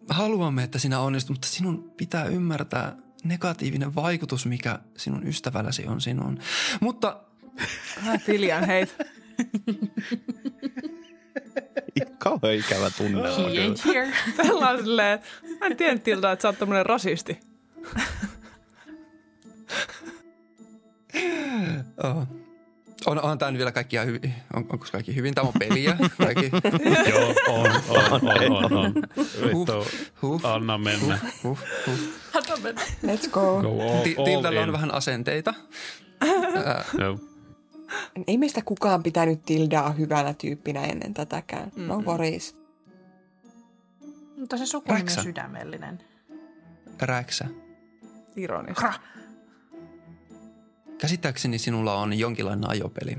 haluamme, 0.09 0.63
että 0.63 0.79
sinä 0.79 0.99
onnistut, 0.99 1.35
mutta 1.35 1.47
sinun 1.47 1.93
pitää 1.97 2.25
ymmärtää 2.25 2.97
negatiivinen 3.23 3.95
vaikutus, 3.95 4.45
mikä 4.45 4.79
sinun 4.97 5.27
ystävälläsi 5.27 5.87
on 5.87 6.01
sinuun. 6.01 6.39
Mutta 6.81 7.19
Tiljan 8.25 8.63
heit. 8.63 8.95
Kauhean 12.18 12.53
ikävä 12.56 12.90
tunne. 12.98 13.30
on 13.32 13.38
He 13.38 13.49
kyllä. 13.52 13.74
ain't 13.74 13.86
here. 13.94 14.14
Tällä 14.38 14.69
on 14.69 14.80
silleen, 14.80 15.19
mä 15.60 15.65
en 15.65 15.78
tiedä 15.78 15.98
Tilda, 15.98 16.32
että 16.32 16.41
sä 16.41 16.48
oot 16.48 16.60
tämmönen 16.60 16.86
rasisti. 16.86 17.40
oh, 22.03 22.28
on, 23.06 23.22
on 23.22 23.38
tämä 23.38 23.52
nyt 23.52 23.57
vielä 23.57 23.72
kaikki 23.72 23.95
ihan 23.95 24.07
hyvin. 24.07 24.34
On, 24.53 24.65
onko 24.74 24.86
kaikki 24.91 25.15
hyvin? 25.15 25.34
Tämä 25.36 25.48
on 25.48 25.53
peliä. 25.60 25.98
Kaikki. 26.18 26.52
Joo, 27.11 27.36
on, 27.48 27.72
on, 27.90 28.11
on, 28.11 28.52
on, 28.52 28.74
on. 28.78 28.94
Vittu, 29.44 29.88
Huh, 30.22 30.45
anna 30.45 30.78
mennä. 30.78 31.19
huh, 31.44 31.60
huh. 31.86 31.99
Let's 33.06 33.30
go. 33.32 33.61
Go 33.61 33.82
all, 33.82 33.91
all 34.18 34.26
Tildalla 34.26 34.60
on 34.61 34.68
in. 34.68 34.74
vähän 34.74 34.94
asenteita. 34.94 35.53
Joo. 36.99 37.19
Ei 38.27 38.38
meistä 38.38 38.61
kukaan 38.65 39.03
pitänyt 39.03 39.45
Tildaa 39.45 39.91
hyvänä 39.91 40.34
tyyppinä 40.34 40.84
ennen 40.84 41.14
tätäkään. 41.14 41.72
No 41.76 42.01
worries. 42.01 42.55
Mutta 44.38 44.57
se 44.57 44.65
sukunimi 44.65 44.99
Räksä. 44.99 45.19
on 45.19 45.23
sydämellinen. 45.23 45.99
Räksä. 47.01 47.45
Ironista. 48.35 48.81
Kra. 48.81 48.93
Käsittääkseni 50.97 51.57
sinulla 51.57 51.93
on 51.95 52.19
jonkinlainen 52.19 52.69
ajopeli. 52.69 53.18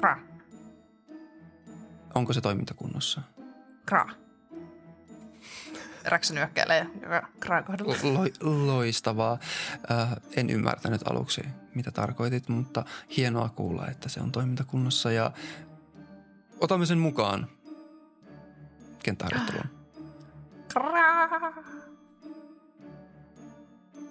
Kra. 0.00 0.18
Onko 2.14 2.32
se 2.32 2.40
toimintakunnossa? 2.40 3.20
Kra. 3.86 4.08
Räksä 6.04 6.34
nyökkäilee 6.34 6.86
joka 7.02 7.28
Kran 7.40 7.64
kohdalla. 7.64 7.94
Lo- 8.04 8.66
loistavaa. 8.66 9.38
Äh, 9.90 10.08
en 10.36 10.50
ymmärtänyt 10.50 11.00
aluksi, 11.10 11.42
mitä 11.74 11.90
tarkoitit, 11.90 12.48
mutta 12.48 12.84
hienoa 13.16 13.48
kuulla, 13.48 13.86
että 13.86 14.08
se 14.08 14.20
on 14.20 14.32
toimintakunnossa 14.32 15.12
ja 15.12 15.32
otamme 16.60 16.86
sen 16.86 16.98
mukaan 16.98 17.48
kenttäharjoitteluun. 19.02 19.82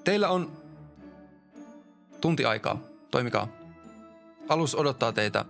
Teillä 0.03 0.29
on 0.29 0.51
tunti 2.21 2.45
aikaa. 2.45 2.79
Toimikaa. 3.11 3.47
Alus 4.49 4.75
odottaa 4.75 5.11
teitä. 5.11 5.45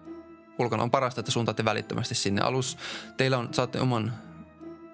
Ulkona 0.59 0.83
on 0.83 0.91
parasta, 0.91 1.21
että 1.21 1.31
suuntaatte 1.31 1.65
välittömästi 1.65 2.15
sinne. 2.15 2.41
Alus, 2.41 2.77
teillä 3.17 3.38
on, 3.38 3.53
saatte 3.53 3.79
oman 3.81 4.13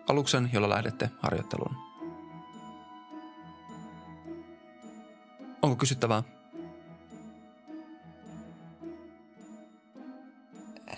aluksen, 0.09 0.49
jolla 0.53 0.69
lähdette 0.69 1.11
harjoitteluun. 1.19 1.75
Onko 5.61 5.75
kysyttävää? 5.75 6.23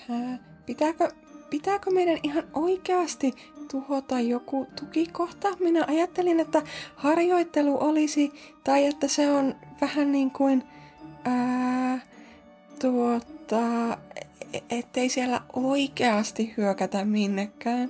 Ää, 0.09 0.49
Pitääkö, 0.65 1.11
pitääkö 1.49 1.91
meidän 1.91 2.17
ihan 2.23 2.43
oikeasti 2.53 3.33
tuhota 3.71 4.19
joku 4.19 4.67
tukikohta? 4.79 5.47
Minä 5.59 5.85
ajattelin, 5.87 6.39
että 6.39 6.61
harjoittelu 6.95 7.83
olisi, 7.83 8.31
tai 8.63 8.85
että 8.85 9.07
se 9.07 9.31
on 9.31 9.55
vähän 9.81 10.11
niin 10.11 10.31
kuin, 10.31 10.63
ää, 11.25 11.99
tuota, 12.81 13.97
e- 14.53 14.77
ettei 14.79 15.09
siellä 15.09 15.41
oikeasti 15.53 16.53
hyökätä 16.57 17.05
minnekään. 17.05 17.89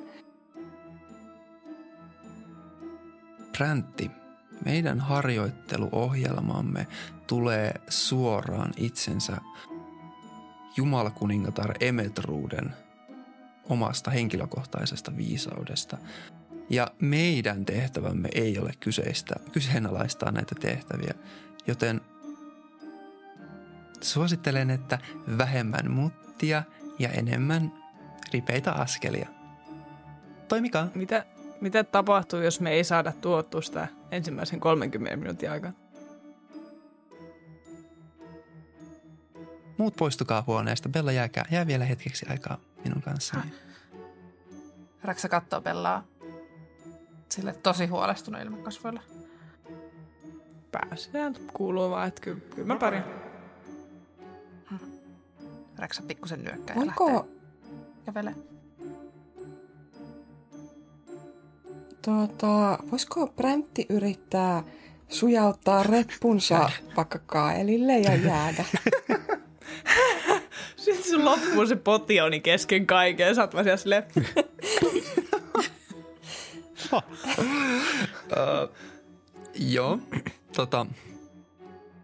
Präntti, 3.58 4.12
meidän 4.66 5.00
harjoitteluohjelmamme 5.00 6.88
tulee 7.28 7.74
suoraan 7.90 8.74
itsensä 8.78 9.38
Jumalakuningatar 10.80 11.74
Emetruuden 11.80 12.74
omasta 13.70 14.12
henkilökohtaisesta 14.12 15.18
viisaudesta. 15.18 15.98
Ja 16.70 16.88
meidän 17.02 17.66
tehtävämme 17.66 18.30
ei 18.36 18.60
ole 18.60 18.72
kyseistä, 18.80 19.36
kyseenalaistaa 19.52 20.32
näitä 20.32 20.56
tehtäviä, 20.60 21.14
joten 21.68 22.02
suosittelen, 24.02 24.70
että 24.70 25.00
vähemmän 25.38 25.92
muttia 25.92 26.64
ja 27.00 27.10
enemmän 27.10 27.74
ripeitä 28.34 28.72
askelia. 28.72 29.30
Toimikaa. 30.48 30.88
Mitä, 30.96 31.26
mitä 31.62 31.84
tapahtuu, 31.84 32.40
jos 32.40 32.60
me 32.60 32.72
ei 32.72 32.84
saada 32.84 33.12
tuottua 33.12 33.62
sitä 33.62 33.88
ensimmäisen 34.12 34.60
30 34.60 35.18
minuutin 35.18 35.52
aikaa? 35.52 35.72
Muut 39.80 39.96
poistukaa 39.96 40.44
huoneesta. 40.48 40.90
Bella 40.90 41.12
jääkää, 41.12 41.46
jää 41.52 41.68
vielä 41.68 41.86
hetkeksi 41.86 42.26
aikaa 42.30 42.58
minun 42.84 43.02
kanssani. 43.02 43.52
Räksä 45.04 45.30
kattoo 45.30 45.62
Bellaa 45.62 46.04
sille 47.30 47.54
tosi 47.54 47.86
huolestunut 47.86 48.42
ilmakasvoilla. 48.42 49.02
Pääsee. 50.72 51.32
Kuuluu 51.54 51.90
vaan, 51.90 52.08
että 52.08 52.22
kyllä, 52.22 52.40
kyllä 52.56 52.68
mä 52.68 52.76
pärjään. 52.76 53.06
Räksä 55.78 56.02
pikkusen 56.08 56.44
nyökkää 56.44 56.76
ja 56.76 56.82
Voiko, 56.82 57.06
lähtee 57.06 57.32
kävelee. 58.06 58.36
tuota, 62.02 62.80
voisiko 62.92 63.28
Bräntti 63.28 63.86
yrittää 63.90 64.64
sujauttaa 65.10 65.84
reppunsa 65.84 66.70
vaikka 66.98 67.20
kaelille 67.26 67.98
ja 67.98 68.16
jäädä? 68.16 68.66
Sitten 70.76 71.12
sun 71.12 71.26
loppuu 71.26 71.66
se 71.68 71.76
potioni 71.76 72.40
kesken 72.40 72.88
kaiken 72.88 73.28
ja 73.28 73.36
sä 73.36 73.42
oot 73.42 73.54
vaan 73.54 73.64
siellä 73.66 73.78
silleen, 73.78 74.04
Joo, 79.60 80.00
tota, 80.56 80.86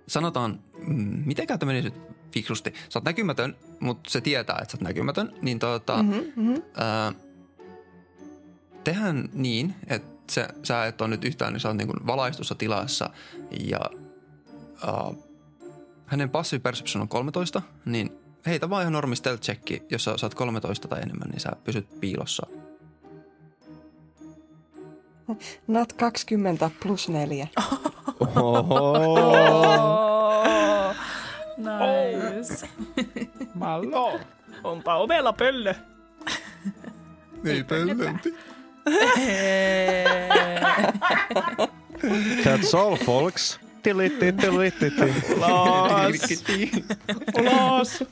sanotaan, 0.07 0.59
mm, 0.87 1.23
mitenkään 1.25 1.59
tämä 1.59 1.69
menisi 1.71 1.89
nyt 1.89 2.01
fiksusti. 2.31 2.73
Sä 2.89 2.99
oot 2.99 3.05
näkymätön, 3.05 3.55
mutta 3.79 4.09
se 4.09 4.21
tietää, 4.21 4.59
että 4.61 4.71
sä 4.71 4.77
oot 4.77 4.81
näkymätön. 4.81 5.33
Niin 5.41 5.59
tota, 5.59 6.03
Mhm, 6.03 6.19
mhm. 6.35 6.55
ää, 6.77 7.13
tehdään 8.83 9.29
niin, 9.33 9.75
että 9.87 10.33
sä, 10.33 10.47
sä 10.63 10.85
et 10.85 11.01
ole 11.01 11.09
nyt 11.09 11.25
yhtään, 11.25 11.53
niin 11.53 11.61
sä 11.61 11.67
oot 11.67 11.77
niin 11.77 12.07
valaistussa 12.07 12.55
tilassa 12.55 13.09
ja 13.59 13.79
ää, 14.87 15.11
hänen 16.05 16.29
passive 16.29 16.59
perception 16.59 17.01
on 17.01 17.07
13, 17.07 17.61
niin 17.85 18.11
heitä 18.45 18.69
vaan 18.69 18.81
ihan 18.81 18.93
normi 18.93 19.15
stealth 19.15 19.41
checki, 19.41 19.83
jos 19.89 20.03
sä 20.03 20.17
saat 20.17 20.35
13 20.35 20.87
tai 20.87 21.01
enemmän, 21.01 21.29
niin 21.29 21.39
sä 21.39 21.51
pysyt 21.63 21.99
piilossa. 21.99 22.47
Nat 25.67 25.93
20 25.93 26.71
plus 26.83 27.09
4. 27.09 27.47
Oho. 28.19 28.93
Oh, 30.87 30.95
nice. 31.57 32.67
Mallo, 33.53 34.19
onpa 34.63 34.95
ovella 34.95 35.33
pöllö. 35.33 35.73
Ei 37.45 37.63
pöllömpi. 37.63 38.35
That's 42.43 42.77
all, 42.77 42.95
folks. 42.95 43.59
Ulos! 47.39 48.03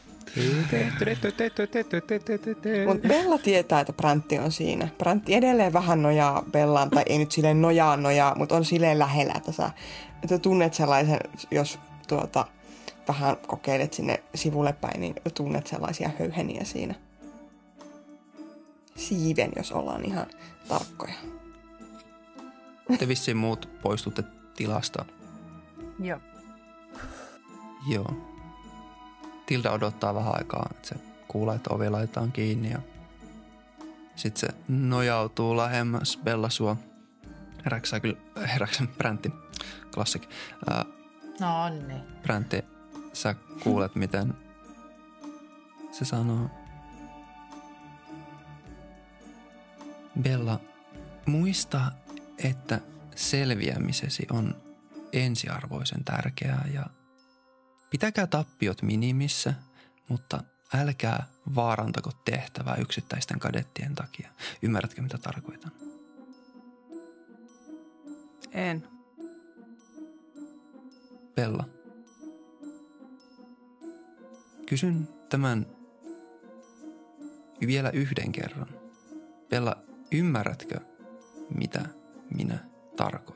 Mutta 2.88 3.08
Bella 3.08 3.38
tietää, 3.38 3.80
että 3.80 3.94
Brantti 3.94 4.40
on 4.40 4.52
siinä. 4.52 4.88
Brantti 4.98 5.34
edelleen 5.34 5.74
vähän 5.74 6.02
nojaa 6.02 6.44
Bellaan, 6.52 6.90
tai 6.90 7.04
ei 7.06 7.18
nyt 7.18 7.32
silleen 7.32 7.62
nojaa 7.62 7.98
nojaa, 7.98 8.36
mutta 8.36 8.56
on 8.56 8.66
silleen 8.66 9.00
lähellä, 9.00 9.34
että 9.38 9.52
sä, 9.52 9.72
että 10.24 10.38
tunnet 10.40 10.74
sellaisen, 10.74 11.20
jos 11.52 11.80
tuota, 12.08 12.48
vähän 13.08 13.38
kokeilet 13.48 13.94
sinne 13.94 14.24
sivulle 14.36 14.74
päin, 14.74 15.02
niin 15.02 15.16
tunnet 15.34 15.68
sellaisia 15.68 16.10
höyheniä 16.20 16.64
siinä. 16.64 16.96
Siiven, 18.96 19.52
jos 19.56 19.72
ollaan 19.72 20.06
ihan 20.06 20.28
tarkkoja. 20.68 21.14
Te 23.00 23.08
vissiin 23.08 23.38
muut 23.38 23.70
poistutte 23.82 24.24
tilasta. 24.56 25.06
Joo. 26.00 26.20
Joo. 27.88 28.14
Tilda 29.46 29.72
odottaa 29.72 30.16
vähän 30.16 30.34
aikaa, 30.38 30.68
että 30.72 30.88
se 30.88 30.96
kuulee, 31.28 31.56
että 31.56 31.74
ovi 31.74 31.90
laitetaan 31.90 32.32
kiinni 32.32 32.72
ja 32.72 32.80
sitten 34.16 34.40
se 34.50 34.58
nojautuu 34.68 35.58
lähemmäs 35.58 36.20
Bella 36.24 36.50
sua. 36.50 36.78
Heräksää 37.66 38.00
kyllä, 38.00 38.18
heräksää 38.54 38.88
Bräntti, 38.98 39.32
klassik. 39.94 40.30
Ää, 40.70 40.86
No 41.40 41.70
niin. 41.70 42.02
Bräntti, 42.22 42.66
sä 43.14 43.36
kuulet, 43.64 43.96
miten 43.96 44.34
se 45.92 46.06
sanoo. 46.06 46.50
Bella, 50.22 50.60
muista, 51.26 51.92
että 52.38 52.80
selviämisesi 53.16 54.28
on 54.32 54.63
ensiarvoisen 55.14 56.04
tärkeää 56.04 56.68
ja 56.74 56.86
pitäkää 57.90 58.28
tappiot 58.28 58.82
minimissä, 58.82 59.54
mutta 60.10 60.44
älkää 60.74 61.28
vaarantako 61.56 62.12
tehtävää 62.26 62.76
yksittäisten 62.76 63.40
kadettien 63.40 63.96
takia. 63.96 64.30
Ymmärrätkö, 64.62 65.02
mitä 65.02 65.18
tarkoitan? 65.18 65.72
En. 68.52 68.88
Bella. 71.36 71.70
Kysyn 74.66 75.08
tämän 75.30 75.66
vielä 77.68 77.90
yhden 77.90 78.32
kerran. 78.32 78.68
Bella, 79.50 79.76
ymmärrätkö, 80.12 80.80
mitä 81.58 81.86
minä 82.36 82.58
tarkoitan? 82.96 83.33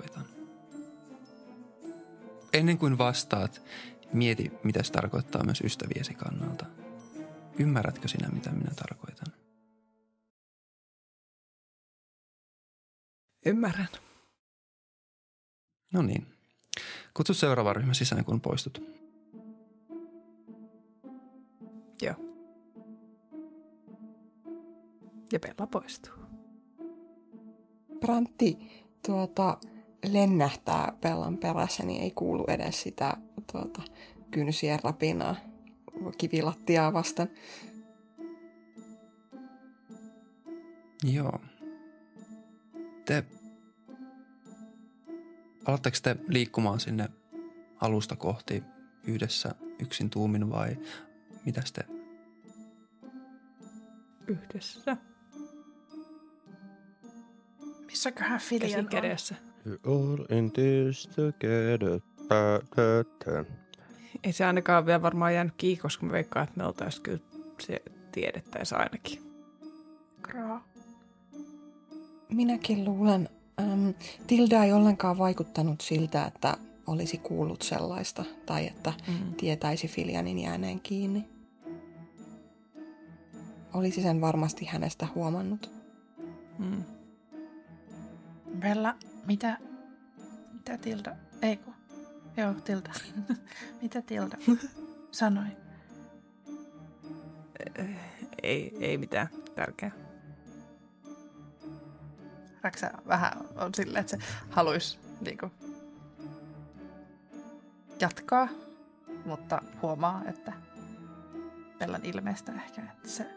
Ennen 2.57 2.77
kuin 2.77 2.97
vastaat, 2.97 3.61
mieti, 4.13 4.51
mitä 4.63 4.83
se 4.83 4.91
tarkoittaa 4.91 5.43
myös 5.43 5.61
ystäviesi 5.61 6.13
kannalta. 6.13 6.65
Ymmärrätkö 7.59 8.07
sinä, 8.07 8.29
mitä 8.29 8.49
minä 8.49 8.71
tarkoitan? 8.75 9.33
Ymmärrän. 13.45 13.87
No 15.93 16.01
niin. 16.01 16.27
Kutsu 17.13 17.33
seuraava 17.33 17.73
ryhmä 17.73 17.93
sisään, 17.93 18.25
kun 18.25 18.41
poistut. 18.41 18.81
Joo. 22.01 22.15
Ja 25.31 25.39
Bella 25.39 25.67
poistuu. 25.67 26.13
Brantti 27.99 28.57
tuota, 29.05 29.57
lennähtää 30.13 30.93
Bellan 31.01 31.37
perässä, 31.37 31.83
niin 31.83 32.01
ei 32.03 32.11
kuulu 32.11 32.45
edes 32.47 32.81
sitä 32.81 33.17
tuota, 33.51 33.81
kynsien 34.31 34.79
rapinaa 34.83 35.35
kivilattiaa 36.17 36.93
vasten. 36.93 37.29
Joo. 41.03 41.39
Te... 43.05 43.23
Alatteko 45.65 45.97
te 46.03 46.15
liikkumaan 46.27 46.79
sinne 46.79 47.09
alusta 47.81 48.15
kohti 48.15 48.63
yhdessä 49.03 49.55
yksin 49.79 50.09
tuumin 50.09 50.49
vai 50.49 50.77
mitä 51.45 51.61
te? 51.73 51.83
Yhdessä. 54.27 54.97
Missäköhän 57.85 58.39
Filian 58.39 58.79
on? 58.79 58.87
kädessä. 58.87 59.46
All 59.85 60.37
in 60.37 60.51
this 60.51 61.07
together. 61.15 61.99
Ei 64.23 64.33
se 64.33 64.45
ainakaan 64.45 64.85
vielä 64.85 65.01
varmaan 65.01 65.33
jäänyt 65.33 65.53
kiinni, 65.57 65.81
koska 65.81 66.05
mä 66.05 66.11
veikkaan, 66.11 66.43
että 66.43 66.57
me 66.57 66.65
oltaisiin 66.65 67.03
kyllä 67.03 67.19
se 67.61 67.81
tiedettäisiin 68.11 68.79
ainakin. 68.79 69.19
Kraa. 70.21 70.67
Minäkin 72.29 72.85
luulen, 72.85 73.29
äm, 73.59 73.93
Tilda 74.27 74.63
ei 74.63 74.73
ollenkaan 74.73 75.17
vaikuttanut 75.17 75.81
siltä, 75.81 76.25
että 76.25 76.57
olisi 76.87 77.17
kuullut 77.17 77.61
sellaista 77.61 78.23
tai 78.45 78.67
että 78.67 78.93
Mm. 79.07 79.33
tietäisi 79.35 79.87
Filianin 79.87 80.39
jääneen 80.39 80.79
kiinni. 80.79 81.25
Olisi 83.73 84.01
sen 84.01 84.21
varmasti 84.21 84.65
hänestä 84.65 85.07
huomannut. 85.15 85.71
Mm. 86.59 86.83
Bella, 88.59 88.95
mitä, 89.27 89.57
mitä 90.53 90.77
Tilda, 90.77 91.15
ei 91.41 91.57
kun, 91.57 91.73
joo 92.37 92.53
Tilda, 92.53 92.93
mitä 93.81 94.01
Tilda 94.01 94.37
sanoi? 95.11 95.47
Ei, 98.43 98.77
ei 98.79 98.97
mitään 98.97 99.27
tärkeää. 99.55 99.91
Räksä 102.61 102.91
vähän 103.07 103.31
on 103.55 103.73
silleen, 103.75 104.01
että 104.01 104.17
se 104.17 104.23
haluaisi 104.49 104.99
niinku 105.21 105.51
jatkaa, 107.99 108.47
mutta 109.25 109.61
huomaa, 109.81 110.21
että 110.25 110.53
Bellan 111.79 112.05
ilmeestä 112.05 112.51
ehkä, 112.51 112.81
että 112.81 113.09
se 113.09 113.29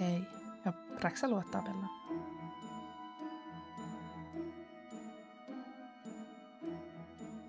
ei. 0.00 0.22
Ja 0.64 0.72
Räksä 1.00 1.28
luottaa 1.28 1.62
Bellaan. 1.62 2.03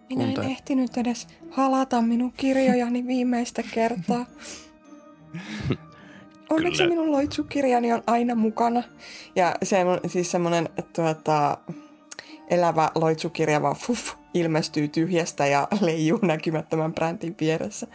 Minä 0.09 0.23
en 0.23 0.51
ehtinyt 0.51 0.97
edes 0.97 1.27
halata 1.49 2.01
minun 2.01 2.33
kirjojani 2.37 3.07
viimeistä 3.13 3.63
kertaa. 3.73 4.25
Onneksi 6.49 6.83
Kyllä. 6.83 6.89
minun 6.89 7.11
loitsukirjani 7.11 7.93
on 7.93 8.03
aina 8.07 8.35
mukana. 8.35 8.83
Ja 9.35 9.55
se 9.63 9.77
siis 10.07 10.31
semmoinen 10.31 10.69
tuota, 10.95 11.57
elävä 12.49 12.91
loitsukirja 12.95 13.61
vaan 13.61 13.75
fuff, 13.75 14.13
ilmestyy 14.33 14.87
tyhjästä 14.87 15.47
ja 15.47 15.67
leijuu 15.81 16.19
näkymättömän 16.21 16.93
brändin 16.93 17.35
vieressä. 17.41 17.87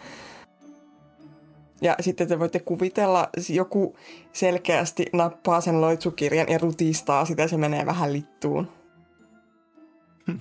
Ja 1.82 1.96
sitten 2.00 2.28
te 2.28 2.38
voitte 2.38 2.58
kuvitella, 2.58 3.28
joku 3.48 3.96
selkeästi 4.32 5.06
nappaa 5.12 5.60
sen 5.60 5.80
loitsukirjan 5.80 6.48
ja 6.48 6.58
rutistaa 6.58 7.24
sitä, 7.24 7.48
se 7.48 7.56
menee 7.56 7.86
vähän 7.86 8.12
littuun. 8.12 8.79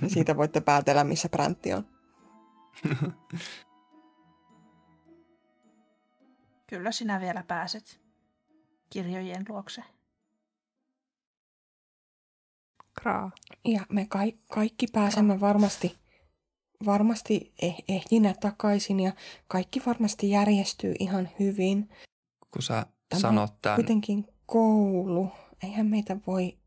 Ja 0.01 0.09
siitä 0.13 0.37
voitte 0.37 0.61
päätellä, 0.61 1.03
missä 1.03 1.29
bräntti 1.29 1.73
on. 1.73 1.87
Kyllä 6.67 6.91
sinä 6.91 7.19
vielä 7.19 7.43
pääset 7.43 8.01
kirjojen 8.89 9.45
luokse. 9.49 9.83
Kraa. 13.01 13.31
Ja 13.65 13.85
me 13.89 14.05
ka- 14.05 14.19
kaikki 14.51 14.87
pääsemme 14.93 15.39
varmasti, 15.39 15.97
varmasti 16.85 17.53
eh- 17.63 17.83
ehjinä 17.87 18.33
takaisin 18.39 18.99
ja 18.99 19.11
kaikki 19.47 19.81
varmasti 19.85 20.29
järjestyy 20.29 20.95
ihan 20.99 21.29
hyvin. 21.39 21.89
Kun 22.51 22.61
sä 22.61 22.85
Tämä 23.09 23.19
sanot 23.19 23.61
tämän, 23.61 23.75
kuitenkin 23.75 24.27
koulu. 24.45 25.31
Eihän 25.63 25.85
meitä 25.85 26.17
voi 26.27 26.57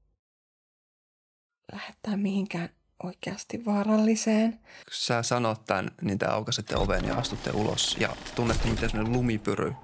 lähettää 1.72 2.16
mihinkään 2.16 2.68
oikeasti 3.05 3.65
vaaralliseen. 3.65 4.53
kun 4.53 4.61
sä 4.91 5.23
sanot 5.23 5.65
tämän, 5.65 5.91
niin 6.03 6.19
te 6.19 6.27
aukaisette 6.27 6.77
oven 6.77 7.05
ja 7.05 7.15
astutte 7.15 7.51
ulos. 7.51 7.97
Ja 8.01 8.09
te 8.09 8.31
tunnette, 8.35 8.69
miten 8.69 8.91
sellainen 8.91 9.12
lumipyry 9.12 9.74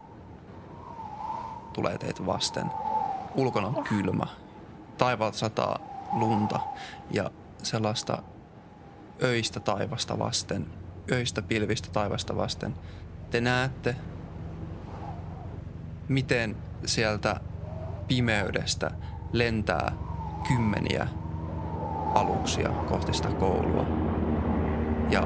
tulee 1.73 1.99
teitä 1.99 2.27
vasten. 2.27 2.66
Ulkona 3.35 3.66
on 3.69 3.85
kylmä. 3.85 4.27
Taivaalta 4.99 5.39
sataa 5.39 5.78
lunta 6.12 6.61
ja 7.11 7.31
sellaista 7.62 8.23
öistä 9.23 9.61
taivasta 9.61 10.19
vasten, 10.19 10.66
öistä 11.12 11.43
pilvistä 11.43 11.89
taivasta 11.93 12.36
vasten. 12.36 12.74
Te 13.31 13.40
näette, 13.40 13.97
miten 16.09 16.57
sieltä 16.86 17.40
pimeydestä 18.09 18.90
lentää 19.32 19.93
kymmeniä 20.49 21.09
aluksia 22.14 22.68
kohti 22.68 23.12
sitä 23.12 23.28
koulua. 23.28 23.86
Ja 25.10 25.22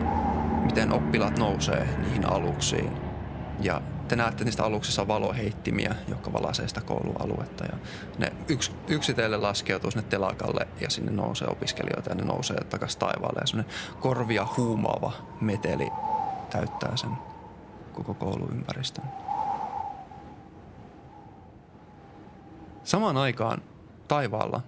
miten 0.64 0.92
oppilaat 0.92 1.38
nousee 1.38 1.88
niihin 1.98 2.26
aluksiin. 2.26 2.90
Ja 3.60 3.82
te 4.08 4.16
näette, 4.16 4.44
niistä 4.44 4.64
aluksissa 4.64 5.08
valoheittimiä, 5.08 5.94
jotka 6.08 6.32
valaisee 6.32 6.68
sitä 6.68 6.80
koulualuetta. 6.80 7.64
Ja 7.64 7.78
ne 8.18 8.32
yks, 8.48 8.72
yksitellen 8.88 9.42
laskeutuu 9.42 9.90
sinne 9.90 10.08
telakalle 10.08 10.68
ja 10.80 10.90
sinne 10.90 11.12
nousee 11.12 11.48
opiskelijoita 11.48 12.10
ja 12.10 12.14
ne 12.14 12.24
nousee 12.24 12.64
takaisin 12.64 13.00
taivaalle. 13.00 13.40
Ja 13.40 13.46
semmoinen 13.46 13.74
korvia 14.00 14.46
huumaava 14.56 15.12
meteli 15.40 15.88
täyttää 16.50 16.96
sen 16.96 17.10
koko 17.92 18.14
kouluympäristön. 18.14 19.04
Samaan 22.84 23.16
aikaan 23.16 23.62
taivaalla 24.08 24.60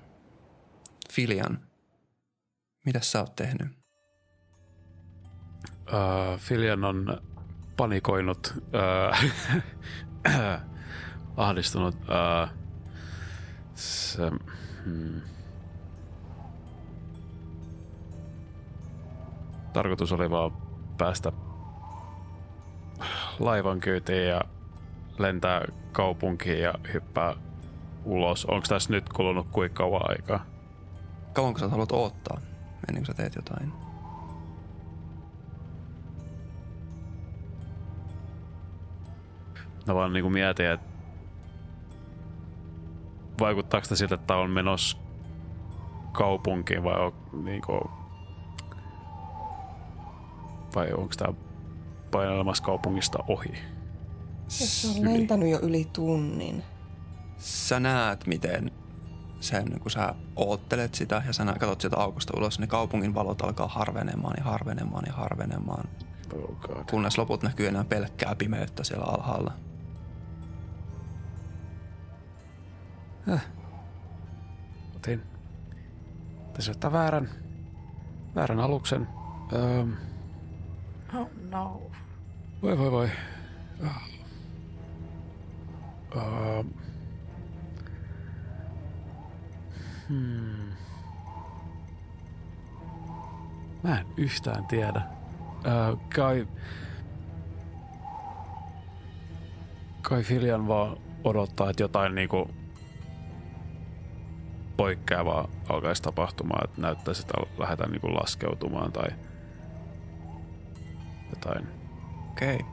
Filian, 1.12 1.58
mitä 2.84 3.00
sä 3.00 3.20
oot 3.20 3.36
tehnyt? 3.36 3.66
Uh, 5.92 6.38
Filian 6.38 6.84
on 6.84 7.20
panikoinut, 7.76 8.54
uh, 8.56 9.30
ahdistunut. 11.36 11.94
Uh, 11.94 12.48
se, 13.74 14.30
hmm. 14.84 15.20
Tarkoitus 19.72 20.12
oli 20.12 20.30
vaan 20.30 20.52
päästä 20.98 21.32
laivan 23.38 23.80
kyytiin 23.80 24.28
ja 24.28 24.40
lentää 25.18 25.64
kaupunkiin 25.92 26.60
ja 26.60 26.74
hyppää 26.92 27.34
ulos. 28.04 28.44
Onko 28.44 28.66
tässä 28.68 28.90
nyt 28.90 29.08
kulunut 29.08 29.46
kuinka 29.52 29.74
kauan 29.74 30.10
aikaa? 30.10 30.46
Kauanko 31.32 31.58
sä 31.58 31.68
haluat 31.68 31.92
odottaa 31.92 32.53
ennen 32.88 33.04
kuin 33.04 33.06
sä 33.06 33.14
teet 33.14 33.34
jotain? 33.34 33.72
Mä 39.86 39.94
vaan 39.94 40.12
niinku 40.12 40.30
mietin, 40.30 40.66
että 40.66 40.86
vaikuttaako 43.40 43.84
sitä 43.84 43.96
siltä, 43.96 44.14
että 44.14 44.36
on 44.36 44.50
menossa 44.50 44.98
kaupunkiin 46.12 46.84
vai 46.84 47.00
on 47.00 47.12
niinku 47.44 47.90
vai 50.74 50.92
onko 50.92 51.14
tää 51.18 51.32
painelemassa 52.10 52.64
kaupungista 52.64 53.18
ohi? 53.28 53.54
Se 54.48 54.88
on 54.88 55.04
lentänyt 55.04 55.50
jo 55.50 55.60
yli 55.60 55.88
tunnin. 55.92 56.62
Sä 57.36 57.80
näet, 57.80 58.26
miten 58.26 58.70
sen, 59.44 59.80
kun 59.80 59.90
sä 59.90 60.14
oottelet 60.36 60.94
sitä 60.94 61.22
ja 61.26 61.32
sä 61.32 61.44
katsot 61.44 61.80
sieltä 61.80 61.96
aukosta 61.96 62.32
ulos, 62.36 62.58
niin 62.58 62.68
kaupungin 62.68 63.14
valot 63.14 63.42
alkaa 63.42 63.68
harvenemaan 63.68 64.34
ja 64.38 64.44
harvenemaan 64.44 65.04
ja 65.06 65.12
harvenemaan, 65.12 65.88
Oh 66.34 66.56
god. 66.60 66.84
kunnes 66.90 67.18
loput 67.18 67.42
näkyy 67.42 67.66
enää 67.68 67.84
pelkkää 67.84 68.34
pimeyttä 68.34 68.84
siellä 68.84 69.04
alhaalla. 69.04 69.52
Otin. 74.96 75.22
Tässä 76.52 76.72
ottaa 76.72 76.92
väärän, 76.92 77.28
väärän 78.34 78.60
aluksen. 78.60 79.08
Öö, 79.52 79.84
Oh 81.20 81.28
no. 81.50 81.82
voi 82.62 82.78
voi 82.78 82.90
voi. 82.90 83.10
Öö, 86.16 86.62
hmm. 90.08 90.72
Mä 93.82 93.98
en 94.00 94.06
yhtään 94.16 94.66
tiedä. 94.66 95.02
Öö, 95.66 95.96
kai... 96.16 96.48
Kai 100.02 100.22
Filian 100.22 100.68
vaan 100.68 100.96
odottaa, 101.24 101.70
että 101.70 101.82
jotain 101.82 102.14
niinku 102.14 102.50
poikkeavaa 104.76 105.48
alkaisi 105.68 106.02
tapahtumaan, 106.02 106.64
että 106.64 106.80
näyttäisi, 106.80 107.20
että 107.20 107.34
lähdetään 107.58 107.90
niinku 107.90 108.14
laskeutumaan 108.14 108.92
tai 108.92 109.08
jotain. 111.30 111.68
Okei. 112.30 112.54
Okay. 112.54 112.66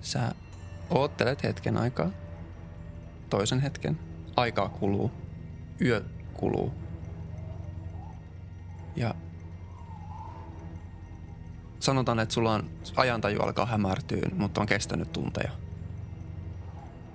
Sä 0.00 0.34
oottelet 0.90 1.42
hetken 1.42 1.76
aikaa. 1.76 2.10
Toisen 3.30 3.60
hetken. 3.60 3.98
Aikaa 4.36 4.68
kuluu. 4.68 5.25
Yö 5.80 6.04
kuluu. 6.34 6.72
Ja 8.96 9.14
sanotaan, 11.80 12.18
että 12.18 12.34
sulla 12.34 12.52
on 12.52 12.70
ajantaju 12.96 13.40
alkaa 13.40 13.66
hämärtyä, 13.66 14.28
mutta 14.36 14.60
on 14.60 14.66
kestänyt 14.66 15.12
tunteja. 15.12 15.50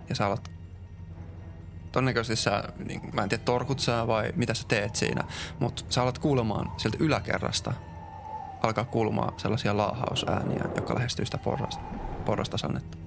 Ja 0.10 0.16
sä 0.16 0.26
alat 0.26 0.52
todennäköisesti 1.92 2.44
sä, 2.44 2.64
niin, 2.88 3.02
mä 3.14 3.24
en 3.24 3.30
tiedä 3.30 3.44
torkut 3.44 3.80
sä 3.80 4.08
vai 4.08 4.34
mitä 4.36 4.54
sä 4.54 4.64
teet 4.68 4.96
siinä, 4.96 5.24
mutta 5.60 5.84
sä 5.90 6.02
alat 6.02 6.20
kuulemaan 6.20 6.72
sieltä 6.78 6.98
yläkerrasta 7.00 7.74
alkaa 8.64 8.86
kuulumaan 8.86 9.34
sellaisia 9.38 9.78
laahausääniä, 9.78 10.66
jotka 10.76 10.96
lähestyy 10.96 11.26
sitä 11.26 11.38
porrasta, 11.38 11.84
porrastasannetta. 12.26 12.98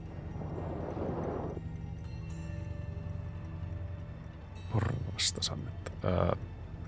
Porvasta 5.25 5.43
sannetta. 5.43 5.91
Öö, 6.05 6.33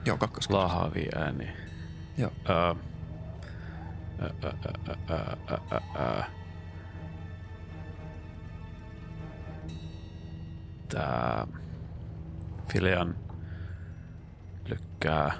Joo, 0.04 0.16
kakkos. 0.18 0.50
laahaavia 0.50 1.12
ääniä. 1.16 1.52
Joo. 2.18 2.32
Öö, 2.48 2.74
ä, 4.20 4.30
ä, 4.44 4.52
ä, 5.50 5.58
ä, 5.72 6.02
ä. 6.02 6.24
Tää 10.88 11.46
Filian 12.72 13.16
lykkää 14.68 15.32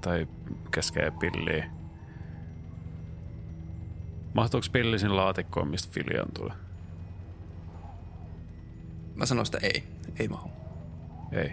tai 0.00 0.28
keskee 0.70 1.10
pilliä. 1.10 1.70
Mahtuuko 4.34 4.66
pilli 4.72 4.98
sinne 4.98 5.14
laatikkoon, 5.14 5.68
mistä 5.68 5.92
Filian 5.92 6.32
tulee? 6.34 6.54
Mä 9.14 9.26
sanoin 9.26 9.46
sitä 9.46 9.58
ei. 9.62 9.84
Ei 10.18 10.28
mahu. 10.28 10.51
Ei. 11.32 11.52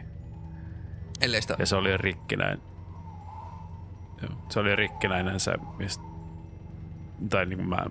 Ellei 1.22 1.42
sitä... 1.42 1.56
Ja 1.60 1.66
se 1.66 1.76
oli 1.76 1.98
rikkinäinen. 1.98 2.62
Joo, 4.22 4.32
se 4.50 4.60
oli 4.60 4.76
rikkinäinen 4.76 5.40
se, 5.40 5.54
mistä... 5.78 6.04
Tai 7.30 7.46
niin 7.46 7.58
kuin 7.58 7.70
mä, 7.70 7.86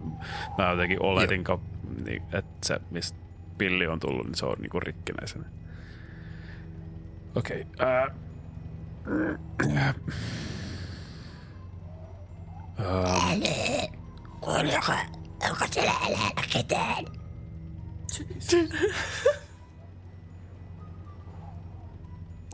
mä 0.59 0.71
jotenkin 0.71 1.03
oletin, 1.03 1.45
ka, 1.45 1.59
niin, 2.05 2.23
että 2.33 2.69
se, 2.69 2.81
mistä 2.91 3.19
pilli 3.59 3.87
on 3.87 4.01
tullut, 4.01 4.27
niin 4.27 4.35
se 4.35 4.47
on 4.47 4.57
niin 4.59 4.71
kuin 4.71 4.83
rikkinäisenä. 4.83 5.45
Okei. 7.37 7.61
Okay, 7.61 7.87
ää, 7.89 8.11
Kuuliko, 14.41 14.93
onko 15.51 15.67
siellä 15.71 15.93
elällä 16.09 16.43
ketään? 16.53 17.05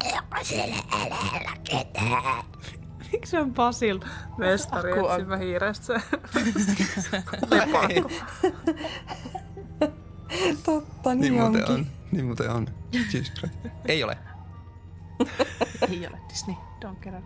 Onko 0.03 0.37
siellä 0.43 0.75
elällä 1.07 1.51
ketään? 1.71 2.45
Miksi 3.13 3.31
se 3.31 3.41
on 3.41 3.55
Basil 3.55 4.01
mestari 4.39 4.93
Aku 4.93 5.07
on- 5.07 5.13
etsimä 5.15 5.37
hiirestä 5.37 5.99
se? 5.99 6.01
Totta, 10.65 11.15
niin, 11.15 11.21
Niin 11.21 11.33
muuten 11.35 11.61
onkin. 11.63 11.75
on. 11.75 11.87
Niin 12.13 12.25
muuten 12.25 12.51
on. 12.51 12.67
Jesus 12.93 13.33
Christ. 13.33 13.55
Ei 13.87 14.05
ole. 14.05 14.19
Ei 15.91 16.07
ole 16.07 16.19
Disney. 16.29 16.57
Don't 16.85 16.97
get 17.03 17.15
it. 17.15 17.25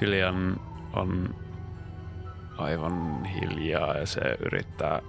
Filian 0.00 0.60
on 0.92 1.34
aivan 2.58 3.24
hiljaa 3.24 3.96
ja 3.96 4.06
se 4.06 4.20
yrittää 4.46 5.00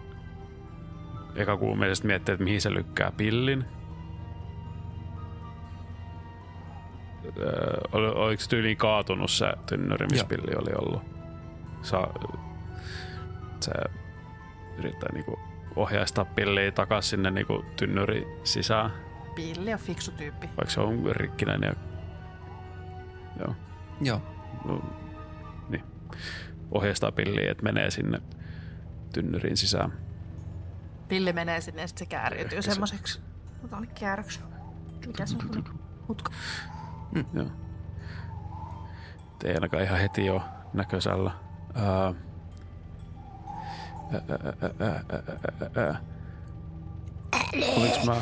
eka 1.36 1.58
kuumeisesti 1.58 2.08
miettiä, 2.08 2.34
että 2.34 2.44
mihin 2.44 2.62
se 2.62 2.74
lykkää 2.74 3.12
pillin. 3.12 3.66
Öö, 7.38 7.78
oli- 7.92 8.08
oliko 8.08 8.42
se 8.44 8.50
tyyliin 8.50 8.78
kaatunut 8.78 9.32
se 9.32 9.54
tynnyri, 9.66 10.08
missä 10.12 10.26
pilli 10.26 10.56
oli 10.56 10.74
ollut? 10.82 11.04
Sa, 11.82 12.08
se 13.60 13.72
yrittää 14.78 15.10
niinku 15.14 15.40
ohjaistaa 15.76 16.26
pilliä 16.26 16.72
takaisin 16.72 17.10
sinne 17.10 17.32
niinku 17.32 17.66
tynnyri 17.76 18.40
sisään, 18.44 18.92
Pilli 19.36 19.74
on 19.74 19.80
fiksu 19.80 20.12
tyyppi. 20.12 20.48
vaikka 20.48 20.70
se 20.74 20.82
on 20.82 21.04
rikkinäinen. 21.12 21.70
Ja, 21.70 21.76
joo, 23.46 23.56
Joo. 24.02 24.22
no, 24.66 24.82
niin. 25.70 25.84
Ohjaistaa 26.72 27.12
pilliä, 27.12 27.52
että 27.52 27.64
menee 27.64 27.92
sinne 27.92 28.20
tynnyrin 29.14 29.58
sisään. 29.58 29.94
Pilli 31.08 31.34
menee 31.34 31.62
sinne 31.62 31.82
ja 31.82 31.88
sitten 31.88 32.08
se 32.08 32.10
kääriytyy 32.12 32.58
Ehkä 32.58 32.62
se- 32.62 32.72
semmoiseksi. 32.72 33.22
Mutta 33.62 33.78
oli 33.78 33.88
kääröksi. 33.88 34.40
Mikä 35.08 35.26
se 35.26 35.38
on? 35.38 35.64
Hutko. 37.16 37.38
Joo. 37.38 37.48
Ei 39.44 39.54
ainakaan 39.54 39.84
ihan 39.84 40.00
heti 40.00 40.30
ole 40.30 40.42
ää. 41.76 42.14
Oliks 47.78 48.06
mä... 48.06 48.22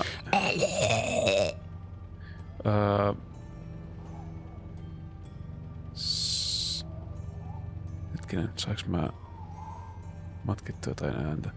Hetkinen, 8.14 8.50
saaks 8.56 8.86
mä 8.86 9.10
matkittua 10.44 10.92
jotain 10.92 11.26
ääntä? 11.26 11.50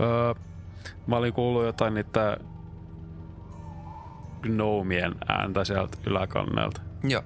Öö, 0.00 0.34
mä 1.06 1.16
olin 1.16 1.32
kuullut 1.32 1.64
jotain 1.64 1.94
niitä 1.94 2.36
gnomien 4.42 5.14
ääntä 5.28 5.64
sieltä 5.64 5.98
yläkannelta. 6.06 6.80
Joo. 7.04 7.22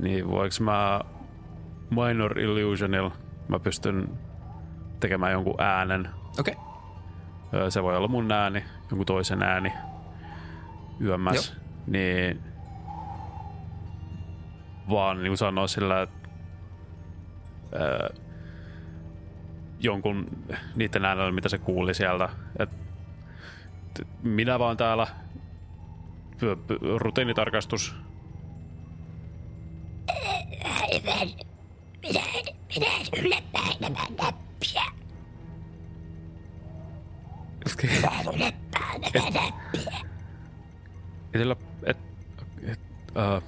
Niin 0.00 0.30
voiko 0.30 0.54
mä 0.60 1.00
Minor 1.90 2.38
Illusionilla 2.38 3.12
mä 3.48 3.58
pystyn 3.58 4.18
tekemään 5.00 5.32
jonkun 5.32 5.62
äänen. 5.62 6.08
Okei. 6.40 6.54
Okay. 7.52 7.70
Se 7.70 7.82
voi 7.82 7.96
olla 7.96 8.08
mun 8.08 8.32
ääni, 8.32 8.64
jonkun 8.90 9.06
toisen 9.06 9.42
ääni 9.42 9.72
yömmäs. 11.00 11.56
Niin 11.86 12.42
vaan 14.90 15.18
niin 15.18 15.30
kuin 15.30 15.38
sanoa 15.38 15.66
sillä, 15.66 16.02
että 16.02 16.28
jonkun 19.82 20.26
niiden 20.76 21.04
äänellä, 21.04 21.32
mitä 21.32 21.48
se 21.48 21.58
kuuli 21.58 21.94
sieltä. 21.94 22.28
Et, 22.58 22.70
minä 24.22 24.58
vaan 24.58 24.76
täällä 24.76 25.06
rutiinitarkastus. 26.96 27.94
Aivan. 30.64 31.28
Minä 32.02 32.20
en, 32.34 32.54
minä 32.74 32.86
en 32.86 33.24
ylläpäin 33.24 33.76
nämä 33.80 34.06
näppiä. 34.22 34.82
Minä 37.82 38.10
en 38.20 38.34
ylläpäin 38.34 39.00
nämä 39.14 39.30
näppiä. 39.30 40.12
Etellä, 41.34 41.56
et, 41.86 41.96
et, 42.62 42.80
uh, 43.36 43.42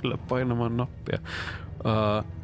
Kyllä 0.00 0.16
painamaan 0.16 0.76
nappia. 0.76 1.18
Uh, 1.84 2.39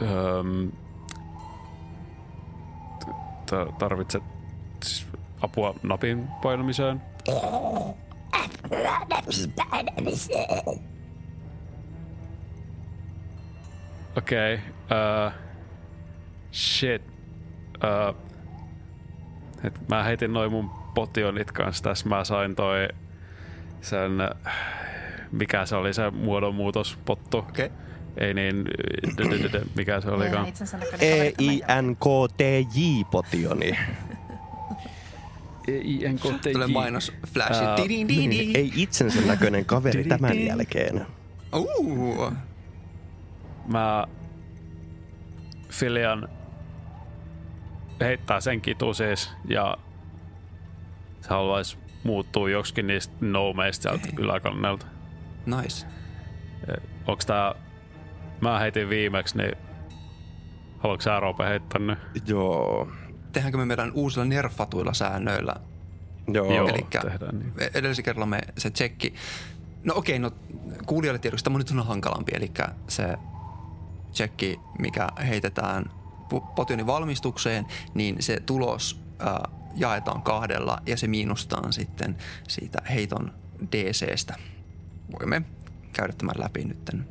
um, 0.00 0.72
tarvitset 3.78 4.22
siis 4.84 5.06
apua 5.40 5.74
napin 5.82 6.28
painamiseen? 6.42 7.02
Okei. 14.16 14.54
Okay, 14.54 14.56
uh, 14.56 15.32
shit. 16.52 17.02
Uh, 17.74 18.16
et 19.64 19.88
mä 19.88 20.02
heitin 20.02 20.32
noin 20.32 20.50
mun 20.50 20.70
potionit 20.94 21.52
kanssa 21.52 21.84
tässä. 21.84 22.08
Mä 22.08 22.24
sain 22.24 22.54
toi 22.54 22.88
sen, 23.80 24.10
mikä 25.32 25.66
se 25.66 25.76
oli 25.76 25.94
se 25.94 26.10
muodonmuutospottu. 26.10 27.38
Okei. 27.38 27.66
Okay. 27.66 27.78
Ei 28.16 28.34
niin, 28.34 28.64
mikä 29.76 30.00
se 30.00 30.10
olikaan. 30.10 30.46
jälkeen. 30.46 31.36
E-I-N-K-T-J-potioni. 31.38 33.78
Tulee 36.52 36.66
mainos 36.66 37.12
flashi. 37.32 37.64
Ää, 37.64 37.76
Tidin, 37.76 38.06
tidin. 38.06 38.56
Ei 38.56 38.72
itsensä 38.76 39.20
näköinen 39.20 39.64
kaveri 39.64 40.04
tämän 40.04 40.38
jälkeen. 40.38 41.06
Uh, 41.54 42.32
Mä 43.66 44.06
Filian 45.70 46.28
heittää 48.00 48.40
sen 48.40 48.60
kitu 48.60 48.94
siis 48.94 49.30
ja 49.48 49.76
se 51.20 51.28
haluaisi 51.28 51.78
muuttua 52.04 52.50
joksikin 52.50 52.86
niistä 52.86 53.14
noumeista 53.20 53.88
sieltä 53.88 54.08
yläkannelta. 54.18 54.86
Nice. 55.46 55.86
Onks 57.06 57.26
tää... 57.26 57.54
Mä 58.40 58.58
heitin 58.58 58.88
viimeksi, 58.88 59.38
niin... 59.38 59.52
Haluatko 60.78 61.02
sä 61.02 61.20
Roope 61.20 61.44
heittää 61.44 61.80
nyt? 61.80 61.98
Joo. 62.28 62.88
Tehdäänkö 63.32 63.58
me 63.58 63.64
meidän 63.64 63.92
uusilla 63.92 64.24
nerfatuilla 64.24 64.94
säännöillä? 64.94 65.54
Joo. 66.32 66.54
Joo. 66.54 66.68
Elikkä 66.68 67.00
tehdään 67.00 67.38
niin. 67.38 67.52
edellisellä 67.74 68.04
kerralla 68.04 68.26
me 68.26 68.40
se 68.58 68.70
tsekki. 68.70 69.14
No 69.84 69.94
okei, 69.96 70.18
no 70.18 70.30
kuulijoille 70.86 71.18
tiedoksi 71.18 71.44
tämä 71.44 71.54
on 71.54 71.58
nyt 71.58 71.70
on 71.70 71.86
hankalampi. 71.86 72.32
Eli 72.34 72.50
se 72.88 73.16
tsekki, 74.12 74.60
mikä 74.78 75.08
heitetään 75.26 75.84
potionin 76.56 76.86
valmistukseen, 76.86 77.66
niin 77.94 78.16
se 78.20 78.40
tulos 78.40 79.00
ää, 79.18 79.48
jaetaan 79.74 80.22
kahdella 80.22 80.78
ja 80.86 80.96
se 80.96 81.06
miinustaan 81.06 81.72
sitten 81.72 82.16
siitä 82.48 82.78
heiton 82.90 83.32
DCstä. 83.72 84.34
Voimme 85.18 85.42
käydä 85.92 86.12
tämän 86.18 86.34
läpi 86.38 86.64
nytten. 86.64 87.06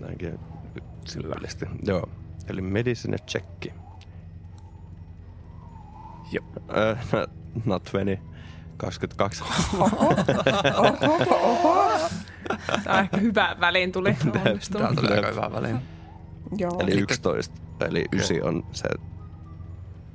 Näinkin 0.00 0.38
silmällisesti. 1.04 1.66
Joo. 1.86 2.08
Eli 2.48 2.60
medicine 2.62 3.16
checki. 3.18 3.72
Jop. 6.32 6.44
Äh, 6.56 6.98
not 7.64 7.82
20. 7.84 8.22
22. 8.76 9.44
Tämä 12.84 12.96
on 12.98 13.04
ehkä 13.04 13.16
hyvä 13.16 13.56
väliin 13.60 13.92
tuli. 13.92 14.16
Täällä 14.72 14.94
tuli 14.96 15.08
aika 15.16 15.28
hyvä 15.30 15.52
väliin. 15.52 15.78
Joo. 16.56 16.72
Eli 16.80 16.92
Elikkä- 16.92 17.14
11. 17.14 17.54
Eli 17.80 18.04
9 18.12 18.36
on 18.42 18.66
se 18.72 18.88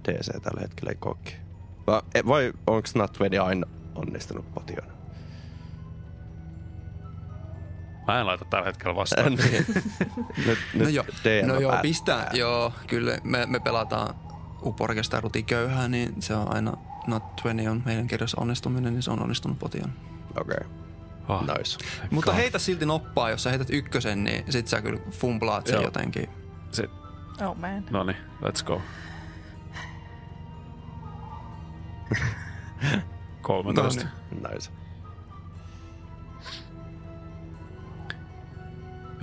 DC 0.08 0.41
tällä 0.41 0.62
hetkellä 0.62 0.90
ei 0.90 0.95
kokki. 0.99 1.36
Vai, 1.88 2.02
e- 2.16 2.26
vai 2.28 2.54
onko 2.68 2.88
Natvedi 2.95 3.38
aina 3.38 3.68
onnistunut 3.95 4.54
potion? 4.54 4.97
Mä 8.08 8.20
en 8.20 8.26
laita 8.26 8.46
tällä 8.46 8.66
hetkellä 8.66 8.96
vastaan. 8.96 9.36
Niin. 9.36 9.66
nyt 10.38 10.58
nyt 10.74 10.84
No 10.84 10.90
joo, 10.90 11.06
DM 11.24 11.48
no 11.48 11.54
joo 11.54 11.62
päättää. 11.72 11.82
pistää. 11.82 12.30
Joo, 12.34 12.74
kyllä 12.88 13.18
me, 13.24 13.46
me 13.46 13.60
pelataan 13.60 14.16
Uporkesta 14.66 15.22
rutiköyhää, 15.22 15.88
niin 15.88 16.22
se 16.22 16.36
on 16.36 16.56
aina 16.56 16.74
Not 17.08 17.24
20 17.24 17.72
on 17.72 17.82
meidän 17.86 18.08
kirjassa 18.08 18.42
onnistuminen, 18.42 18.94
niin 18.94 19.04
se 19.04 19.12
on 19.12 19.22
onnistunut 19.22 19.60
potion. 19.60 19.94
Okei, 20.40 20.58
Oh, 21.30 21.44
okay. 21.44 21.58
nice. 21.58 21.78
Mutta 22.12 22.34
heitä 22.34 22.60
silti 22.60 22.86
noppaa, 22.86 23.30
jos 23.30 23.44
sä 23.44 23.50
heität 23.50 23.70
ykkösen, 23.70 24.24
niin 24.24 24.44
sit 24.52 24.68
sä 24.68 24.82
kyllä 24.82 25.00
fumplaat 25.12 25.68
sen 25.68 25.74
Joo. 25.74 25.84
jotenkin. 25.84 26.30
Sit, 26.72 26.90
Oh 27.42 27.58
man. 27.58 27.84
no 27.90 28.04
niin, 28.04 28.18
let's 28.44 28.64
go. 28.66 28.82
13. 33.42 34.06
No 34.32 34.50
Nice. 34.50 34.72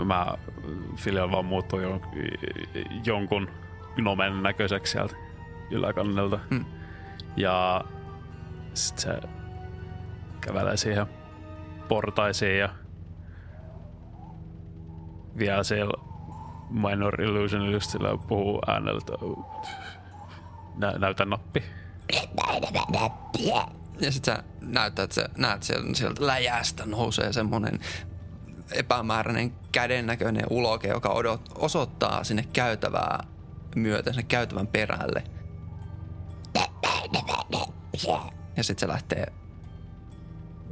Mä 0.03 0.35
Filial 0.97 1.31
vaan 1.31 1.45
muuttuu 1.45 1.81
jon, 1.81 2.01
jonkun 3.05 3.49
gnomen 3.97 4.43
näköiseksi 4.43 4.93
sieltä 4.93 5.15
yläkannelta. 5.71 6.39
Mm. 6.51 6.65
Ja 7.37 7.85
sit 8.75 8.99
se 8.99 9.21
kävelee 10.41 10.77
siihen 10.77 11.07
portaisiin 11.89 12.59
ja 12.59 12.69
vielä 15.39 15.63
siellä 15.63 16.05
Minor 16.71 17.21
Illusion 17.21 17.73
just 17.73 17.91
sillä 17.91 18.19
puhuu 18.29 18.63
äänellä, 18.67 18.99
että 18.99 19.13
nä, 20.77 20.99
näytä 20.99 21.25
nappi. 21.25 21.63
Ja 24.01 24.13
sit 24.13 24.25
sä 24.25 24.43
näytät, 24.61 25.05
että 25.05 25.15
sä 25.15 25.29
näet 25.37 25.63
sieltä, 25.63 25.89
sieltä 25.95 26.27
läjästä 26.27 26.87
nousee 26.87 27.33
semmonen 27.33 27.79
epämääräinen 28.73 29.55
käden 29.73 30.07
näköinen 30.07 30.45
uloke, 30.51 30.89
joka 30.89 31.09
odot, 31.09 31.49
osoittaa 31.55 32.25
sinne 32.25 32.45
käytävää 32.53 33.25
myöten, 33.77 34.15
sinne 34.15 34.27
käytävän 34.29 34.67
perälle. 34.67 35.25
Ja 38.57 38.65
sitten 38.65 38.81
se 38.81 38.89
lähtee 38.89 39.33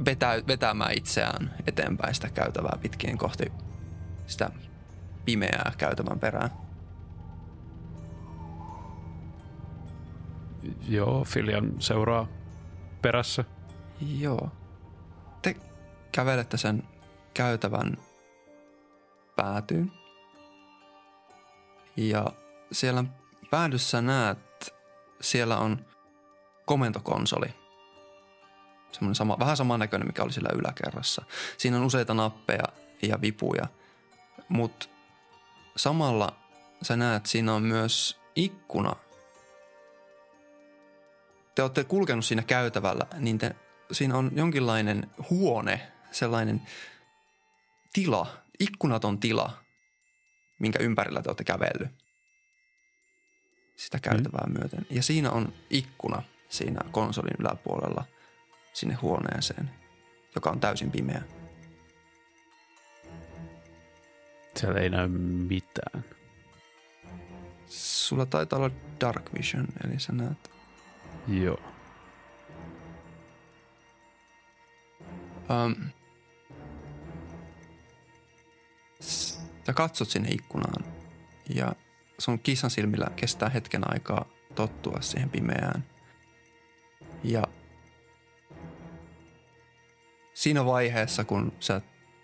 vetä, 0.05 0.43
vetämään 0.47 0.93
itseään 0.97 1.53
eteenpäin 1.67 2.15
sitä 2.15 2.29
käytävää 2.29 2.77
pitkin 2.81 3.17
kohti 3.17 3.51
sitä 4.27 4.49
pimeää 5.25 5.71
käytävän 5.77 6.19
perään. 6.19 6.49
Joo, 10.87 11.23
Filian 11.23 11.71
seuraa 11.79 12.27
perässä. 13.01 13.43
Joo. 14.19 14.49
Te 15.41 15.55
kävelette 16.11 16.57
sen 16.57 16.83
käytävän 17.33 17.97
päätyyn. 19.35 19.91
Ja 21.97 22.25
siellä 22.71 23.03
päädyssä 23.51 24.01
näet, 24.01 24.73
siellä 25.21 25.57
on 25.57 25.85
komentokonsoli. 26.65 27.53
Semmoinen 28.91 29.15
sama, 29.15 29.39
vähän 29.39 29.57
samannäköinen, 29.57 30.07
mikä 30.07 30.23
oli 30.23 30.33
siellä 30.33 30.49
yläkerrassa. 30.53 31.25
Siinä 31.57 31.77
on 31.77 31.83
useita 31.83 32.13
nappeja 32.13 32.63
ja 33.01 33.21
vipuja, 33.21 33.67
mutta 34.49 34.85
samalla 35.75 36.35
sä 36.81 36.95
näet, 36.95 37.25
siinä 37.25 37.53
on 37.53 37.63
myös 37.63 38.19
ikkuna. 38.35 38.95
Te 41.55 41.61
olette 41.61 41.83
kulkenut 41.83 42.25
siinä 42.25 42.43
käytävällä, 42.43 43.05
niin 43.19 43.37
te, 43.37 43.55
siinä 43.91 44.17
on 44.17 44.31
jonkinlainen 44.35 45.11
huone, 45.29 45.91
sellainen 46.11 46.61
tila, 47.93 48.37
ikkunaton 48.59 49.19
tila, 49.19 49.53
minkä 50.59 50.79
ympärillä 50.79 51.21
te 51.21 51.29
olette 51.29 51.43
kävellyt 51.43 52.03
sitä 53.75 53.99
käytävää 53.99 54.45
mm. 54.47 54.53
myöten. 54.59 54.85
Ja 54.89 55.03
siinä 55.03 55.31
on 55.31 55.53
ikkuna 55.69 56.23
siinä 56.49 56.81
konsolin 56.91 57.35
yläpuolella 57.39 58.05
sinne 58.73 58.95
huoneeseen, 58.95 59.69
joka 60.35 60.49
on 60.49 60.59
täysin 60.59 60.91
pimeä. 60.91 61.21
Siellä 64.55 64.79
ei 64.79 64.89
näy 64.89 65.07
mitään. 65.47 66.05
Sulla 67.67 68.25
taitaa 68.25 68.59
olla 68.59 68.71
dark 69.01 69.33
vision, 69.37 69.67
eli 69.85 69.99
sä 69.99 70.13
näet. 70.13 70.51
Joo. 71.27 71.59
Um, 75.49 75.75
sä 79.67 79.73
katsot 79.73 80.09
sinne 80.09 80.29
ikkunaan 80.29 80.85
ja 81.49 81.73
sun 82.17 82.39
kissan 82.39 82.69
silmillä 82.69 83.07
kestää 83.15 83.49
hetken 83.49 83.93
aikaa 83.93 84.25
tottua 84.55 84.97
siihen 85.01 85.29
pimeään. 85.29 85.85
Ja 87.23 87.43
siinä 90.33 90.65
vaiheessa, 90.65 91.23
kun 91.23 91.53
sä 91.59 91.81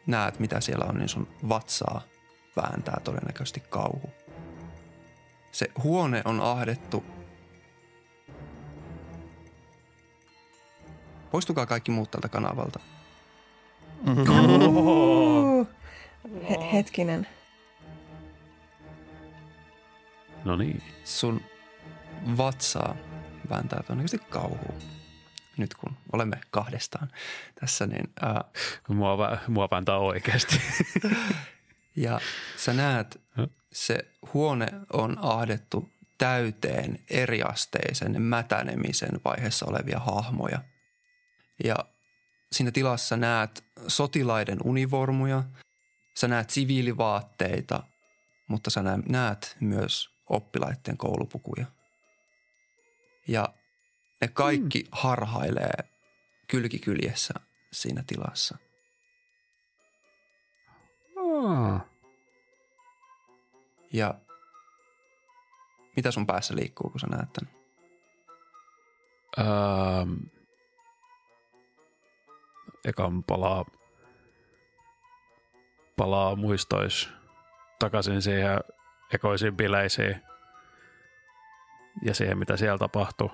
näet, 0.08 0.40
mitä 0.40 0.62
siellä 0.62 0.86
on, 0.90 0.96
niin 0.96 1.10
sun 1.10 1.28
vatsaa 1.50 2.02
vääntää 2.56 3.02
todennäköisesti 3.04 3.60
kauhu. 3.60 4.10
Se 5.52 5.72
huone 5.84 6.22
on 6.26 6.42
ahdettu. 6.42 7.04
Poistukaa 11.32 11.66
kaikki 11.66 11.92
muut 11.92 12.12
tältä 12.12 12.30
kanavalta. 12.30 12.80
He- 16.50 16.72
hetkinen. 16.74 17.28
No 20.46 20.56
niin. 20.56 20.84
Sun 21.04 21.42
vatsaa 22.38 22.96
vääntää 23.50 23.84
todennäköisesti 23.84 24.28
kauhu. 24.30 24.74
Nyt 25.58 25.74
kun 25.74 25.98
olemme 26.14 26.38
kahdestaan 26.52 27.08
tässä, 27.60 27.88
niin 27.88 28.10
ää, 28.22 28.44
Mua, 28.88 29.16
vä- 29.16 29.40
mua 29.48 29.68
vääntää 29.72 29.98
oikeasti. 29.98 30.62
Ja 31.96 32.20
sä 32.58 32.74
näet, 32.74 33.22
se 33.74 33.98
huone 34.34 34.68
on 34.94 35.18
ahdettu 35.22 35.90
täyteen 36.18 37.00
eriasteisen 37.10 38.22
mätänemisen 38.22 39.20
vaiheessa 39.26 39.66
olevia 39.66 40.00
hahmoja. 40.00 40.60
Ja 41.64 41.76
siinä 42.52 42.72
tilassa 42.72 43.18
näet 43.18 43.64
sotilaiden 43.88 44.58
univormuja, 44.64 45.44
sä 46.20 46.28
näet 46.28 46.50
siviilivaatteita, 46.50 47.84
mutta 48.48 48.70
sä 48.70 48.84
nä- 48.84 49.04
näet 49.10 49.58
myös 49.60 50.10
oppilaiden 50.30 50.98
koulupukuja. 50.98 51.66
Ja 53.28 53.54
ne 54.22 54.28
kaikki 54.28 54.84
harhailee 54.92 55.90
kylkikyljessä 56.48 57.34
siinä 57.72 58.04
tilassa. 58.08 58.58
Ah. 61.18 61.82
Ja 63.94 64.14
mitä 65.96 66.12
sun 66.12 66.28
päässä 66.28 66.56
liikkuu, 66.56 66.90
kun 66.90 67.00
sä 67.00 67.08
näet 67.08 67.34
tämän? 67.34 67.60
Ähm, 69.40 70.14
ekan 72.86 73.24
palaa, 73.24 73.66
palaa 76.00 76.36
muistois 76.36 77.10
takaisin 77.80 78.22
siihen 78.22 78.60
ekoisiin 79.14 79.58
bileisiin 79.58 80.22
ja 82.06 82.14
siihen, 82.14 82.38
mitä 82.38 82.58
siellä 82.58 82.78
tapahtui. 82.78 83.30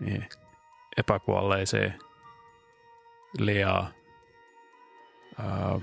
Niin, 0.00 0.28
epäkuolleisiin 0.96 1.94
liaa. 3.38 3.88
Ää, 5.38 5.80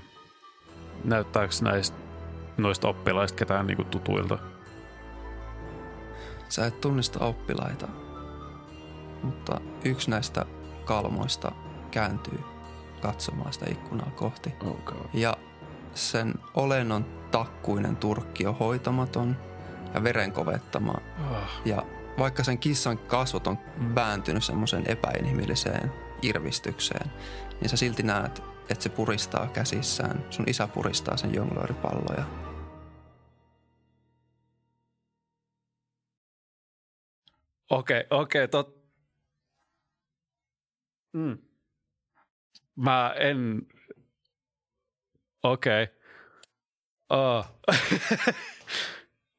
näyttääkö 1.04 1.54
näistä 1.62 1.96
noista 2.56 2.88
oppilaista 2.88 3.38
ketään 3.38 3.66
niinku 3.66 3.84
tutuilta? 3.84 4.38
Sä 6.48 6.66
et 6.66 6.80
tunnista 6.80 7.24
oppilaita, 7.24 7.88
mutta 9.22 9.60
yksi 9.84 10.10
näistä 10.10 10.46
kalmoista 10.84 11.52
kääntyy 11.90 12.55
katsomaan 13.06 13.52
sitä 13.52 13.66
ikkunaa 13.70 14.10
kohti. 14.10 14.54
Okay. 14.66 14.98
Ja 15.14 15.36
sen 15.94 16.34
olennon 16.54 17.04
takkuinen 17.30 17.96
turkki 17.96 18.46
on 18.46 18.58
hoitamaton 18.58 19.36
ja 19.94 20.02
verenkovettama. 20.02 20.94
Ah, 21.32 21.60
Ja 21.64 21.82
vaikka 22.18 22.44
sen 22.44 22.58
kissan 22.58 22.98
kasvot 22.98 23.46
on 23.46 23.58
vääntynyt 23.94 24.44
semmoiseen 24.44 24.90
epäinhimilliseen 24.90 25.92
irvistykseen, 26.22 27.10
niin 27.60 27.68
sä 27.68 27.76
silti 27.76 28.02
näet, 28.02 28.42
että 28.70 28.82
se 28.82 28.88
puristaa 28.88 29.46
käsissään. 29.46 30.24
Sun 30.30 30.48
isä 30.48 30.68
puristaa 30.68 31.16
sen 31.16 31.34
jonglööripalloja. 31.34 32.24
Okei, 37.70 38.04
okei, 38.10 38.48
tot... 38.48 38.76
Mm. 41.12 41.45
Mä 42.76 43.14
en... 43.18 43.62
Okei. 45.42 45.86
Oh. 47.10 47.46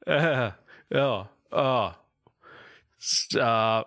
Eh, 0.08 0.54
Joo. 0.94 1.28
Oh. 1.52 1.94
Sä... 2.98 3.86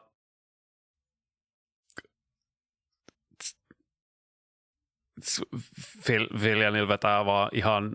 Vil- 6.08 6.42
Viljanil 6.42 6.88
vetää 6.88 7.24
vaan 7.24 7.50
ihan 7.52 7.92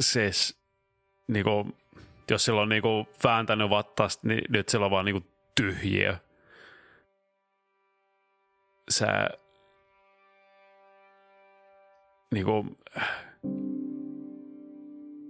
siis 0.00 0.60
niinku 1.28 1.76
jos 2.30 2.44
sillä 2.44 2.60
on 2.60 2.68
niinku 2.68 3.08
vääntänyt 3.24 3.70
vattasta, 3.70 4.28
niin 4.28 4.44
nyt 4.48 4.68
sillä 4.68 4.84
on 4.84 4.90
vaan 4.90 5.04
niinku 5.04 5.28
tyhjiä. 5.54 6.18
Se 8.90 9.06
niinku 12.34 12.76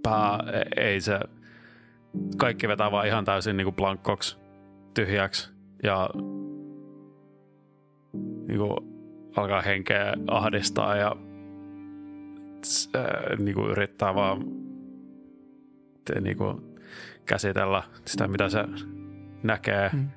pää, 0.02 0.38
ei 0.76 1.00
se 1.00 1.20
kaikki 2.36 2.68
vetää 2.68 2.90
vaan 2.90 3.06
ihan 3.06 3.24
täysin 3.24 3.56
niinku 3.56 3.72
blankkoksi, 3.72 4.38
tyhjäksi 4.94 5.52
ja 5.82 6.10
niinku 8.48 8.94
alkaa 9.36 9.62
henkeä 9.62 10.14
ahdistaa 10.26 10.96
ja 10.96 11.16
se, 12.64 12.88
niinku 13.38 13.68
yrittää 13.68 14.14
vaan 14.14 14.44
te, 16.04 16.20
niinku, 16.20 16.74
käsitellä 17.26 17.82
sitä, 18.06 18.28
mitä 18.28 18.48
se 18.48 18.64
näkee. 19.42 19.90
Mm. 19.92 20.08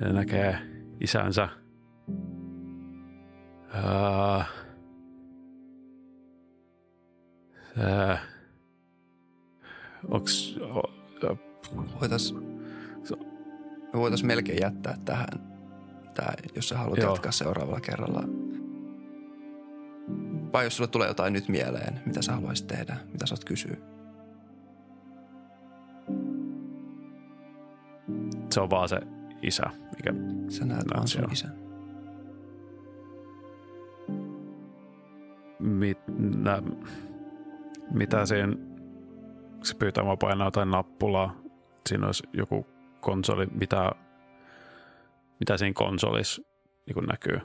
Näkee 0.00 0.58
isänsä. 1.00 1.48
Uh, 3.74 4.44
se, 7.76 8.18
onks, 10.08 10.58
o, 10.60 10.82
Voitais, 12.00 12.34
me 13.92 14.00
voitais 14.00 14.24
melkein 14.24 14.60
jättää 14.60 14.96
tähän, 15.04 15.28
tää, 16.14 16.34
jos 16.54 16.68
sä 16.68 16.78
haluat 16.78 16.98
Joo. 16.98 17.10
jatkaa 17.10 17.32
seuraavalla 17.32 17.80
kerralla. 17.80 18.22
Vai 20.52 20.64
jos 20.64 20.76
sulle 20.76 20.88
tulee 20.88 21.08
jotain 21.08 21.32
nyt 21.32 21.48
mieleen, 21.48 22.00
mitä 22.06 22.22
sä 22.22 22.32
haluaisit 22.32 22.66
tehdä, 22.66 22.96
mitä 23.12 23.26
sä 23.26 23.34
oot 23.34 23.44
kysyä. 23.44 23.76
se 28.50 28.60
on 28.60 28.70
vaan 28.70 28.88
se 28.88 29.00
isä, 29.42 29.62
mikä 29.96 30.14
Sä 30.48 30.64
näet 30.64 30.84
vaan 30.94 31.08
sun 31.08 31.32
isän. 31.32 31.68
mit, 35.58 35.98
nä, 36.36 36.62
mitä 37.90 38.26
siinä, 38.26 38.56
se 39.62 39.74
pyytää 39.74 40.04
mua 40.04 40.16
painaa 40.16 40.46
jotain 40.46 40.70
nappulaa. 40.70 41.36
Siinä 41.88 42.06
olisi 42.06 42.22
joku 42.32 42.66
konsoli, 43.00 43.46
mitä, 43.46 43.92
mitä 45.40 45.56
siinä 45.56 45.72
konsolissa 45.74 46.42
niin 46.86 47.06
näkyy. 47.06 47.40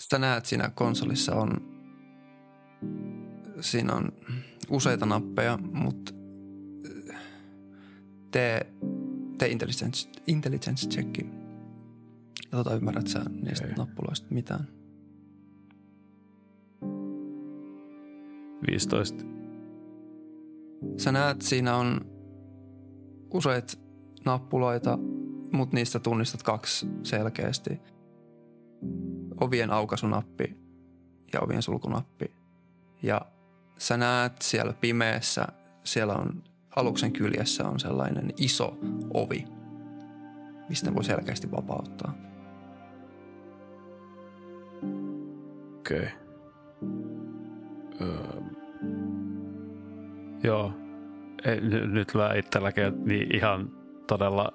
Sitä 0.00 0.18
näet 0.18 0.46
siinä 0.46 0.70
konsolissa 0.74 1.34
on, 1.34 1.50
siinä 3.60 3.94
on 3.94 4.12
useita 4.70 5.06
nappeja, 5.06 5.58
mutta 5.72 6.12
äh, 7.10 7.20
tee, 8.30 8.66
tee 9.42 9.50
intelligence, 9.50 10.08
intelligence 10.26 10.88
checki. 10.88 11.26
Ja 12.42 12.58
tota 12.58 12.74
ymmärrät 12.74 13.06
sä 13.06 13.24
niistä 13.42 13.64
Okei. 13.64 13.76
nappuloista 13.76 14.26
mitään. 14.30 14.68
15. 18.70 19.24
Sä 20.96 21.12
näet, 21.12 21.42
siinä 21.42 21.76
on 21.76 22.00
useita 23.34 23.72
nappuloita, 24.24 24.98
mutta 25.52 25.76
niistä 25.76 25.98
tunnistat 25.98 26.42
kaksi 26.42 26.86
selkeästi. 27.02 27.80
Ovien 29.40 29.70
aukaisunappi 29.70 30.56
ja 31.32 31.40
ovien 31.40 31.62
sulkunappi. 31.62 32.32
Ja 33.02 33.20
sä 33.78 33.96
näet 33.96 34.42
siellä 34.42 34.72
pimeässä, 34.72 35.46
siellä 35.84 36.14
on 36.14 36.42
aluksen 36.76 37.12
kyljessä 37.12 37.68
on 37.68 37.80
sellainen 37.80 38.30
iso 38.36 38.78
ovi, 39.14 39.44
mistä 40.68 40.94
voi 40.94 41.04
selkeästi 41.04 41.50
vapauttaa. 41.50 42.14
Okei. 45.78 45.98
Okay. 45.98 46.08
Öö. 48.00 48.42
Joo. 50.42 50.72
Ei, 51.44 51.60
n- 51.60 51.94
nyt 51.94 52.14
vähän 52.14 52.38
itselläkin 52.38 53.04
niin 53.04 53.36
ihan 53.36 53.70
todella 54.06 54.52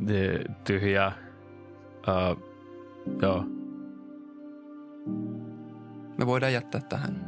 niin, 0.00 0.56
tyhjää. 0.64 1.12
Öö, 2.08 2.34
joo. 3.22 3.44
Me 6.18 6.26
voidaan 6.26 6.52
jättää 6.52 6.80
tähän. 6.80 7.25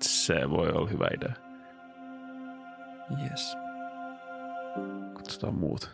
Se 0.00 0.50
voi 0.50 0.68
olla 0.68 0.88
hyvä 0.88 1.08
idea. 1.16 1.32
Yes. 3.22 3.56
Kutsutaan 5.14 5.54
muut. 5.54 5.90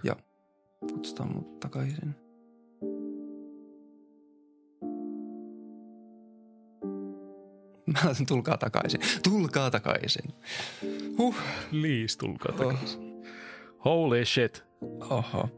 Kutsutaan 0.92 1.34
mut 1.34 1.60
takaisin. 1.60 2.14
Mä 7.86 8.00
olisin, 8.06 8.26
tulkaa 8.26 8.58
takaisin. 8.58 9.00
Tulkaa 9.22 9.70
takaisin. 9.70 10.34
Huh. 11.18 11.36
Liis, 11.70 12.16
tulkaa 12.16 12.52
takaisin. 12.52 13.22
Holy 13.84 14.24
shit. 14.24 14.64
Oho. 15.10 15.48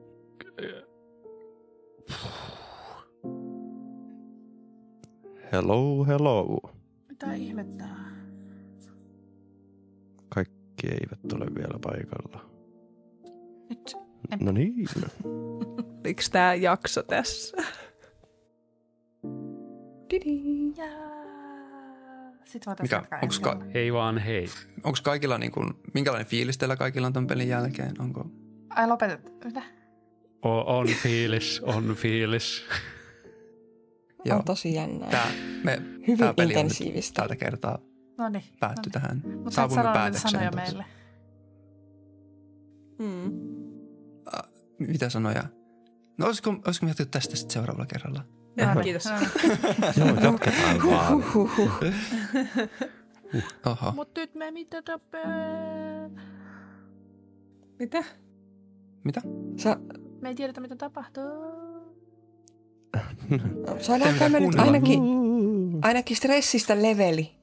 Hello, 5.52 6.04
hello. 6.04 6.60
Mitä 7.08 7.34
ihmettä? 7.34 7.84
Kaikki 10.84 11.04
eivät 11.04 11.32
ole 11.32 11.54
vielä 11.54 11.78
paikalla. 11.82 12.50
Nyt. 13.68 13.96
No 14.40 14.52
niin. 14.52 14.74
Oliko 16.04 16.22
tämä 16.32 16.54
jakso 16.54 17.02
tässä? 17.02 17.56
Sitten 22.44 22.70
voitaisiin 22.70 23.00
Mikä? 23.00 23.18
Onks 23.22 23.40
ka-. 23.40 23.60
Hei 23.74 23.92
vaan 23.92 24.18
hei. 24.18 24.46
Onko 24.84 24.98
kaikilla 25.02 25.38
niin 25.38 25.52
kuin, 25.52 25.74
minkälainen 25.94 26.26
fiilis 26.26 26.58
teillä 26.58 26.76
kaikilla 26.76 27.06
on 27.06 27.12
tämän 27.12 27.26
pelin 27.26 27.48
jälkeen? 27.48 28.00
Onko? 28.00 28.26
Ai 28.70 28.88
lopetet. 28.88 29.44
Mitä? 29.44 29.62
O- 30.44 30.78
on 30.78 30.86
fiilis, 30.86 31.60
on 31.60 31.94
fiilis. 31.94 32.64
Joo. 34.24 34.38
On 34.38 34.44
tosi 34.44 34.74
jännää. 34.74 35.10
Tää, 35.10 35.30
me, 35.64 35.82
Hyvin 36.00 36.18
tää 36.18 36.34
peli 36.34 36.46
on 36.46 36.48
nyt 36.48 36.56
intensiivistä. 36.56 37.22
tältä 37.22 37.36
kertaa 37.36 37.78
No 38.18 38.28
niin. 38.28 38.44
päätty 38.60 38.90
tähän. 38.90 39.22
Mutta 39.24 39.50
sä 39.50 39.62
et 39.64 39.70
Saavumme 39.70 39.74
sano 39.82 39.88
niitä 39.88 39.98
päätökseen. 39.98 40.30
sanoja 40.30 40.50
meille. 40.50 40.84
Mm. 42.98 43.32
Mitä 44.78 45.08
sanoja? 45.08 45.44
No 46.18 46.26
olisiko, 46.26 46.50
olisiko 46.66 46.86
me 46.86 46.90
jätetty 46.90 47.10
tästä 47.10 47.36
sitten 47.36 47.52
seuraavalla 47.54 47.86
kerralla? 47.86 48.24
Ja, 48.56 48.74
No, 48.74 48.80
kiitos. 48.80 49.04
no. 49.04 49.12
Joo, 50.06 50.08
jatketaan 50.20 50.78
vaan. 50.86 51.12
Oho. 53.66 53.92
Mut 53.94 54.10
nyt 54.16 54.34
me 54.34 54.50
mitä 54.50 54.82
tapee. 54.82 56.10
Mitä? 57.78 58.04
Mitä? 59.04 59.20
Sä, 59.56 59.76
Me 60.20 60.28
ei 60.28 60.34
tiedetä 60.34 60.60
mitä 60.60 60.76
tapahtuu. 60.76 61.24
pitää 64.12 64.28
me 64.28 64.40
nyt 64.40 64.54
ainakin, 64.54 65.02
ainakin 65.82 66.16
stressistä 66.16 66.82
leveli? 66.82 67.34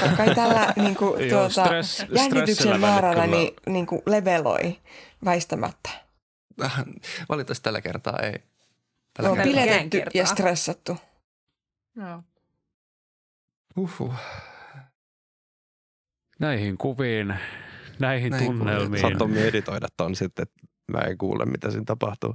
Ka- 0.00 0.16
Kai 0.16 0.34
tällä 0.34 0.72
niin 0.76 0.96
kuin, 0.96 1.28
Joo, 1.28 1.40
tuota, 1.48 1.64
stress- 1.70 2.16
jännityksen 2.16 2.80
vaaralla 2.80 3.26
niin, 3.26 3.54
niin 3.66 3.86
kuin 3.86 4.02
leveloi 4.06 4.80
väistämättä. 5.24 5.90
Valitettavasti 7.28 7.62
tällä 7.62 7.80
kertaa 7.80 8.18
ei. 8.18 8.32
Tällä 9.14 9.30
On 9.30 9.36
Tällä 9.36 9.52
kertaa. 9.52 9.64
piletetty 9.64 9.98
kertaa. 9.98 10.20
ja 10.20 10.26
stressattu. 10.26 10.96
Joo. 11.96 12.22
Uhuh. 13.76 14.14
Näihin 16.40 16.78
kuviin, 16.78 17.34
näihin 17.98 18.30
Näihin 18.30 18.46
tunnelmiin. 18.56 19.00
Saat 19.00 19.18
Tommi 19.18 19.42
editoida 19.42 19.86
ton 19.96 20.16
sitten, 20.16 20.42
että 20.42 20.54
mä 20.92 20.98
en 20.98 21.18
kuule 21.18 21.44
mitä 21.44 21.70
siinä 21.70 21.84
tapahtuu. 21.84 22.34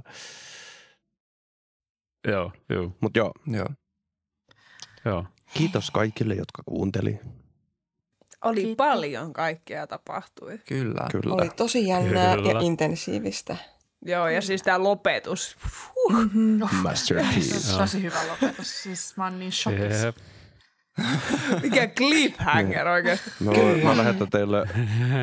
Joo, 2.28 2.52
joo, 2.68 2.92
Mut 3.00 3.16
joo, 3.16 3.32
Joo. 3.46 3.66
joo. 5.04 5.26
Kiitos 5.54 5.90
kaikille, 5.90 6.34
jotka 6.34 6.62
kuunteli. 6.66 7.20
Oli 8.44 8.60
Kiitos. 8.60 8.76
paljon 8.76 9.32
kaikkea 9.32 9.86
tapahtui. 9.86 10.58
Kyllä. 10.68 11.06
Kyllä. 11.10 11.34
Oli 11.34 11.50
tosi 11.56 11.86
jännää 11.86 12.36
Kyllä. 12.36 12.50
ja 12.52 12.60
intensiivistä. 12.60 13.56
Joo, 14.04 14.28
ja 14.28 14.42
siis 14.42 14.62
tämä 14.62 14.82
lopetus. 14.82 15.56
Masterpiece. 16.82 17.78
Tosi 17.78 18.02
hyvä 18.02 18.18
lopetus. 18.28 18.82
Siis 18.82 19.16
mä 19.16 19.24
oon 19.24 19.38
niin 19.38 19.52
shokissa. 19.52 20.12
Mikä 21.62 21.88
cliffhanger 21.88 22.88
oikeasti. 22.88 23.30
Mä, 23.40 23.50
voin, 23.50 23.84
mä 23.84 23.96
lähetän 23.96 24.30
teille 24.30 24.68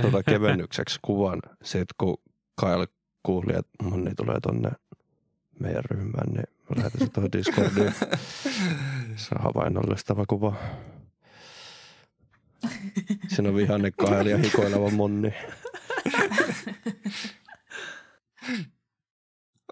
tuota 0.01 0.23
kevennykseksi 0.23 0.99
kuvan 1.01 1.39
siitä, 1.63 1.93
kun 1.97 2.17
Kyle 2.61 2.87
kuuli, 3.23 3.53
että 3.55 3.83
Monni 3.83 4.15
tulee 4.15 4.39
tonne 4.41 4.71
meidän 5.59 5.83
ryhmään, 5.85 6.33
niin 6.33 6.45
mä 6.69 6.75
lähetän 6.77 7.01
se 7.01 7.07
tuohon 7.13 7.31
Discordiin. 7.31 7.93
Se 9.18 9.35
on 9.35 9.41
havainnollistava 9.44 10.26
kuva. 10.26 10.56
Siinä 13.27 13.49
on 13.49 13.56
vihanne 13.56 13.91
Kyle 13.91 14.30
ja 14.30 14.38
hikoileva 14.38 14.89
Monni. 14.89 15.34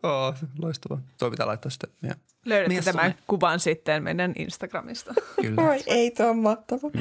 Oh, 0.04 0.36
loistavaa. 0.60 1.02
Tuo 1.20 1.32
pitää 1.32 1.48
laittaa 1.48 1.70
sitten. 1.70 1.90
Ja, 2.04 2.16
Löydätte 2.46 2.82
tämän 2.82 3.12
some. 3.12 3.24
kuvan 3.28 3.60
sitten 3.60 4.04
meidän 4.04 4.34
Instagramista. 4.38 5.14
kyllä. 5.42 5.62
Oi, 5.70 5.84
ei 5.88 6.12
tuo 6.12 6.30
on 6.30 6.38
mahtava. 6.40 6.92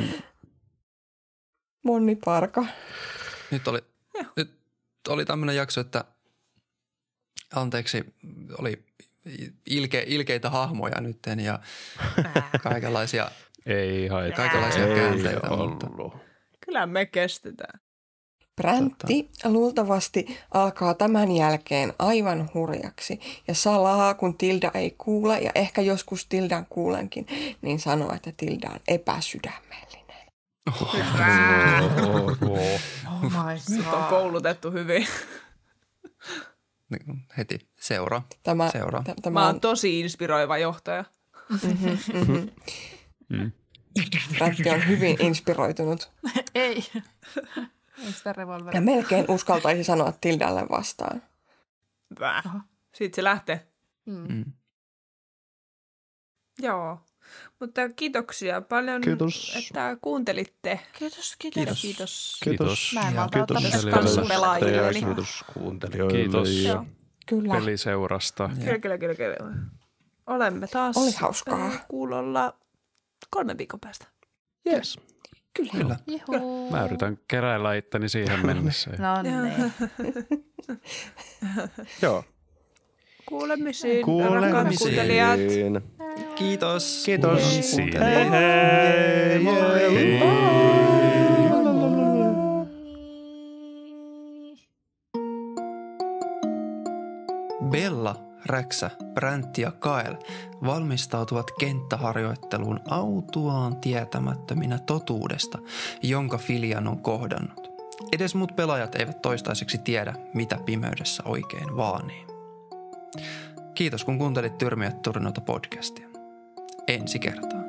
Monni 1.85 2.17
Parka. 2.25 2.67
Nyt 3.51 3.69
oli, 3.69 3.79
nyt 4.37 4.51
oli 5.09 5.25
tämmöinen 5.25 5.57
jakso, 5.57 5.81
että 5.81 6.05
anteeksi, 7.55 8.15
oli 8.59 8.85
ilke, 9.67 10.05
ilkeitä 10.07 10.51
hahmoja 10.51 11.01
nytten 11.01 11.41
ja 11.41 11.59
kaikenlaisia. 12.63 13.31
Ei 13.67 14.07
haittaa. 14.09 14.37
Kaikenlaisia 14.45 14.87
Ei 14.87 14.95
käänteitä, 14.95 15.49
mutta- 15.57 15.87
ollut. 15.91 16.17
Kyllä 16.67 16.87
me 16.87 17.07
kestetään. 17.07 17.81
Präntti 18.57 19.31
luultavasti 19.45 20.39
alkaa 20.55 20.95
tämän 20.95 21.33
jälkeen 21.33 21.93
aivan 21.99 22.51
hurjaksi 22.55 23.21
ja 23.49 23.55
salaa, 23.55 24.15
kun 24.15 24.39
Tilda 24.39 24.71
ei 24.75 24.95
kuule 24.99 25.39
ja 25.39 25.51
ehkä 25.55 25.81
joskus 25.83 26.27
Tildan 26.27 26.67
kuulenkin, 26.67 27.27
niin 27.63 27.81
sanoo, 27.81 28.13
että 28.15 28.33
Tilda 28.37 28.71
on 28.71 28.81
epäsydämellinen. 28.89 30.05
Oh, 30.69 30.95
Oh 33.13 33.23
my 33.23 33.77
Nyt 33.77 33.87
on 33.87 34.05
koulutettu 34.05 34.71
hyvin. 34.71 35.07
Niin, 37.07 37.27
Heti 37.39 37.69
seura. 37.81 38.23
Tämä, 38.43 38.71
Seuraa. 38.71 39.03
t- 39.03 39.09
Mä 39.09 39.15
tämä 39.23 39.47
oon 39.47 39.55
on, 39.55 39.61
tosi 39.61 40.01
inspiroiva 40.01 40.59
johtaja. 40.59 41.05
mm-hmm. 41.51 42.51
Mm. 43.29 43.53
Präntti 44.39 44.71
on 44.71 44.89
hyvin 44.89 45.17
inspiroitunut 45.23 46.13
Ei. 46.55 46.85
Ei 48.05 48.13
sitä 48.13 48.33
revolveria. 48.33 48.79
ja 48.79 48.83
melkein 48.83 49.25
uskaltaisi 49.29 49.85
sanoa 49.85 50.13
Tildalle 50.13 50.67
vastaan. 50.71 51.23
Väh. 52.21 52.45
Siitä 52.95 53.17
se 53.17 53.25
lähtee. 53.25 53.67
Mm. 54.07 54.27
Mm. 54.35 54.45
Joo. 56.59 57.01
Mutta 57.65 57.89
kiitoksia 57.97 58.61
paljon, 58.61 59.01
Kiitos. 59.01 59.57
että 59.59 59.97
kuuntelitte. 60.01 60.81
Kiitos, 60.99 61.37
kiitos. 61.39 61.55
Kiitos. 61.63 61.81
Kiitos. 61.83 62.39
Kiitos. 62.45 62.91
Mä 62.95 63.01
en 63.01 63.07
Ja 63.15 63.21
malta 63.21 63.43
ottaa 63.43 63.57
Kiitos 63.61 63.85
myös 63.85 63.95
Kiitos. 63.95 64.29
pelaajille. 64.29 64.93
Kiitos 64.93 65.45
kuuntelijoille. 65.55 66.19
Kiitos. 66.19 66.49
Ja 66.51 66.73
Joo. 66.73 66.87
Kyllä. 67.27 67.55
Peliseurasta. 67.55 68.51
Kyllä, 68.65 68.79
kyllä, 68.79 68.99
kyllä, 68.99 69.15
kyllä. 69.15 69.37
Olemme 70.27 70.67
taas 70.67 70.97
Oli 70.97 71.11
hauskaa. 71.21 71.71
kuulolla 71.89 72.55
kolmen 73.31 73.59
viikon 73.59 73.81
päästä. 73.81 74.07
Yes. 74.73 74.99
Kyllä. 75.57 75.73
Kyllä. 75.73 75.97
Juhu. 76.07 76.71
Mä 76.71 76.85
yritän 76.85 77.19
keräillä 77.29 77.75
itteni 77.75 78.09
siihen 78.09 78.47
mennessä. 78.47 78.91
No 78.99 79.23
niin. 79.23 79.73
Joo. 82.03 82.25
Kuulemisiin, 83.29 84.05
rakkaat 84.33 84.69
kuuntelijat. 84.79 85.41
Kuulemisiin. 85.41 85.81
Kiitos. 86.35 87.03
Kiitos. 87.07 87.77
Hei 88.01 88.31
hei. 88.31 89.39
Moi. 89.39 89.75
Bella, 97.71 98.17
Räksä, 98.47 98.91
Bräntti 99.15 99.63
ja 99.63 99.73
Kael 99.73 100.15
valmistautuvat 100.65 101.51
kenttäharjoitteluun 101.61 102.81
autuaan 102.89 103.77
tietämättöminä 103.77 104.79
totuudesta, 104.79 105.59
jonka 106.03 106.39
Filian 106.39 106.89
on 106.89 106.99
kohdannut. 106.99 107.71
Edes 108.13 108.35
muut 108.35 108.57
pelaajat 108.57 108.95
eivät 108.95 109.23
toistaiseksi 109.23 109.79
tiedä, 109.79 110.15
mitä 110.35 110.59
pimeydessä 110.65 111.23
oikein 111.27 111.77
vaanii. 111.77 112.24
Kiitos 113.75 114.05
kun 114.05 114.19
kuuntelit 114.19 114.59
Tyrmiöt 114.59 115.03
Turinota 115.03 115.41
podcastia. 115.41 116.09
Ensi 116.89 117.19
kertaan. 117.19 117.64